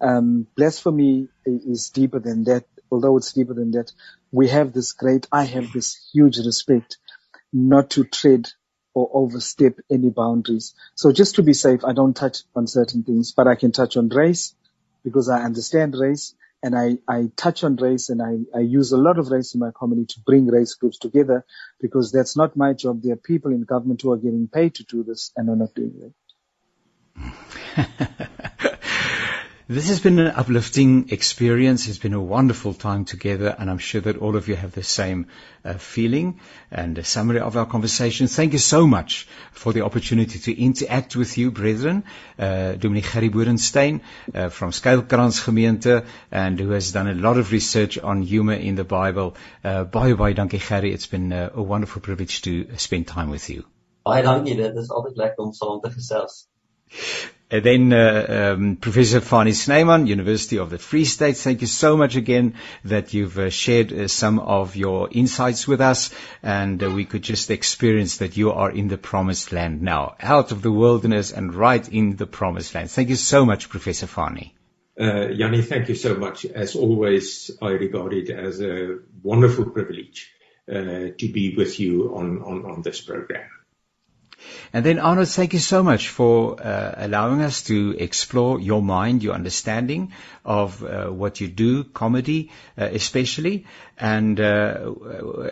Um, 0.00 0.46
blasphemy 0.56 1.28
is 1.44 1.90
deeper 1.90 2.18
than 2.18 2.44
that. 2.44 2.64
Although 2.90 3.16
it's 3.18 3.32
deeper 3.32 3.54
than 3.54 3.72
that, 3.72 3.92
we 4.32 4.48
have 4.48 4.72
this 4.72 4.92
great. 4.92 5.26
I 5.30 5.44
have 5.44 5.72
this 5.72 6.10
huge 6.12 6.38
respect 6.38 6.98
not 7.52 7.90
to 7.90 8.04
tread 8.04 8.48
or 8.94 9.10
overstep 9.12 9.78
any 9.90 10.10
boundaries. 10.10 10.74
So 10.94 11.12
just 11.12 11.36
to 11.36 11.42
be 11.42 11.52
safe, 11.52 11.84
I 11.84 11.92
don't 11.92 12.14
touch 12.14 12.42
on 12.54 12.66
certain 12.66 13.02
things, 13.04 13.32
but 13.32 13.46
I 13.46 13.54
can 13.54 13.72
touch 13.72 13.96
on 13.96 14.08
race 14.08 14.54
because 15.04 15.28
I 15.28 15.42
understand 15.42 15.94
race 15.98 16.34
and 16.62 16.76
I, 16.76 16.98
I 17.06 17.30
touch 17.36 17.62
on 17.62 17.76
race 17.76 18.08
and 18.08 18.20
I, 18.20 18.58
I 18.58 18.60
use 18.62 18.92
a 18.92 18.96
lot 18.96 19.18
of 19.18 19.30
race 19.30 19.54
in 19.54 19.60
my 19.60 19.70
comedy 19.70 20.06
to 20.06 20.20
bring 20.20 20.46
race 20.46 20.74
groups 20.74 20.98
together 20.98 21.44
because 21.80 22.10
that's 22.10 22.36
not 22.36 22.56
my 22.56 22.72
job. 22.72 23.02
There 23.02 23.12
are 23.12 23.16
people 23.16 23.52
in 23.52 23.62
government 23.62 24.02
who 24.02 24.12
are 24.12 24.16
getting 24.16 24.48
paid 24.48 24.74
to 24.76 24.84
do 24.84 25.04
this 25.04 25.32
and 25.36 25.48
are 25.48 25.56
not 25.56 25.74
doing 25.74 25.94
it. 26.02 26.12
This 29.70 29.90
has 29.90 30.00
been 30.00 30.18
an 30.18 30.28
uplifting 30.28 31.10
experience. 31.10 31.88
It's 31.88 31.98
been 31.98 32.14
a 32.14 32.22
wonderful 32.22 32.72
time 32.72 33.04
together, 33.04 33.54
and 33.58 33.68
I'm 33.68 33.76
sure 33.76 34.00
that 34.00 34.16
all 34.16 34.34
of 34.34 34.48
you 34.48 34.56
have 34.56 34.72
the 34.72 34.82
same 34.82 35.26
uh, 35.62 35.74
feeling 35.74 36.40
and 36.70 36.96
a 36.96 37.04
summary 37.04 37.40
of 37.40 37.54
our 37.54 37.66
conversation. 37.66 38.28
Thank 38.28 38.54
you 38.54 38.58
so 38.58 38.86
much 38.86 39.28
for 39.52 39.74
the 39.74 39.82
opportunity 39.82 40.38
to 40.38 40.58
interact 40.58 41.16
with 41.16 41.36
you, 41.36 41.50
brethren. 41.50 42.04
Uh, 42.38 42.76
Dominee 42.76 43.02
Gerry 43.02 43.28
uh, 43.28 44.48
from 44.48 44.70
Skuilkrans 44.70 45.44
Gemeente, 45.44 46.06
and 46.30 46.58
who 46.58 46.70
has 46.70 46.92
done 46.92 47.08
a 47.08 47.14
lot 47.14 47.36
of 47.36 47.52
research 47.52 47.98
on 47.98 48.22
humor 48.22 48.54
in 48.54 48.74
the 48.74 48.84
Bible. 48.84 49.36
Uh, 49.62 49.84
baie, 49.84 50.14
baie 50.14 50.32
dankie, 50.32 50.66
Gerry. 50.66 50.94
It's 50.94 51.08
been 51.08 51.30
uh, 51.30 51.50
a 51.52 51.62
wonderful 51.62 52.00
privilege 52.00 52.40
to 52.40 52.74
spend 52.78 53.06
time 53.06 53.28
with 53.28 53.50
you. 53.50 53.64
Baie 54.02 54.22
dankie. 54.22 54.56
Dit 54.56 54.76
is 54.76 54.88
lekker 55.14 55.44
om 55.44 55.52
saam 55.52 55.82
te. 55.82 57.37
And 57.50 57.64
then 57.64 57.92
uh, 57.94 58.54
um, 58.56 58.76
Professor 58.76 59.20
Fanie 59.20 59.54
Snyman, 59.54 60.06
University 60.06 60.58
of 60.58 60.68
the 60.68 60.76
Free 60.76 61.06
State, 61.06 61.38
thank 61.38 61.62
you 61.62 61.66
so 61.66 61.96
much 61.96 62.14
again 62.14 62.54
that 62.84 63.14
you've 63.14 63.38
uh, 63.38 63.48
shared 63.48 63.90
uh, 63.90 64.06
some 64.06 64.38
of 64.38 64.76
your 64.76 65.08
insights 65.10 65.66
with 65.66 65.80
us, 65.80 66.10
and 66.42 66.82
uh, 66.82 66.90
we 66.90 67.06
could 67.06 67.22
just 67.22 67.50
experience 67.50 68.18
that 68.18 68.36
you 68.36 68.52
are 68.52 68.70
in 68.70 68.88
the 68.88 68.98
promised 68.98 69.50
land 69.50 69.80
now, 69.80 70.14
out 70.20 70.52
of 70.52 70.60
the 70.60 70.70
wilderness 70.70 71.32
and 71.32 71.54
right 71.54 71.88
in 71.88 72.16
the 72.16 72.26
promised 72.26 72.74
land. 72.74 72.90
Thank 72.90 73.08
you 73.08 73.16
so 73.16 73.46
much, 73.46 73.70
Professor 73.70 74.06
Fanie. 74.06 74.52
Uh, 75.00 75.28
Jannie, 75.32 75.62
thank 75.62 75.88
you 75.88 75.94
so 75.94 76.16
much. 76.16 76.44
As 76.44 76.76
always, 76.76 77.50
I 77.62 77.70
regard 77.70 78.12
it 78.12 78.28
as 78.28 78.60
a 78.60 78.98
wonderful 79.22 79.70
privilege 79.70 80.30
uh, 80.68 81.16
to 81.16 81.32
be 81.32 81.54
with 81.56 81.80
you 81.80 82.14
on, 82.14 82.42
on, 82.42 82.66
on 82.66 82.82
this 82.82 83.00
program. 83.00 83.48
And 84.72 84.84
then 84.84 84.98
Arnotte, 84.98 85.34
thank 85.34 85.52
you 85.52 85.58
so 85.58 85.82
much 85.82 86.08
for 86.08 86.60
uh, 86.60 86.94
allowing 86.96 87.42
us 87.42 87.62
to 87.64 87.96
explore 87.98 88.60
your 88.60 88.82
mind, 88.82 89.22
your 89.22 89.34
understanding 89.34 90.12
of 90.44 90.82
uh, 90.84 91.06
what 91.06 91.40
you 91.40 91.48
do, 91.48 91.84
comedy 91.84 92.50
uh, 92.76 92.84
especially. 92.84 93.66
And 93.98 94.40
uh, 94.40 94.92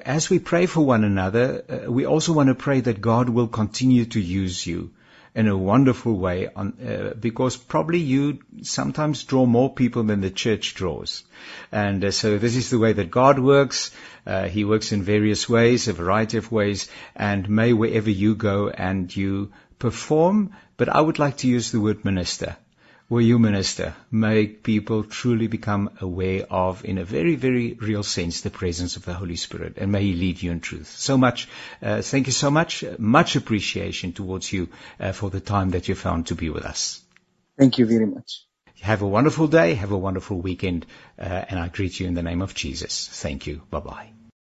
as 0.05 0.31
we 0.31 0.39
pray 0.39 0.67
for 0.67 0.83
one 0.83 1.05
another, 1.05 1.65
uh, 1.69 1.91
we 1.91 2.07
also 2.07 2.33
want 2.33 2.49
to 2.49 2.55
pray 2.55 2.81
that 2.81 3.01
God 3.01 3.29
will 3.29 3.49
continue 3.49 4.05
to 4.07 4.21
use 4.21 4.67
you 4.67 4.91
in 5.37 5.49
a 5.49 5.57
wonderful 5.57 6.15
way 6.15 6.49
on, 6.57 6.73
uh, 6.81 7.15
because 7.15 7.57
probably 7.59 7.99
you 7.99 8.39
sometimes 8.63 9.25
draw 9.25 9.45
more 9.45 9.73
people 9.73 10.03
than 10.03 10.23
the 10.23 10.31
church 10.31 10.75
draws. 10.75 11.25
And 11.71 12.03
uh, 12.03 12.11
so 12.11 12.39
this 12.39 12.57
is 12.57 12.71
the 12.71 12.79
way 12.79 12.95
that 12.95 13.11
God 13.11 13.39
works. 13.39 13.91
Uh, 14.27 14.49
he 14.49 14.65
works 14.65 14.93
in 14.93 15.03
various 15.03 15.47
ways, 15.47 15.89
a 15.89 15.93
variety 15.93 16.39
of 16.39 16.51
ways, 16.51 16.89
and 17.15 17.51
may 17.51 17.75
wherever 17.75 18.11
you 18.11 18.35
go 18.35 18.71
and 18.71 19.15
you 19.15 19.53
perform, 19.79 20.53
but 20.79 20.89
I 20.89 21.01
would 21.01 21.19
like 21.19 21.37
to 21.39 21.49
use 21.49 21.71
the 21.71 21.81
word 21.81 22.03
minister 22.05 22.57
where 23.09 23.23
you 23.23 23.39
minister, 23.39 23.95
make 24.11 24.63
people 24.63 25.05
truly 25.05 25.47
become 25.47 25.91
aware 26.01 26.45
of, 26.51 26.85
in 26.85 26.99
a 26.99 27.05
very, 27.05 27.37
very 27.37 27.75
real 27.75 28.03
sense, 28.03 28.41
the 28.41 28.51
presence 28.51 28.97
of 28.97 29.05
the 29.05 29.15
Holy 29.15 29.37
Spirit, 29.37 29.75
and 29.77 29.93
may 29.93 30.03
He 30.03 30.15
lead 30.15 30.43
you 30.43 30.51
in 30.51 30.61
truth. 30.61 30.89
So 30.89 31.17
much, 31.17 31.49
uh, 31.83 32.03
thank 32.03 32.27
you 32.27 32.33
so 32.33 32.51
much. 32.51 32.85
Much 32.99 33.37
appreciation 33.37 34.13
towards 34.13 34.53
you 34.53 34.69
uh, 34.99 35.13
for 35.13 35.31
the 35.31 35.41
time 35.41 35.71
that 35.71 35.89
you 35.89 35.95
found 35.95 36.27
to 36.27 36.35
be 36.35 36.51
with 36.51 36.65
us. 36.65 37.01
Thank 37.59 37.79
you 37.79 37.87
very 37.87 38.07
much. 38.07 38.45
Have 38.81 39.03
a 39.03 39.07
wonderful 39.07 39.47
day. 39.47 39.75
Have 39.75 39.93
a 39.93 39.99
wonderful 39.99 40.41
weekend, 40.41 40.87
uh, 41.19 41.23
and 41.23 41.59
I 41.59 41.69
greet 41.69 41.99
you 41.99 42.07
in 42.07 42.15
the 42.15 42.23
name 42.23 42.43
of 42.43 42.55
Jesus. 42.55 43.09
Thank 43.09 43.47
you. 43.47 43.63
Bye 43.71 43.81
bye. 43.81 44.16